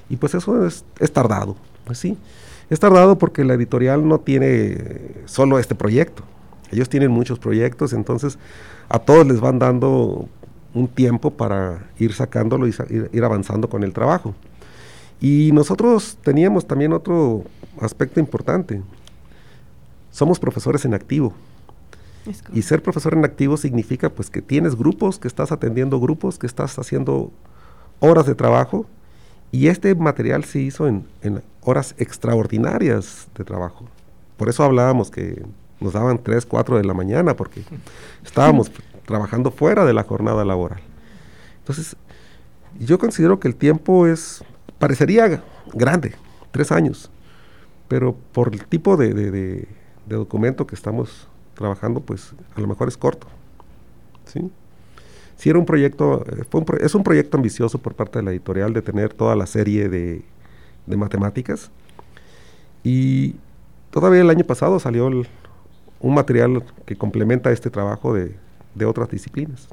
y 0.09 0.17
pues 0.17 0.33
eso 0.33 0.65
es, 0.65 0.83
tardado, 1.13 1.55
pues 1.85 1.97
sí. 1.97 2.17
Es 2.71 2.79
tardado 2.79 3.19
porque 3.19 3.43
la 3.43 3.53
editorial 3.53 4.07
no 4.07 4.19
tiene 4.19 4.77
solo 5.25 5.59
este 5.59 5.75
proyecto, 5.75 6.23
ellos 6.71 6.89
tienen 6.89 7.11
muchos 7.11 7.37
proyectos, 7.37 7.93
entonces 7.93 8.39
a 8.89 8.97
todos 8.97 9.27
les 9.27 9.39
van 9.39 9.59
dando 9.59 10.27
un 10.73 10.87
tiempo 10.87 11.31
para 11.31 11.89
ir 11.99 12.13
sacándolo 12.13 12.67
y 12.67 12.73
ir 13.11 13.23
avanzando 13.23 13.69
con 13.69 13.83
el 13.83 13.91
trabajo. 13.93 14.33
Y 15.19 15.51
nosotros 15.51 16.17
teníamos 16.23 16.65
también 16.65 16.93
otro 16.93 17.43
aspecto 17.79 18.19
importante 18.19 18.81
somos 20.11 20.39
profesores 20.39 20.85
en 20.85 20.93
activo. 20.93 21.33
Y 22.53 22.61
ser 22.61 22.83
profesor 22.83 23.15
en 23.15 23.25
activo 23.25 23.57
significa 23.57 24.09
pues 24.09 24.29
que 24.29 24.41
tienes 24.41 24.75
grupos, 24.75 25.17
que 25.17 25.27
estás 25.27 25.51
atendiendo 25.51 25.99
grupos, 25.99 26.37
que 26.37 26.45
estás 26.45 26.77
haciendo 26.77 27.31
horas 27.99 28.27
de 28.27 28.35
trabajo 28.35 28.85
y 29.51 29.67
este 29.67 29.93
material 29.95 30.43
se 30.43 30.59
hizo 30.59 30.87
en, 30.87 31.05
horas 31.61 31.93
extraordinarias 31.97 33.27
de 33.35 33.43
trabajo. 33.43 33.85
Por 34.37 34.49
eso 34.49 34.63
hablábamos 34.63 35.11
que 35.11 35.43
nos 35.79 35.93
daban 35.93 36.17
3, 36.17 36.45
4 36.45 36.77
de 36.77 36.83
la 36.83 36.93
mañana 36.93 37.35
porque 37.35 37.63
estábamos 38.25 38.71
trabajando 39.05 39.51
fuera 39.51 39.85
de 39.85 39.93
la 39.93 40.03
jornada 40.03 40.43
laboral. 40.45 40.81
Entonces, 41.59 41.95
yo 42.79 42.97
considero 42.97 43.39
que 43.39 43.47
el 43.47 43.55
tiempo 43.55 44.07
es, 44.07 44.43
parecería 44.79 45.43
grande, 45.73 46.15
tres 46.51 46.71
años, 46.71 47.11
pero 47.87 48.15
por 48.31 48.53
el 48.53 48.65
tipo 48.65 48.97
de 48.97 49.67
de 50.05 50.15
documento 50.15 50.67
que 50.67 50.75
estamos 50.75 51.27
trabajando, 51.55 52.01
pues 52.01 52.33
a 52.55 52.59
lo 52.59 52.67
mejor 52.67 52.87
es 52.87 52.97
corto. 52.97 53.27
¿sí? 54.25 54.51
Si 55.41 55.49
era 55.49 55.57
un 55.57 55.65
proyecto, 55.65 56.23
eh, 56.27 56.45
es 56.81 56.93
un 56.93 57.03
proyecto 57.03 57.35
ambicioso 57.35 57.79
por 57.79 57.95
parte 57.95 58.19
de 58.19 58.25
la 58.25 58.29
editorial 58.29 58.73
de 58.73 58.83
tener 58.83 59.11
toda 59.11 59.35
la 59.35 59.47
serie 59.47 59.89
de, 59.89 60.21
matemáticas. 60.85 61.71
Y 62.83 63.33
todavía 63.89 64.21
el 64.21 64.29
año 64.29 64.45
pasado 64.45 64.79
salió 64.79 65.07
un 65.07 66.13
material 66.13 66.63
que 66.85 66.95
complementa 66.95 67.51
este 67.51 67.71
trabajo 67.71 68.13
de, 68.13 68.35
otras 68.85 69.09
disciplinas. 69.09 69.67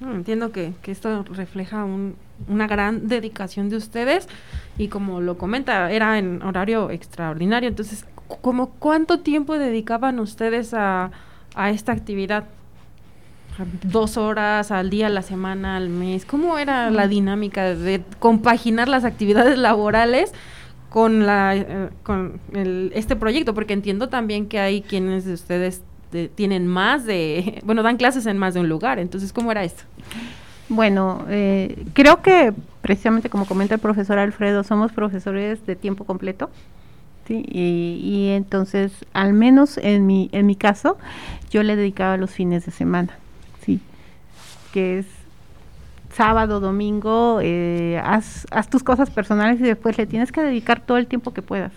Mm, 0.00 0.16
entiendo 0.16 0.52
que, 0.52 0.74
esto 0.84 1.24
refleja 1.32 1.86
una 2.48 2.66
gran 2.66 3.08
dedicación 3.08 3.70
de 3.70 3.76
ustedes 3.76 4.28
y 4.76 4.88
como 4.88 5.22
lo 5.22 5.38
comenta, 5.38 5.90
era 5.90 6.18
en 6.18 6.42
horario 6.42 6.90
extraordinario. 6.90 7.70
Entonces, 7.70 8.04
¿cómo 8.42 8.72
cuánto 8.78 9.20
tiempo 9.20 9.58
dedicaban 9.58 10.20
ustedes 10.20 10.74
a, 10.74 11.12
a 11.54 11.70
esta 11.70 11.92
actividad? 11.92 12.44
Dos 13.82 14.16
horas 14.16 14.70
al 14.70 14.90
día, 14.90 15.06
a 15.06 15.10
la 15.10 15.22
semana, 15.22 15.76
al 15.76 15.88
mes. 15.88 16.24
¿Cómo 16.24 16.58
era 16.58 16.90
la 16.90 17.08
dinámica 17.08 17.74
de 17.74 18.02
compaginar 18.18 18.88
las 18.88 19.04
actividades 19.04 19.58
laborales 19.58 20.32
con 20.90 21.26
la 21.26 21.56
eh, 21.56 21.88
con 22.02 22.40
este 22.94 23.16
proyecto? 23.16 23.54
Porque 23.54 23.72
entiendo 23.72 24.08
también 24.08 24.46
que 24.48 24.60
hay 24.60 24.82
quienes 24.82 25.24
de 25.24 25.34
ustedes 25.34 25.82
tienen 26.34 26.66
más 26.66 27.04
de, 27.04 27.60
bueno, 27.64 27.82
dan 27.82 27.96
clases 27.96 28.26
en 28.26 28.38
más 28.38 28.54
de 28.54 28.60
un 28.60 28.68
lugar. 28.68 28.98
Entonces, 28.98 29.32
¿cómo 29.32 29.50
era 29.52 29.64
esto? 29.64 29.82
Bueno, 30.68 31.24
eh, 31.28 31.84
creo 31.94 32.22
que 32.22 32.52
precisamente 32.82 33.30
como 33.30 33.46
comenta 33.46 33.74
el 33.74 33.80
profesor 33.80 34.18
Alfredo, 34.18 34.64
somos 34.64 34.92
profesores 34.92 35.64
de 35.66 35.76
tiempo 35.76 36.04
completo. 36.04 36.50
¿sí? 37.26 37.44
Y, 37.48 38.00
y 38.02 38.28
entonces, 38.30 38.92
al 39.12 39.32
menos 39.32 39.78
en 39.78 40.06
mi, 40.06 40.28
en 40.32 40.46
mi 40.46 40.56
caso, 40.56 40.98
yo 41.50 41.62
le 41.62 41.74
dedicaba 41.76 42.16
los 42.16 42.30
fines 42.30 42.66
de 42.66 42.72
semana 42.72 43.18
que 44.72 44.98
es 44.98 45.06
sábado, 46.12 46.60
domingo, 46.60 47.38
eh, 47.42 48.00
haz, 48.02 48.46
haz, 48.50 48.68
tus 48.68 48.82
cosas 48.82 49.10
personales 49.10 49.60
y 49.60 49.62
después 49.62 49.96
le 49.98 50.06
tienes 50.06 50.32
que 50.32 50.40
dedicar 50.40 50.80
todo 50.80 50.96
el 50.96 51.06
tiempo 51.06 51.32
que 51.32 51.42
puedas. 51.42 51.72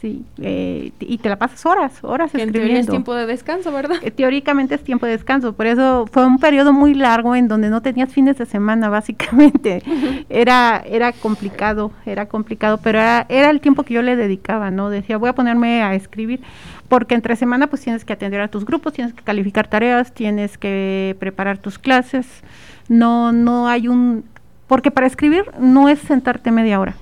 Sí, 0.00 0.24
eh, 0.42 0.92
y 1.00 1.16
te 1.18 1.28
la 1.30 1.36
pasas 1.36 1.64
horas, 1.64 1.98
horas 2.02 2.30
que 2.30 2.36
escribiendo. 2.36 2.58
En 2.58 2.62
teoría 2.62 2.80
es 2.80 2.86
tiempo 2.86 3.14
de 3.14 3.26
descanso, 3.26 3.72
¿verdad? 3.72 3.96
Eh, 4.02 4.10
teóricamente 4.10 4.74
es 4.74 4.84
tiempo 4.84 5.06
de 5.06 5.12
descanso, 5.12 5.54
por 5.54 5.66
eso 5.66 6.06
fue 6.12 6.26
un 6.26 6.38
periodo 6.38 6.74
muy 6.74 6.92
largo 6.92 7.34
en 7.34 7.48
donde 7.48 7.70
no 7.70 7.80
tenías 7.80 8.12
fines 8.12 8.36
de 8.36 8.44
semana, 8.44 8.88
básicamente. 8.90 9.82
era 10.28 10.82
era 10.86 11.12
complicado, 11.12 11.92
era 12.04 12.26
complicado, 12.26 12.78
pero 12.82 12.98
era, 12.98 13.24
era 13.30 13.50
el 13.50 13.60
tiempo 13.60 13.84
que 13.84 13.94
yo 13.94 14.02
le 14.02 14.16
dedicaba, 14.16 14.70
¿no? 14.70 14.90
Decía, 14.90 15.16
voy 15.16 15.30
a 15.30 15.34
ponerme 15.34 15.82
a 15.82 15.94
escribir 15.94 16.40
porque 16.88 17.14
entre 17.14 17.36
semana 17.36 17.66
pues 17.66 17.82
tienes 17.82 18.04
que 18.04 18.12
atender 18.12 18.40
a 18.40 18.48
tus 18.48 18.64
grupos, 18.64 18.92
tienes 18.92 19.14
que 19.14 19.22
calificar 19.22 19.68
tareas, 19.68 20.12
tienes 20.12 20.58
que 20.58 21.16
preparar 21.18 21.58
tus 21.58 21.78
clases. 21.78 22.26
No 22.88 23.32
no 23.32 23.68
hay 23.68 23.88
un 23.88 24.24
porque 24.66 24.90
para 24.90 25.06
escribir 25.06 25.44
no 25.58 25.88
es 25.88 25.98
sentarte 26.00 26.50
media 26.50 26.80
hora. 26.80 26.94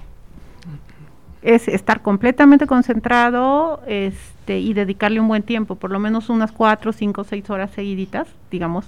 Es 1.42 1.68
estar 1.68 2.00
completamente 2.00 2.66
concentrado 2.66 3.82
este, 3.86 4.60
y 4.60 4.72
dedicarle 4.72 5.20
un 5.20 5.28
buen 5.28 5.42
tiempo, 5.42 5.76
por 5.76 5.90
lo 5.90 5.98
menos 5.98 6.30
unas 6.30 6.52
cuatro, 6.52 6.92
cinco, 6.92 7.24
seis 7.24 7.48
horas 7.50 7.70
seguiditas, 7.70 8.26
digamos, 8.50 8.86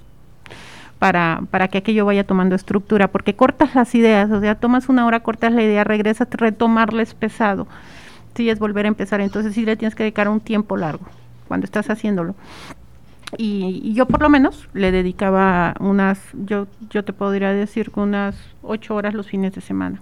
para, 0.99 1.43
para 1.51 1.69
que 1.69 1.79
aquello 1.79 2.07
vaya 2.07 2.27
tomando 2.27 2.55
estructura, 2.55 3.09
porque 3.09 3.35
cortas 3.35 3.75
las 3.75 3.95
ideas, 3.95 4.31
o 4.31 4.41
sea, 4.41 4.55
tomas 4.55 4.89
una 4.89 5.05
hora, 5.05 5.21
cortas 5.21 5.53
la 5.53 5.63
idea, 5.63 5.85
regresas, 5.85 6.29
retomarles 6.31 7.13
pesado 7.13 7.67
sí 8.37 8.51
es 8.51 8.59
volver 8.59 8.85
a 8.85 8.89
empezar, 8.89 9.21
entonces 9.21 9.55
sí 9.55 9.65
le 9.65 9.77
tienes 9.77 9.95
que 9.95 10.03
dedicar 10.03 10.29
un 10.29 10.41
tiempo 10.41 10.77
largo 10.77 11.07
cuando 11.49 11.65
estás 11.65 11.91
haciéndolo. 11.91 12.35
Y, 13.39 13.93
yo 13.93 14.07
por 14.07 14.23
lo 14.23 14.29
menos 14.29 14.69
le 14.73 14.93
dedicaba 14.93 15.75
unas, 15.81 16.21
yo, 16.33 16.69
yo 16.91 17.05
te 17.05 17.13
podría 17.13 17.53
decir 17.53 17.91
unas 17.97 18.37
ocho 18.63 18.95
horas 18.95 19.15
los 19.15 19.27
fines 19.27 19.53
de 19.53 19.61
semana. 19.61 20.01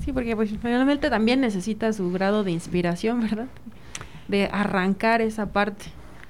Sí, 0.00 0.12
porque 0.12 0.34
pues 0.34 0.50
finalmente 0.50 1.10
también 1.10 1.40
necesita 1.40 1.92
su 1.92 2.10
grado 2.10 2.42
de 2.44 2.52
inspiración, 2.52 3.20
¿verdad? 3.20 3.46
De 4.28 4.48
arrancar 4.50 5.20
esa 5.20 5.52
parte. 5.52 5.86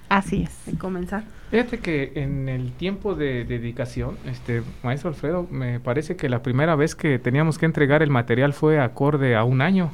Así 0.09 0.43
es. 0.43 0.67
De 0.67 0.77
comenzar. 0.77 1.25
Fíjate 1.51 1.79
que 1.79 2.13
en 2.17 2.49
el 2.49 2.73
tiempo 2.73 3.15
de 3.15 3.45
dedicación, 3.45 4.17
este 4.27 4.63
maestro 4.83 5.11
Alfredo, 5.11 5.47
me 5.51 5.79
parece 5.79 6.17
que 6.17 6.29
la 6.29 6.43
primera 6.43 6.75
vez 6.75 6.97
que 6.97 7.19
teníamos 7.19 7.59
que 7.59 7.67
entregar 7.67 8.03
el 8.03 8.11
material 8.11 8.53
fue 8.53 8.81
acorde 8.81 9.37
a 9.37 9.45
un 9.45 9.61
año. 9.61 9.93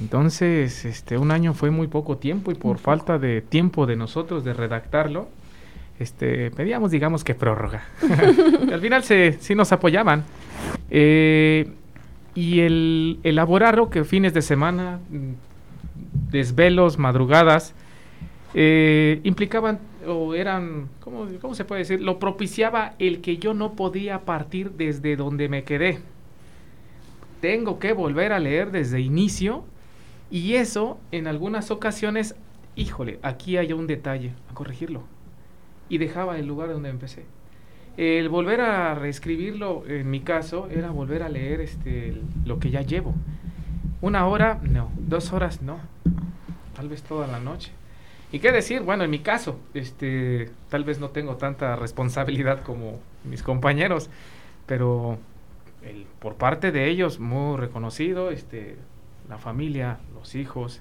Entonces, 0.00 0.84
este, 0.84 1.18
un 1.18 1.30
año 1.30 1.54
fue 1.54 1.70
muy 1.70 1.88
poco 1.88 2.18
tiempo 2.18 2.52
y 2.52 2.54
por 2.54 2.78
falta 2.78 3.18
de 3.18 3.40
tiempo 3.40 3.86
de 3.86 3.96
nosotros 3.96 4.44
de 4.44 4.54
redactarlo, 4.54 5.28
este, 5.98 6.52
pedíamos, 6.52 6.92
digamos 6.92 7.24
que 7.24 7.34
prórroga. 7.34 7.84
Al 8.72 8.80
final 8.80 9.02
se, 9.02 9.32
sí 9.40 9.54
nos 9.56 9.72
apoyaban. 9.72 10.24
Eh, 10.90 11.68
y 12.34 12.60
el 12.60 13.18
elaborarlo, 13.24 13.90
que 13.90 14.04
fines 14.04 14.32
de 14.32 14.42
semana, 14.42 15.00
mm, 15.10 16.30
desvelos, 16.30 16.96
madrugadas, 16.98 17.74
eh, 18.54 19.20
implicaban 19.24 19.80
o 20.06 20.34
eran, 20.34 20.88
¿cómo, 21.00 21.26
¿cómo 21.40 21.54
se 21.54 21.64
puede 21.64 21.80
decir? 21.80 22.00
Lo 22.00 22.20
propiciaba 22.20 22.94
el 23.00 23.20
que 23.20 23.38
yo 23.38 23.52
no 23.52 23.72
podía 23.72 24.20
partir 24.20 24.70
desde 24.70 25.16
donde 25.16 25.48
me 25.48 25.64
quedé. 25.64 25.98
Tengo 27.40 27.80
que 27.80 27.92
volver 27.92 28.32
a 28.32 28.38
leer 28.38 28.70
desde 28.70 29.00
inicio 29.00 29.64
y 30.30 30.54
eso, 30.54 30.98
en 31.10 31.26
algunas 31.26 31.70
ocasiones, 31.70 32.34
híjole, 32.76 33.18
aquí 33.22 33.56
hay 33.56 33.72
un 33.72 33.86
detalle, 33.86 34.32
a 34.50 34.54
corregirlo. 34.54 35.02
Y 35.88 35.98
dejaba 35.98 36.38
el 36.38 36.46
lugar 36.46 36.68
donde 36.68 36.90
empecé. 36.90 37.24
El 37.96 38.28
volver 38.28 38.60
a 38.60 38.94
reescribirlo, 38.94 39.84
en 39.86 40.08
mi 40.10 40.20
caso, 40.20 40.68
era 40.70 40.90
volver 40.90 41.22
a 41.22 41.28
leer 41.28 41.60
este, 41.60 42.14
lo 42.44 42.60
que 42.60 42.70
ya 42.70 42.82
llevo. 42.82 43.14
Una 44.00 44.26
hora, 44.26 44.60
no. 44.62 44.90
Dos 44.96 45.32
horas, 45.32 45.62
no. 45.62 45.80
Tal 46.76 46.88
vez 46.88 47.02
toda 47.02 47.26
la 47.26 47.40
noche. 47.40 47.72
¿Y 48.30 48.38
qué 48.40 48.52
decir? 48.52 48.82
Bueno, 48.82 49.04
en 49.04 49.10
mi 49.10 49.20
caso, 49.20 49.58
este, 49.72 50.50
tal 50.68 50.84
vez 50.84 51.00
no 51.00 51.08
tengo 51.08 51.36
tanta 51.36 51.74
responsabilidad 51.74 52.62
como 52.62 53.00
mis 53.24 53.42
compañeros, 53.42 54.10
pero 54.66 55.18
por 56.18 56.34
parte 56.34 56.70
de 56.70 56.88
ellos, 56.88 57.18
muy 57.18 57.56
reconocido, 57.56 58.30
este, 58.30 58.76
la 59.28 59.38
familia, 59.38 59.98
los 60.14 60.34
hijos. 60.34 60.80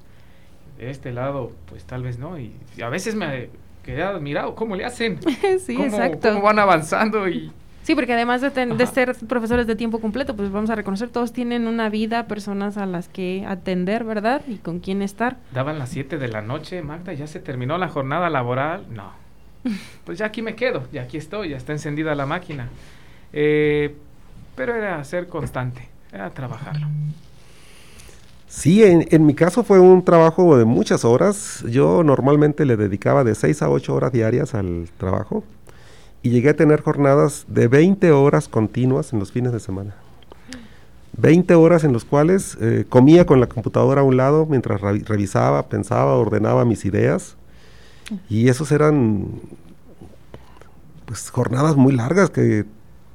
De 0.77 0.91
este 0.91 1.11
lado, 1.11 1.51
pues 1.67 1.85
tal 1.85 2.03
vez 2.03 2.19
no. 2.19 2.39
Y, 2.39 2.53
a 2.83 2.89
veces 2.89 3.15
me 3.15 3.49
quedé 3.83 4.03
admirado 4.03 4.55
cómo 4.55 4.75
le 4.75 4.85
hacen. 4.85 5.19
sí, 5.59 5.75
cómo, 5.75 5.87
exacto. 5.87 6.29
Cómo 6.29 6.41
van 6.43 6.59
avanzando 6.59 7.27
y... 7.27 7.51
Sí, 7.83 7.95
porque 7.95 8.11
además 8.11 8.41
de, 8.41 8.49
de, 8.49 8.85
ser 8.85 9.15
profesores 9.29 9.65
de 9.65 9.73
tiempo 9.77 10.01
completo, 10.01 10.35
pues 10.35 10.51
vamos 10.51 10.69
a 10.69 10.75
reconocer, 10.75 11.07
todos 11.07 11.31
tienen 11.31 11.67
una 11.67 11.87
vida, 11.87 12.27
personas 12.27 12.75
a 12.75 12.85
las 12.85 13.07
que 13.07 13.45
atender, 13.47 14.03
¿verdad? 14.03 14.41
Y 14.45 14.57
con 14.57 14.79
quién 14.79 15.01
estar. 15.01 15.37
Daban 15.53 15.79
las 15.79 15.87
7 15.91 16.17
de 16.17 16.27
la 16.27 16.41
noche, 16.41 16.81
Magda, 16.81 17.13
ya 17.13 17.27
se 17.27 17.39
terminó 17.39 17.77
la 17.77 17.87
jornada 17.87 18.29
laboral. 18.29 18.85
No. 18.93 19.11
Pues 20.03 20.17
ya 20.19 20.25
aquí 20.25 20.41
me 20.41 20.55
quedo, 20.55 20.83
ya 20.91 21.03
aquí 21.03 21.17
estoy, 21.17 21.49
ya 21.49 21.57
está 21.57 21.71
encendida 21.73 22.13
la 22.13 22.25
máquina. 22.25 22.69
Eh, 23.33 23.95
pero 24.55 24.75
era 24.75 25.01
ser 25.03 25.27
constante, 25.27 25.87
era 26.11 26.29
trabajarlo. 26.31 26.87
Sí, 28.47 28.81
en, 28.83 29.25
mi 29.25 29.33
caso 29.33 29.63
fue 29.63 29.79
un 29.79 30.03
trabajo 30.05 30.57
de 30.57 30.63
muchas 30.63 31.03
horas. 31.03 31.63
Yo 31.69 32.03
normalmente 32.03 32.65
le 32.65 32.77
dedicaba 32.77 33.25
de 33.25 33.35
6 33.35 33.61
a 33.61 33.69
8 33.69 33.93
horas 33.93 34.13
diarias 34.13 34.55
al 34.55 34.89
trabajo 34.97 35.43
y 36.23 36.29
llegué 36.29 36.49
a 36.49 36.55
tener 36.55 36.81
jornadas 36.81 37.45
de 37.49 37.67
20 37.67 38.09
horas 38.13 38.47
continuas 38.47 39.11
en 39.11 39.19
los 39.19 39.33
fines 39.33 39.51
de 39.51 39.59
semana. 39.59 39.95
20 41.17 41.55
horas 41.55 41.83
en 41.83 41.91
los 41.91 42.05
cuales 42.05 42.57
eh, 42.61 42.85
comía 42.87 43.25
con 43.25 43.41
la 43.41 43.47
computadora 43.47 44.01
a 44.01 44.03
un 44.05 44.15
lado 44.15 44.45
mientras 44.45 44.79
revisaba, 44.79 45.67
pensaba, 45.67 46.15
ordenaba 46.15 46.63
mis 46.63 46.85
ideas. 46.85 47.35
Y 48.29 48.47
esos 48.47 48.71
eran 48.71 49.25
pues 51.05 51.29
jornadas 51.29 51.75
muy 51.75 51.93
largas 51.93 52.29
que 52.29 52.65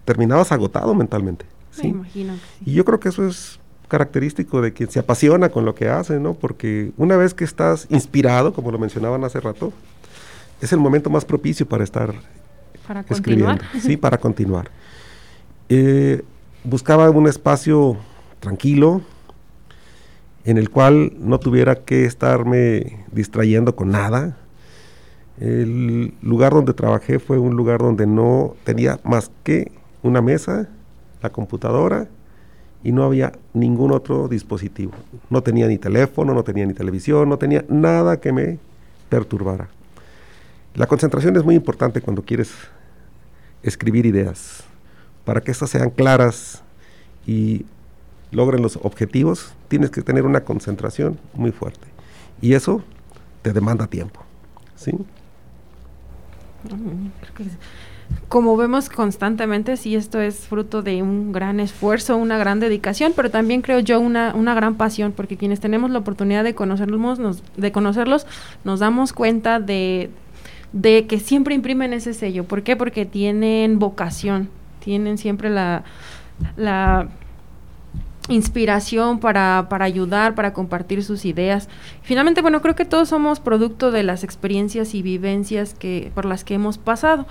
terminabas 0.05 0.53
agotado 0.53 0.95
mentalmente. 0.95 1.47
¿sí? 1.71 1.85
Me 1.85 1.89
imagino. 1.89 2.35
Y 2.67 2.73
yo 2.75 2.85
creo 2.85 3.01
que 3.01 3.09
eso 3.09 3.27
es 3.27 3.59
característico 3.93 4.63
de 4.63 4.73
quien 4.73 4.91
se 4.91 5.01
apasiona 5.01 5.51
con 5.51 5.67
lo 5.67 5.75
que 5.75 5.87
hace, 5.87 6.19
¿no? 6.19 6.33
Porque 6.33 6.93
una 6.97 7.19
vez 7.19 7.35
que 7.35 7.45
estás 7.45 7.87
inspirado, 7.91 8.55
como 8.55 8.71
lo 8.71 8.79
mencionaban 8.79 9.23
hace 9.23 9.39
rato, 9.39 9.71
es 10.63 10.73
el 10.73 10.79
momento 10.79 11.11
más 11.11 11.27
propicio 11.27 11.69
para 11.69 11.85
estar 11.85 12.15
para 12.89 13.05
escribiendo. 13.07 13.63
Sí, 13.83 13.99
para 13.99 14.17
continuar. 14.17 14.71
Eh, 15.69 16.23
buscaba 16.65 17.11
un 17.11 17.29
espacio 17.29 17.99
tranquilo 18.41 19.03
en 20.47 20.57
el 20.57 20.71
cual 20.71 21.13
no 21.19 21.39
tuviera 21.39 21.75
que 21.75 22.07
estarme 22.07 23.05
distrayendo 23.13 23.77
con 23.77 23.91
nada. 23.91 24.39
El 25.39 26.15
lugar 26.23 26.55
donde 26.55 26.73
trabajé 26.73 27.19
fue 27.19 27.39
un 27.39 27.57
lugar 27.57 27.81
donde 27.81 28.07
no 28.07 28.55
tenía 28.65 29.01
más 29.05 29.31
que 29.45 29.71
una 30.03 30.23
mesa, 30.23 30.71
la 31.23 31.29
computadora 31.29 32.09
y 32.85 32.93
no 32.93 33.05
había 33.05 33.33
ningún 33.55 33.93
otro 33.93 34.29
dispositivo. 34.29 34.93
No 35.31 35.43
tenía 35.43 35.67
ni 35.69 35.79
teléfono, 35.79 36.35
no 36.35 36.43
tenía 36.43 36.67
ni 36.67 36.75
televisión, 36.75 37.29
no 37.29 37.39
tenía 37.39 37.65
nada 37.69 38.21
que 38.21 38.33
me 38.33 38.59
perturbara. 39.09 39.69
La 40.75 40.87
concentración 40.87 41.37
es 41.37 41.45
muy 41.45 41.55
importante 41.55 42.01
cuando 42.01 42.23
quieres 42.23 42.51
escribir 43.63 44.07
ideas, 44.07 44.65
para 45.25 45.41
que 45.41 45.51
estas 45.51 45.71
sean 45.71 45.91
claras 45.91 46.63
y 47.27 47.65
logren 48.31 48.63
los 48.63 48.77
objetivos, 48.83 49.53
tienes 49.69 49.91
que 49.91 50.03
tener 50.03 50.25
una 50.25 50.41
concentración 50.41 51.19
muy 51.35 51.53
fuerte. 51.53 51.87
Y 52.41 52.55
eso 52.55 52.83
te 53.43 53.53
demanda 53.53 53.87
tiempo. 53.87 54.21
¿sí? 54.75 54.93
Como 58.29 58.57
vemos 58.57 58.89
constantemente, 58.89 59.77
sí, 59.77 59.95
esto 59.95 60.21
es 60.21 60.47
fruto 60.47 60.83
de 60.83 61.03
un 61.03 61.33
gran 61.33 61.61
esfuerzo, 61.61 62.17
una 62.17 62.39
gran 62.39 62.61
dedicación, 62.61 63.13
pero 63.15 63.31
también 63.31 63.63
creo 63.63 63.81
yo 63.81 64.01
una, 64.01 64.35
una 64.35 64.55
gran 64.55 64.77
pasión, 64.77 65.13
porque 65.13 65.37
quienes 65.37 65.61
tenemos 65.61 65.91
la 65.91 65.99
oportunidad 65.99 66.45
de 66.45 66.55
conocerlos, 66.55 67.19
nos, 67.19 67.43
de 67.57 67.73
conocerlos, 67.73 68.27
nos 68.65 68.81
damos 68.81 69.13
cuenta 69.13 69.61
de, 69.61 70.11
de 70.73 71.07
que 71.07 71.21
siempre 71.21 71.55
imprimen 71.55 71.93
ese 71.93 72.15
sello. 72.15 72.45
¿Por 72.45 72.63
qué? 72.63 72.77
Porque 72.77 73.05
tienen 73.05 73.79
vocación, 73.79 74.49
tienen 74.81 75.19
siempre 75.19 75.51
la, 75.51 75.85
la 76.57 77.09
inspiración 78.29 79.19
para, 79.19 79.67
para 79.69 79.85
ayudar, 79.85 80.35
para 80.35 80.53
compartir 80.53 81.03
sus 81.03 81.25
ideas. 81.25 81.69
Finalmente, 82.03 82.41
bueno, 82.41 82.63
creo 82.63 82.77
que 82.77 82.85
todos 82.85 83.09
somos 83.09 83.41
producto 83.41 83.91
de 83.91 84.05
las 84.05 84.23
experiencias 84.23 84.95
y 84.95 85.03
vivencias 85.03 85.75
que, 85.75 86.13
por 86.15 86.25
las 86.25 86.45
que 86.45 86.55
hemos 86.55 86.79
pasado. 86.79 87.27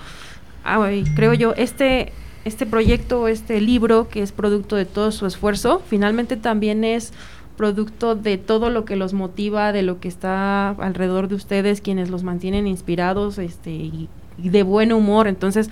Ah, 0.64 0.88
creo 1.14 1.34
yo, 1.34 1.54
este, 1.56 2.12
este 2.44 2.66
proyecto, 2.66 3.28
este 3.28 3.60
libro, 3.60 4.08
que 4.08 4.22
es 4.22 4.32
producto 4.32 4.76
de 4.76 4.84
todo 4.84 5.12
su 5.12 5.26
esfuerzo, 5.26 5.82
finalmente 5.86 6.36
también 6.36 6.84
es 6.84 7.12
producto 7.56 8.14
de 8.14 8.38
todo 8.38 8.70
lo 8.70 8.84
que 8.84 8.96
los 8.96 9.12
motiva, 9.12 9.72
de 9.72 9.82
lo 9.82 10.00
que 10.00 10.08
está 10.08 10.70
alrededor 10.70 11.28
de 11.28 11.34
ustedes, 11.34 11.80
quienes 11.80 12.10
los 12.10 12.22
mantienen 12.22 12.66
inspirados 12.66 13.38
este, 13.38 13.70
y 13.70 14.08
de 14.38 14.62
buen 14.62 14.92
humor. 14.92 15.28
Entonces, 15.28 15.68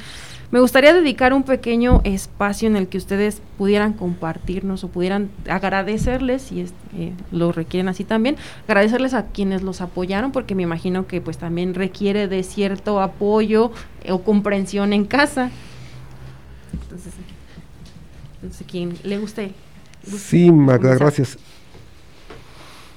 me 0.50 0.58
gustaría 0.58 0.92
dedicar 0.92 1.32
un 1.32 1.44
pequeño 1.44 2.00
espacio 2.02 2.66
en 2.66 2.74
el 2.74 2.88
que 2.88 2.98
ustedes 2.98 3.40
pudieran 3.56 3.92
compartirnos 3.92 4.82
o 4.82 4.88
pudieran 4.88 5.30
agradecerles, 5.48 6.42
si 6.42 6.62
eh, 6.96 7.12
lo 7.30 7.52
requieren 7.52 7.88
así 7.88 8.02
también, 8.02 8.36
agradecerles 8.66 9.14
a 9.14 9.26
quienes 9.26 9.62
los 9.62 9.80
apoyaron, 9.80 10.32
porque 10.32 10.56
me 10.56 10.64
imagino 10.64 11.06
que 11.06 11.20
pues 11.20 11.38
también 11.38 11.74
requiere 11.74 12.26
de 12.26 12.42
cierto 12.42 13.00
apoyo 13.00 13.70
o 14.08 14.22
comprensión 14.22 14.92
en 14.92 15.04
casa. 15.04 15.50
Entonces, 16.72 17.12
entonces 18.34 18.66
quien 18.68 18.98
le 19.04 19.18
guste. 19.18 19.52
Sí, 20.02 20.50
Magda, 20.50 20.96
gracias. 20.96 21.38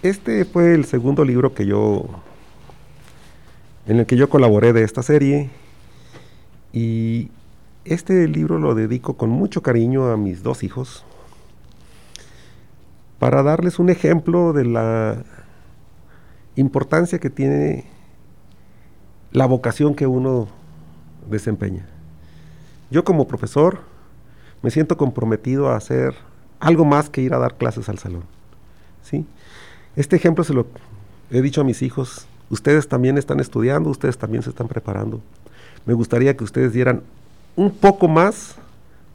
Este 0.01 0.43
fue 0.45 0.73
el 0.73 0.85
segundo 0.85 1.23
libro 1.23 1.53
que 1.53 1.67
yo, 1.67 2.05
en 3.85 3.99
el 3.99 4.05
que 4.07 4.17
yo 4.17 4.27
colaboré 4.27 4.73
de 4.73 4.83
esta 4.83 5.03
serie 5.03 5.51
y 6.73 7.29
este 7.85 8.27
libro 8.27 8.59
lo 8.59 8.75
dedico 8.75 9.15
con 9.15 9.29
mucho 9.29 9.61
cariño 9.61 10.09
a 10.09 10.17
mis 10.17 10.41
dos 10.41 10.63
hijos 10.63 11.03
para 13.19 13.43
darles 13.43 13.79
un 13.79 13.89
ejemplo 13.89 14.53
de 14.53 14.65
la 14.65 15.23
importancia 16.55 17.19
que 17.19 17.29
tiene 17.29 17.85
la 19.31 19.45
vocación 19.45 19.95
que 19.95 20.07
uno 20.07 20.47
desempeña. 21.29 21.87
Yo 22.89 23.03
como 23.03 23.27
profesor 23.27 23.79
me 24.61 24.71
siento 24.71 24.97
comprometido 24.97 25.69
a 25.69 25.75
hacer 25.75 26.15
algo 26.59 26.85
más 26.85 27.09
que 27.09 27.21
ir 27.21 27.33
a 27.33 27.39
dar 27.39 27.55
clases 27.55 27.89
al 27.89 27.97
salón. 27.97 28.23
¿sí? 29.01 29.25
Este 29.95 30.15
ejemplo 30.15 30.43
se 30.43 30.53
lo 30.53 30.67
he 31.31 31.41
dicho 31.41 31.61
a 31.61 31.65
mis 31.65 31.81
hijos, 31.81 32.27
ustedes 32.49 32.87
también 32.87 33.17
están 33.17 33.39
estudiando, 33.39 33.89
ustedes 33.89 34.17
también 34.17 34.43
se 34.43 34.51
están 34.51 34.67
preparando. 34.67 35.21
Me 35.85 35.93
gustaría 35.93 36.37
que 36.37 36.43
ustedes 36.43 36.71
dieran 36.71 37.03
un 37.55 37.71
poco 37.71 38.07
más 38.07 38.55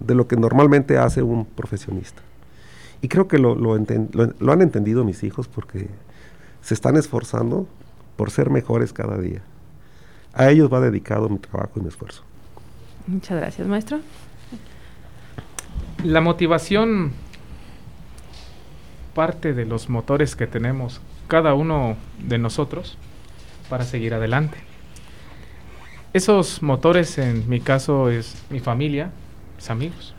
de 0.01 0.15
lo 0.15 0.29
que 0.29 0.37
normalmente 0.37 0.99
hace 0.99 1.23
un 1.23 1.45
profesionista. 1.45 2.23
Y 3.01 3.09
creo 3.09 3.29
que 3.29 3.39
lo, 3.39 3.55
lo, 3.55 3.75
han 3.75 4.63
entendido 4.63 5.05
mis 5.05 5.23
hijos 5.23 5.49
porque 5.49 5.89
se 6.63 6.75
están 6.75 6.97
esforzando 6.97 7.67
por 8.17 8.31
ser 8.31 8.51
mejores 8.51 8.93
cada 8.93 9.19
día. 9.19 9.41
A 10.33 10.51
ellos 10.51 10.73
va 10.73 10.81
dedicado 10.81 11.29
mi 11.29 11.39
trabajo 11.39 11.73
y 11.77 11.81
mi 11.81 11.89
esfuerzo. 11.89 12.23
Muchas 13.07 13.39
gracias, 13.39 13.67
maestro. 13.67 14.01
La 16.05 16.21
motivación 16.21 17.13
parte 19.15 19.53
de 19.53 19.65
los 19.65 19.89
motores 19.89 20.37
que 20.37 20.47
tenemos 20.47 21.01
cada 21.27 21.55
uno 21.55 21.97
de 22.19 22.39
nosotros 22.39 22.99
para 23.69 23.85
seguir 23.85 24.15
adelante. 24.15 24.68
Esos 26.19 26.65
motores 26.65 27.17
en 27.19 27.49
mi 27.49 27.61
caso 27.61 28.11
es 28.11 28.45
mi 28.51 28.59
familia, 28.59 29.13
mis 29.55 29.71
amigos, 29.71 30.15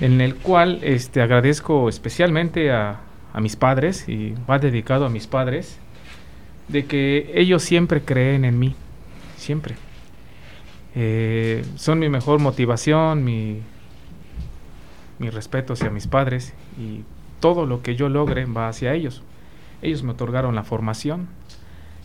en 0.00 0.20
el 0.20 0.34
cual 0.34 0.80
este, 0.82 1.22
agradezco 1.22 1.88
especialmente 1.88 2.72
a, 2.72 2.98
mis 3.40 3.54
padres, 3.54 4.08
y 4.08 4.34
va 4.50 4.58
dedicado 4.58 5.06
a 5.06 5.08
mis 5.08 5.28
padres, 5.28 5.78
de 6.66 6.86
que 6.86 7.30
ellos 7.32 7.62
siempre 7.62 8.00
creen 8.02 8.44
en 8.44 8.58
mí, 8.58 8.74
siempre. 9.36 9.76
Eh, 10.96 11.64
son 11.76 12.00
mi 12.00 12.08
mejor 12.08 12.40
motivación, 12.40 13.22
mi, 13.22 13.60
mi 15.20 15.30
respeto 15.30 15.74
hacia 15.74 15.90
mis 15.90 16.08
padres 16.08 16.54
y 16.76 17.04
todo 17.38 17.66
lo 17.66 17.82
que 17.84 17.94
yo 17.94 18.08
logre 18.08 18.46
va 18.46 18.66
hacia 18.66 18.94
ellos. 18.94 19.22
Ellos 19.80 20.02
me 20.02 20.10
otorgaron 20.10 20.56
la 20.56 20.64
formación, 20.64 21.28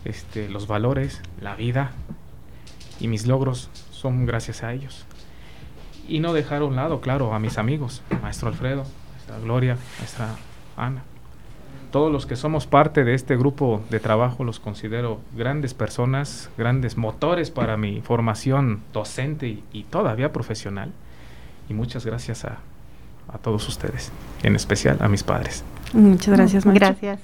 este, 0.05 0.47
los 0.47 0.67
valores, 0.67 1.23
la 1.41 1.55
vida, 1.55 1.93
y 3.03 3.07
mis 3.09 3.27
logros 3.27 3.69
son 3.91 4.25
gracias 4.25 4.63
a 4.63 4.71
ellos. 4.73 5.05
Y 6.07 6.19
no 6.19 6.33
dejar 6.33 6.61
a 6.61 6.65
un 6.65 6.77
lado, 6.77 7.01
claro, 7.01 7.33
a 7.33 7.39
mis 7.39 7.57
amigos, 7.57 8.01
maestro 8.21 8.47
Alfredo, 8.47 8.85
maestra 9.11 9.39
Gloria, 9.39 9.77
maestra 9.99 10.29
Ana. 10.77 11.03
Todos 11.91 12.11
los 12.11 12.25
que 12.25 12.37
somos 12.37 12.65
parte 12.65 13.03
de 13.03 13.13
este 13.13 13.35
grupo 13.35 13.81
de 13.89 13.99
trabajo 13.99 14.45
los 14.45 14.59
considero 14.59 15.19
grandes 15.35 15.73
personas, 15.73 16.49
grandes 16.57 16.97
motores 16.97 17.51
para 17.51 17.75
mi 17.75 18.01
formación 18.01 18.81
docente 18.93 19.61
y, 19.73 19.83
todavía 19.83 20.31
profesional. 20.31 20.91
Y 21.69 21.73
muchas 21.73 22.05
gracias 22.05 22.45
a, 22.45 22.59
a 23.27 23.37
todos 23.37 23.67
ustedes, 23.67 24.13
en 24.43 24.55
especial 24.55 24.97
a 25.01 25.09
mis 25.09 25.23
padres. 25.23 25.63
Muchas 25.91 26.35
gracias, 26.35 26.65
maestro. 26.65 26.87
Gracias. 26.87 27.19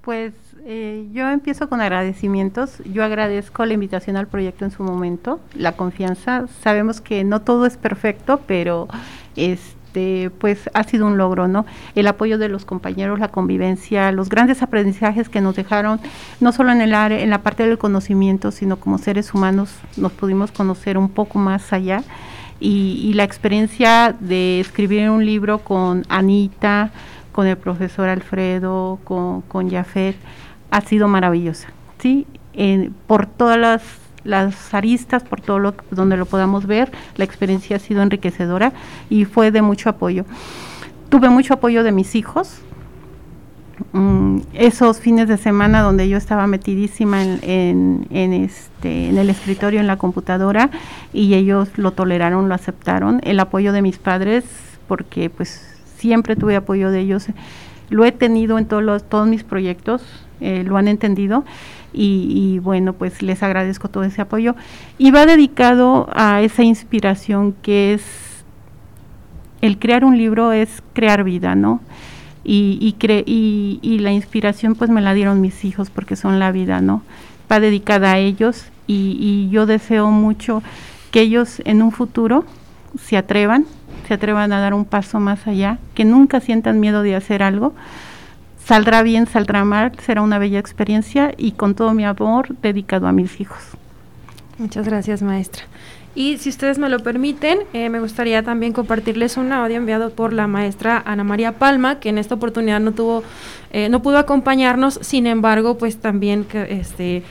Pues 0.00 0.32
eh, 0.64 1.08
yo 1.12 1.28
empiezo 1.30 1.68
con 1.68 1.80
agradecimientos. 1.80 2.78
Yo 2.84 3.04
agradezco 3.04 3.64
la 3.64 3.74
invitación 3.74 4.16
al 4.16 4.26
proyecto 4.26 4.64
en 4.64 4.70
su 4.70 4.82
momento, 4.82 5.40
la 5.54 5.72
confianza. 5.72 6.46
Sabemos 6.62 7.00
que 7.00 7.24
no 7.24 7.40
todo 7.40 7.66
es 7.66 7.76
perfecto, 7.76 8.40
pero 8.46 8.88
este 9.36 10.30
pues 10.38 10.70
ha 10.74 10.84
sido 10.84 11.06
un 11.06 11.18
logro, 11.18 11.48
¿no? 11.48 11.66
El 11.94 12.06
apoyo 12.06 12.38
de 12.38 12.48
los 12.48 12.64
compañeros, 12.64 13.18
la 13.18 13.28
convivencia, 13.28 14.12
los 14.12 14.28
grandes 14.28 14.62
aprendizajes 14.62 15.28
que 15.28 15.40
nos 15.40 15.56
dejaron, 15.56 16.00
no 16.40 16.52
solo 16.52 16.72
en 16.72 16.80
el 16.80 16.94
área, 16.94 17.20
en 17.20 17.30
la 17.30 17.42
parte 17.42 17.66
del 17.66 17.78
conocimiento, 17.78 18.50
sino 18.50 18.76
como 18.76 18.98
seres 18.98 19.34
humanos 19.34 19.72
nos 19.96 20.12
pudimos 20.12 20.52
conocer 20.52 20.98
un 20.98 21.08
poco 21.08 21.38
más 21.38 21.72
allá. 21.72 22.02
Y, 22.62 23.14
la 23.14 23.24
experiencia 23.24 24.14
de 24.20 24.60
escribir 24.60 25.08
un 25.08 25.24
libro 25.24 25.60
con 25.60 26.04
Anita, 26.10 26.90
con 27.32 27.46
el 27.46 27.56
profesor 27.56 28.10
Alfredo, 28.10 28.98
con, 29.02 29.40
con 29.40 29.70
Jafet, 29.70 30.16
ha 30.70 30.80
sido 30.80 31.08
maravillosa, 31.08 31.68
¿sí? 31.98 32.26
por 33.06 33.26
todas 33.26 33.58
las, 33.58 33.82
las, 34.24 34.74
aristas, 34.74 35.22
por 35.22 35.40
todo 35.40 35.58
lo 35.58 35.74
donde 35.90 36.16
lo 36.16 36.26
podamos 36.26 36.66
ver, 36.66 36.90
la 37.16 37.24
experiencia 37.24 37.76
ha 37.76 37.78
sido 37.78 38.02
enriquecedora 38.02 38.72
y 39.08 39.24
fue 39.24 39.50
de 39.50 39.62
mucho 39.62 39.88
apoyo. 39.88 40.24
Tuve 41.08 41.28
mucho 41.28 41.54
apoyo 41.54 41.82
de 41.82 41.92
mis 41.92 42.14
hijos, 42.14 42.60
mm, 43.92 44.40
esos 44.52 45.00
fines 45.00 45.28
de 45.28 45.36
semana 45.36 45.80
donde 45.80 46.08
yo 46.08 46.16
estaba 46.16 46.46
metidísima 46.46 47.22
en, 47.22 48.06
en, 48.10 48.32
este, 48.32 49.08
en 49.08 49.18
el 49.18 49.30
escritorio, 49.30 49.80
en 49.80 49.86
la 49.86 49.96
computadora, 49.96 50.70
y 51.12 51.34
ellos 51.34 51.68
lo 51.76 51.92
toleraron, 51.92 52.48
lo 52.48 52.54
aceptaron. 52.54 53.20
El 53.24 53.40
apoyo 53.40 53.72
de 53.72 53.82
mis 53.82 53.98
padres, 53.98 54.44
porque 54.86 55.30
pues 55.30 55.66
siempre 55.96 56.36
tuve 56.36 56.56
apoyo 56.56 56.90
de 56.90 57.00
ellos, 57.00 57.26
lo 57.90 58.04
he 58.04 58.12
tenido 58.12 58.58
en 58.58 58.66
todos, 58.66 58.82
los, 58.82 59.08
todos 59.08 59.26
mis 59.26 59.42
proyectos, 59.42 60.02
eh, 60.40 60.64
lo 60.64 60.76
han 60.76 60.88
entendido 60.88 61.44
y, 61.92 62.60
bueno, 62.60 62.92
pues 62.92 63.20
les 63.20 63.42
agradezco 63.42 63.88
todo 63.88 64.04
ese 64.04 64.22
apoyo. 64.22 64.54
Y 64.98 65.10
va 65.10 65.26
dedicado 65.26 66.08
a 66.12 66.40
esa 66.42 66.62
inspiración 66.62 67.54
que 67.62 67.94
es 67.94 68.04
el 69.60 69.78
crear 69.78 70.04
un 70.04 70.16
libro 70.16 70.52
es 70.52 70.82
crear 70.94 71.24
vida, 71.24 71.54
¿no? 71.54 71.80
Y, 72.44 72.78
y, 72.80 73.06
y, 73.26 73.78
y, 73.82 73.98
la 73.98 74.12
inspiración 74.12 74.74
pues 74.74 74.88
me 74.88 75.02
la 75.02 75.12
dieron 75.12 75.40
mis 75.40 75.64
hijos 75.64 75.90
porque 75.90 76.16
son 76.16 76.38
la 76.38 76.52
vida, 76.52 76.80
¿no? 76.80 77.02
Va 77.52 77.60
dedicada 77.60 78.12
a 78.12 78.18
ellos 78.18 78.64
y, 78.86 79.18
y 79.20 79.50
yo 79.50 79.66
deseo 79.66 80.10
mucho 80.10 80.62
que 81.10 81.20
ellos 81.20 81.60
en 81.66 81.82
un 81.82 81.92
futuro 81.92 82.44
se 82.98 83.16
atrevan, 83.18 83.66
se 84.08 84.14
atrevan 84.14 84.52
a 84.52 84.60
dar 84.60 84.72
un 84.72 84.86
paso 84.86 85.20
más 85.20 85.46
allá, 85.46 85.78
que 85.94 86.04
nunca 86.04 86.40
sientan 86.40 86.80
miedo 86.80 87.02
de 87.02 87.14
hacer 87.14 87.42
algo, 87.42 87.74
Saldrá 88.70 89.02
bien, 89.02 89.26
saldrá 89.26 89.64
mal, 89.64 89.90
será 90.00 90.22
una 90.22 90.38
bella 90.38 90.60
experiencia 90.60 91.34
y 91.36 91.50
con 91.50 91.74
todo 91.74 91.92
mi 91.92 92.04
amor 92.04 92.54
dedicado 92.62 93.08
a 93.08 93.12
mis 93.12 93.40
hijos. 93.40 93.58
Muchas 94.58 94.86
gracias, 94.86 95.22
maestra. 95.22 95.64
Y 96.14 96.38
si 96.38 96.50
ustedes 96.50 96.78
me 96.78 96.88
lo 96.88 97.00
permiten, 97.00 97.58
eh, 97.72 97.88
me 97.88 97.98
gustaría 97.98 98.44
también 98.44 98.72
compartirles 98.72 99.36
un 99.36 99.52
audio 99.52 99.76
enviado 99.76 100.10
por 100.10 100.32
la 100.32 100.46
maestra 100.46 101.02
Ana 101.04 101.24
María 101.24 101.58
Palma, 101.58 101.98
que 101.98 102.10
en 102.10 102.18
esta 102.18 102.36
oportunidad 102.36 102.78
no 102.78 102.92
tuvo, 102.92 103.24
eh, 103.72 103.88
no 103.88 104.02
pudo 104.02 104.18
acompañarnos, 104.18 105.00
sin 105.02 105.26
embargo, 105.26 105.76
pues 105.76 105.96
también 105.96 106.44
que, 106.44 106.78
este, 106.78 107.24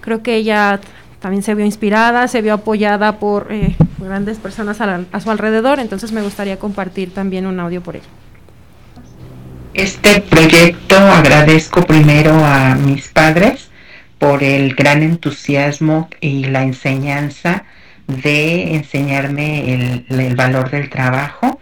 creo 0.00 0.24
que 0.24 0.34
ella 0.34 0.80
también 1.20 1.44
se 1.44 1.54
vio 1.54 1.64
inspirada, 1.64 2.26
se 2.26 2.42
vio 2.42 2.52
apoyada 2.52 3.20
por 3.20 3.46
eh, 3.50 3.76
grandes 4.00 4.38
personas 4.38 4.80
a, 4.80 5.02
a, 5.12 5.20
su 5.20 5.30
alrededor, 5.30 5.78
entonces 5.78 6.10
me 6.10 6.20
gustaría 6.20 6.58
compartir 6.58 7.14
también 7.14 7.46
un 7.46 7.60
audio 7.60 7.80
por 7.80 7.94
ella. 7.94 8.08
Este 9.74 10.20
proyecto 10.20 10.96
agradezco 10.96 11.86
primero 11.86 12.44
a 12.44 12.74
mis 12.74 13.06
padres 13.06 13.70
por 14.18 14.42
el 14.42 14.74
gran 14.74 15.04
entusiasmo 15.04 16.10
y 16.20 16.46
la 16.46 16.64
enseñanza 16.64 17.64
de 18.08 18.74
enseñarme 18.74 20.04
el, 20.08 20.34
valor 20.34 20.70
del 20.70 20.90
trabajo 20.90 21.60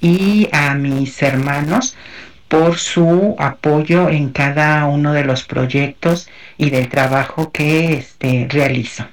y 0.00 0.48
a 0.52 0.74
mis 0.74 1.22
hermanos 1.22 1.94
por 2.48 2.78
su 2.78 3.36
apoyo 3.38 4.08
en 4.08 4.30
cada 4.30 4.86
uno 4.86 5.12
de 5.12 5.24
los 5.24 5.42
proyectos 5.44 6.30
y 6.56 6.70
del 6.70 6.88
trabajo 6.88 7.52
que 7.52 7.92
este, 7.92 8.46
realizo 8.48 9.06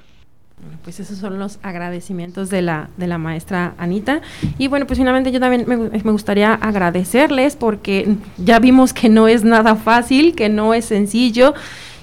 pues 0.90 1.02
esos 1.02 1.20
son 1.20 1.38
los 1.38 1.60
agradecimientos 1.62 2.50
de 2.50 2.64
la, 2.64 2.90
de 2.98 3.06
la 3.06 3.20
maestra 3.20 3.76
Anita. 3.78 4.22
Y 4.58 4.70
bueno, 4.70 4.88
pues 4.88 4.98
finalmente 4.98 5.32
yo 5.32 5.40
también 5.40 5.66
me, 5.68 5.78
me, 5.78 6.12
gustaría 6.12 6.56
agradecerles 6.56 7.56
porque 7.56 8.16
ya 8.40 8.58
vimos 8.58 8.92
que 8.92 9.08
no 9.08 9.28
es 9.28 9.44
nada 9.44 9.76
fácil, 9.76 10.34
que 10.34 10.50
no 10.50 10.74
es 10.74 10.86
sencillo 10.86 11.54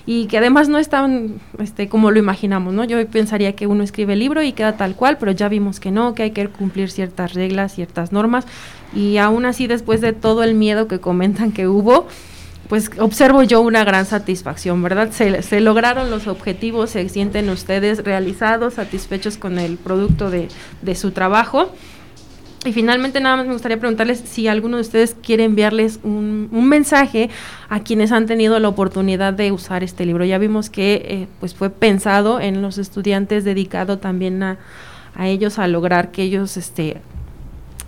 y 0.07 0.27
que 0.27 0.39
además 0.39 0.69
no 0.69 0.79
es 0.79 0.89
tan 0.89 1.41
este, 1.59 1.89
como 1.89 2.13
lo 2.13 2.21
imaginamos, 2.21 2.75
¿no? 2.75 2.85
Yo 2.85 3.05
pensaría 3.09 3.57
que 3.57 3.67
uno 3.67 3.83
escribe 3.83 4.13
el 4.13 4.21
libro 4.21 4.41
y 4.41 4.53
queda 4.53 4.77
tal 4.77 4.95
cual, 4.95 5.19
pero 5.19 5.33
ya 5.33 5.49
vimos 5.49 5.81
que 5.81 5.91
no, 5.91 6.15
que 6.15 6.23
hay 6.23 6.31
que 6.31 6.47
cumplir 6.47 6.89
ciertas 6.89 7.35
reglas, 7.35 7.75
ciertas 7.75 8.13
normas 8.13 8.47
y 8.95 9.17
aún 9.17 9.47
así 9.47 9.67
después 9.67 10.01
de 10.01 10.13
todo 10.13 10.45
el 10.45 10.55
miedo 10.55 10.87
que 10.87 11.01
comentan 11.01 11.51
que 11.51 11.67
hubo, 11.67 12.07
pues 12.69 12.91
observo 12.99 13.43
yo 13.43 13.61
una 13.61 13.85
gran 13.85 14.07
satisfacción, 14.07 14.83
¿verdad? 14.83 15.11
Se, 15.11 15.43
se, 15.43 15.61
lograron 15.61 16.11
los 16.11 16.27
objetivos, 16.27 16.91
se 16.91 17.09
sienten 17.09 17.49
ustedes 17.49 18.05
realizados, 18.05 18.75
satisfechos 18.75 19.37
con 19.37 19.59
el 19.59 19.77
producto 19.77 20.31
de, 20.31 20.49
de, 20.83 20.95
su 20.95 21.13
trabajo. 21.13 21.71
Y 22.65 22.73
finalmente 22.73 23.21
nada 23.21 23.37
más 23.37 23.47
me 23.47 23.53
gustaría 23.53 23.79
preguntarles 23.79 24.23
si 24.25 24.49
alguno 24.49 24.79
de 24.79 24.81
ustedes 24.81 25.15
quiere 25.23 25.45
enviarles 25.45 26.01
un, 26.03 26.49
un 26.51 26.69
mensaje 26.69 27.31
a 27.69 27.81
quienes 27.81 28.11
han 28.11 28.27
tenido 28.27 28.59
la 28.59 28.69
oportunidad 28.69 29.33
de 29.33 29.53
usar 29.53 29.85
este 29.85 30.05
libro. 30.05 30.25
Ya 30.25 30.39
vimos 30.39 30.69
que 30.69 30.95
eh, 30.95 31.29
pues 31.39 31.55
fue 31.55 31.71
pensado 31.71 32.41
en 32.41 32.63
los 32.63 32.79
estudiantes, 32.79 33.45
dedicado 33.45 33.99
también 33.99 34.43
a, 34.43 34.59
a 35.15 35.29
ellos 35.29 35.61
a 35.61 35.69
lograr 35.69 36.11
que 36.11 36.25
ellos 36.25 36.57
este, 36.57 36.97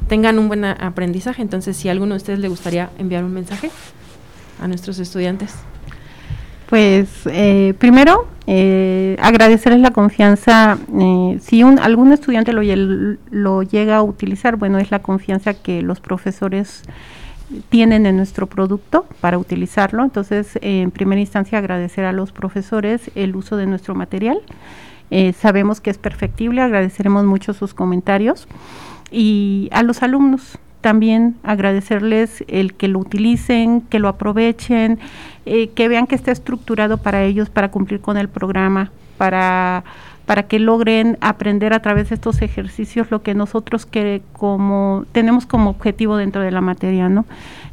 tengan 0.06 0.38
un 0.38 0.46
buen 0.46 0.64
aprendizaje. 0.64 1.42
Entonces, 1.42 1.76
si 1.76 1.88
alguno 1.88 2.14
de 2.14 2.18
ustedes 2.18 2.38
le 2.38 2.48
gustaría 2.48 2.90
enviar 2.98 3.24
un 3.24 3.34
mensaje 3.34 3.70
a 4.60 4.68
nuestros 4.68 4.98
estudiantes? 4.98 5.54
Pues 6.68 7.08
eh, 7.26 7.74
primero, 7.78 8.28
eh, 8.46 9.16
agradecerles 9.20 9.80
la 9.80 9.90
confianza. 9.90 10.78
Eh, 10.98 11.38
si 11.40 11.62
un, 11.62 11.78
algún 11.78 12.12
estudiante 12.12 12.52
lo, 12.52 12.62
lo 13.30 13.62
llega 13.62 13.96
a 13.96 14.02
utilizar, 14.02 14.56
bueno, 14.56 14.78
es 14.78 14.90
la 14.90 14.98
confianza 15.00 15.54
que 15.54 15.82
los 15.82 16.00
profesores 16.00 16.82
tienen 17.70 18.06
en 18.06 18.16
nuestro 18.16 18.46
producto 18.46 19.06
para 19.20 19.38
utilizarlo. 19.38 20.04
Entonces, 20.04 20.58
en 20.60 20.90
primera 20.90 21.20
instancia, 21.20 21.58
agradecer 21.58 22.04
a 22.04 22.12
los 22.12 22.32
profesores 22.32 23.10
el 23.14 23.34
uso 23.36 23.56
de 23.56 23.66
nuestro 23.66 23.94
material. 23.94 24.40
Eh, 25.10 25.32
sabemos 25.32 25.80
que 25.80 25.90
es 25.90 25.98
perfectible, 25.98 26.60
agradeceremos 26.60 27.24
mucho 27.24 27.54
sus 27.54 27.74
comentarios. 27.74 28.46
Y 29.10 29.68
a 29.72 29.82
los 29.82 30.02
alumnos, 30.02 30.58
también 30.80 31.36
agradecerles 31.42 32.44
el 32.48 32.74
que 32.74 32.88
lo 32.88 33.00
utilicen, 33.00 33.80
que 33.82 33.98
lo 33.98 34.08
aprovechen, 34.08 34.98
eh, 35.46 35.70
que 35.70 35.88
vean 35.88 36.06
que 36.06 36.14
está 36.14 36.30
estructurado 36.30 36.98
para 36.98 37.24
ellos 37.24 37.50
para 37.50 37.70
cumplir 37.70 38.00
con 38.00 38.16
el 38.16 38.28
programa, 38.28 38.90
para, 39.16 39.84
para 40.26 40.44
que 40.44 40.58
logren 40.58 41.18
aprender 41.20 41.72
a 41.72 41.80
través 41.80 42.10
de 42.10 42.14
estos 42.14 42.42
ejercicios 42.42 43.10
lo 43.10 43.22
que 43.22 43.34
nosotros 43.34 43.86
que 43.86 44.22
como 44.32 45.04
tenemos 45.12 45.46
como 45.46 45.70
objetivo 45.70 46.16
dentro 46.16 46.42
de 46.42 46.50
la 46.50 46.60
materia, 46.60 47.08
¿no? 47.08 47.24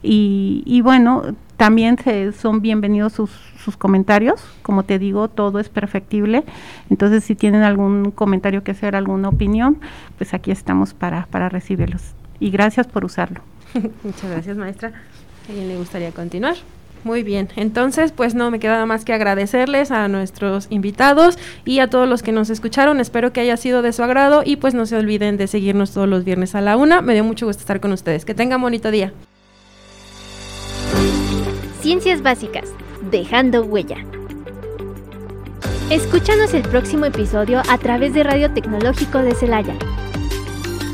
Y, 0.01 0.64
y 0.66 0.82
bueno, 0.82 1.24
también 1.58 1.97
se, 1.97 2.32
son 2.32 2.62
bienvenidos 2.62 3.14
sus, 3.14 3.32
sus 3.64 3.78
comentarios, 3.78 4.43
como 4.62 4.84
te 4.84 4.99
digo, 4.99 5.28
todo 5.28 5.60
es 5.60 5.70
perfectible, 5.70 6.43
entonces 6.89 7.24
si 7.24 7.36
tienen 7.36 7.64
algún 7.64 8.12
comentario 8.12 8.64
que 8.64 8.72
hacer, 8.72 8.95
alguna 8.95 9.30
opinión, 9.30 9.78
pues 10.18 10.34
aquí 10.34 10.51
estamos 10.51 10.93
para, 10.93 11.28
para 11.28 11.49
recibirlos 11.49 12.16
y 12.39 12.49
gracias 12.49 12.88
por 12.88 13.05
usarlo. 13.05 13.41
Muchas 14.03 14.29
gracias, 14.29 14.57
maestra. 14.57 14.89
¿A 14.89 15.53
quién 15.53 15.67
le 15.67 15.77
gustaría 15.77 16.11
continuar? 16.11 16.55
Muy 17.05 17.21
bien, 17.21 17.49
entonces 17.55 18.11
pues 18.11 18.33
no 18.33 18.49
me 18.49 18.57
queda 18.57 18.73
nada 18.73 18.88
más 18.88 19.05
que 19.05 19.13
agradecerles 19.13 19.91
a 19.91 20.07
nuestros 20.07 20.65
invitados 20.71 21.38
y 21.63 21.77
a 21.77 21.88
todos 21.88 22.09
los 22.09 22.23
que 22.23 22.31
nos 22.31 22.49
escucharon. 22.49 22.99
Espero 22.99 23.31
que 23.31 23.41
haya 23.41 23.57
sido 23.57 23.83
de 23.83 23.93
su 23.93 24.01
agrado 24.01 24.41
y 24.43 24.55
pues 24.55 24.73
no 24.73 24.88
se 24.88 24.97
olviden 24.97 25.38
de 25.38 25.45
seguirnos 25.45 25.91
todos 25.91 26.09
los 26.09 26.23
viernes 26.23 26.55
a 26.55 26.61
la 26.61 26.77
una. 26.77 27.01
Me 27.03 27.13
dio 27.13 27.23
mucho 27.23 27.45
gusto 27.45 27.59
estar 27.59 27.79
con 27.79 27.91
ustedes. 27.91 28.25
Que 28.25 28.33
tengan 28.33 28.59
bonito 28.59 28.89
día. 28.89 29.13
Ciencias 31.81 32.23
básicas, 32.23 32.71
dejando 33.11 33.63
huella. 33.63 33.97
Escúchanos 35.91 36.55
el 36.55 36.63
próximo 36.63 37.05
episodio 37.05 37.61
a 37.69 37.77
través 37.77 38.15
de 38.15 38.23
Radio 38.23 38.49
Tecnológico 38.49 39.19
de 39.19 39.36
Celaya 39.36 39.75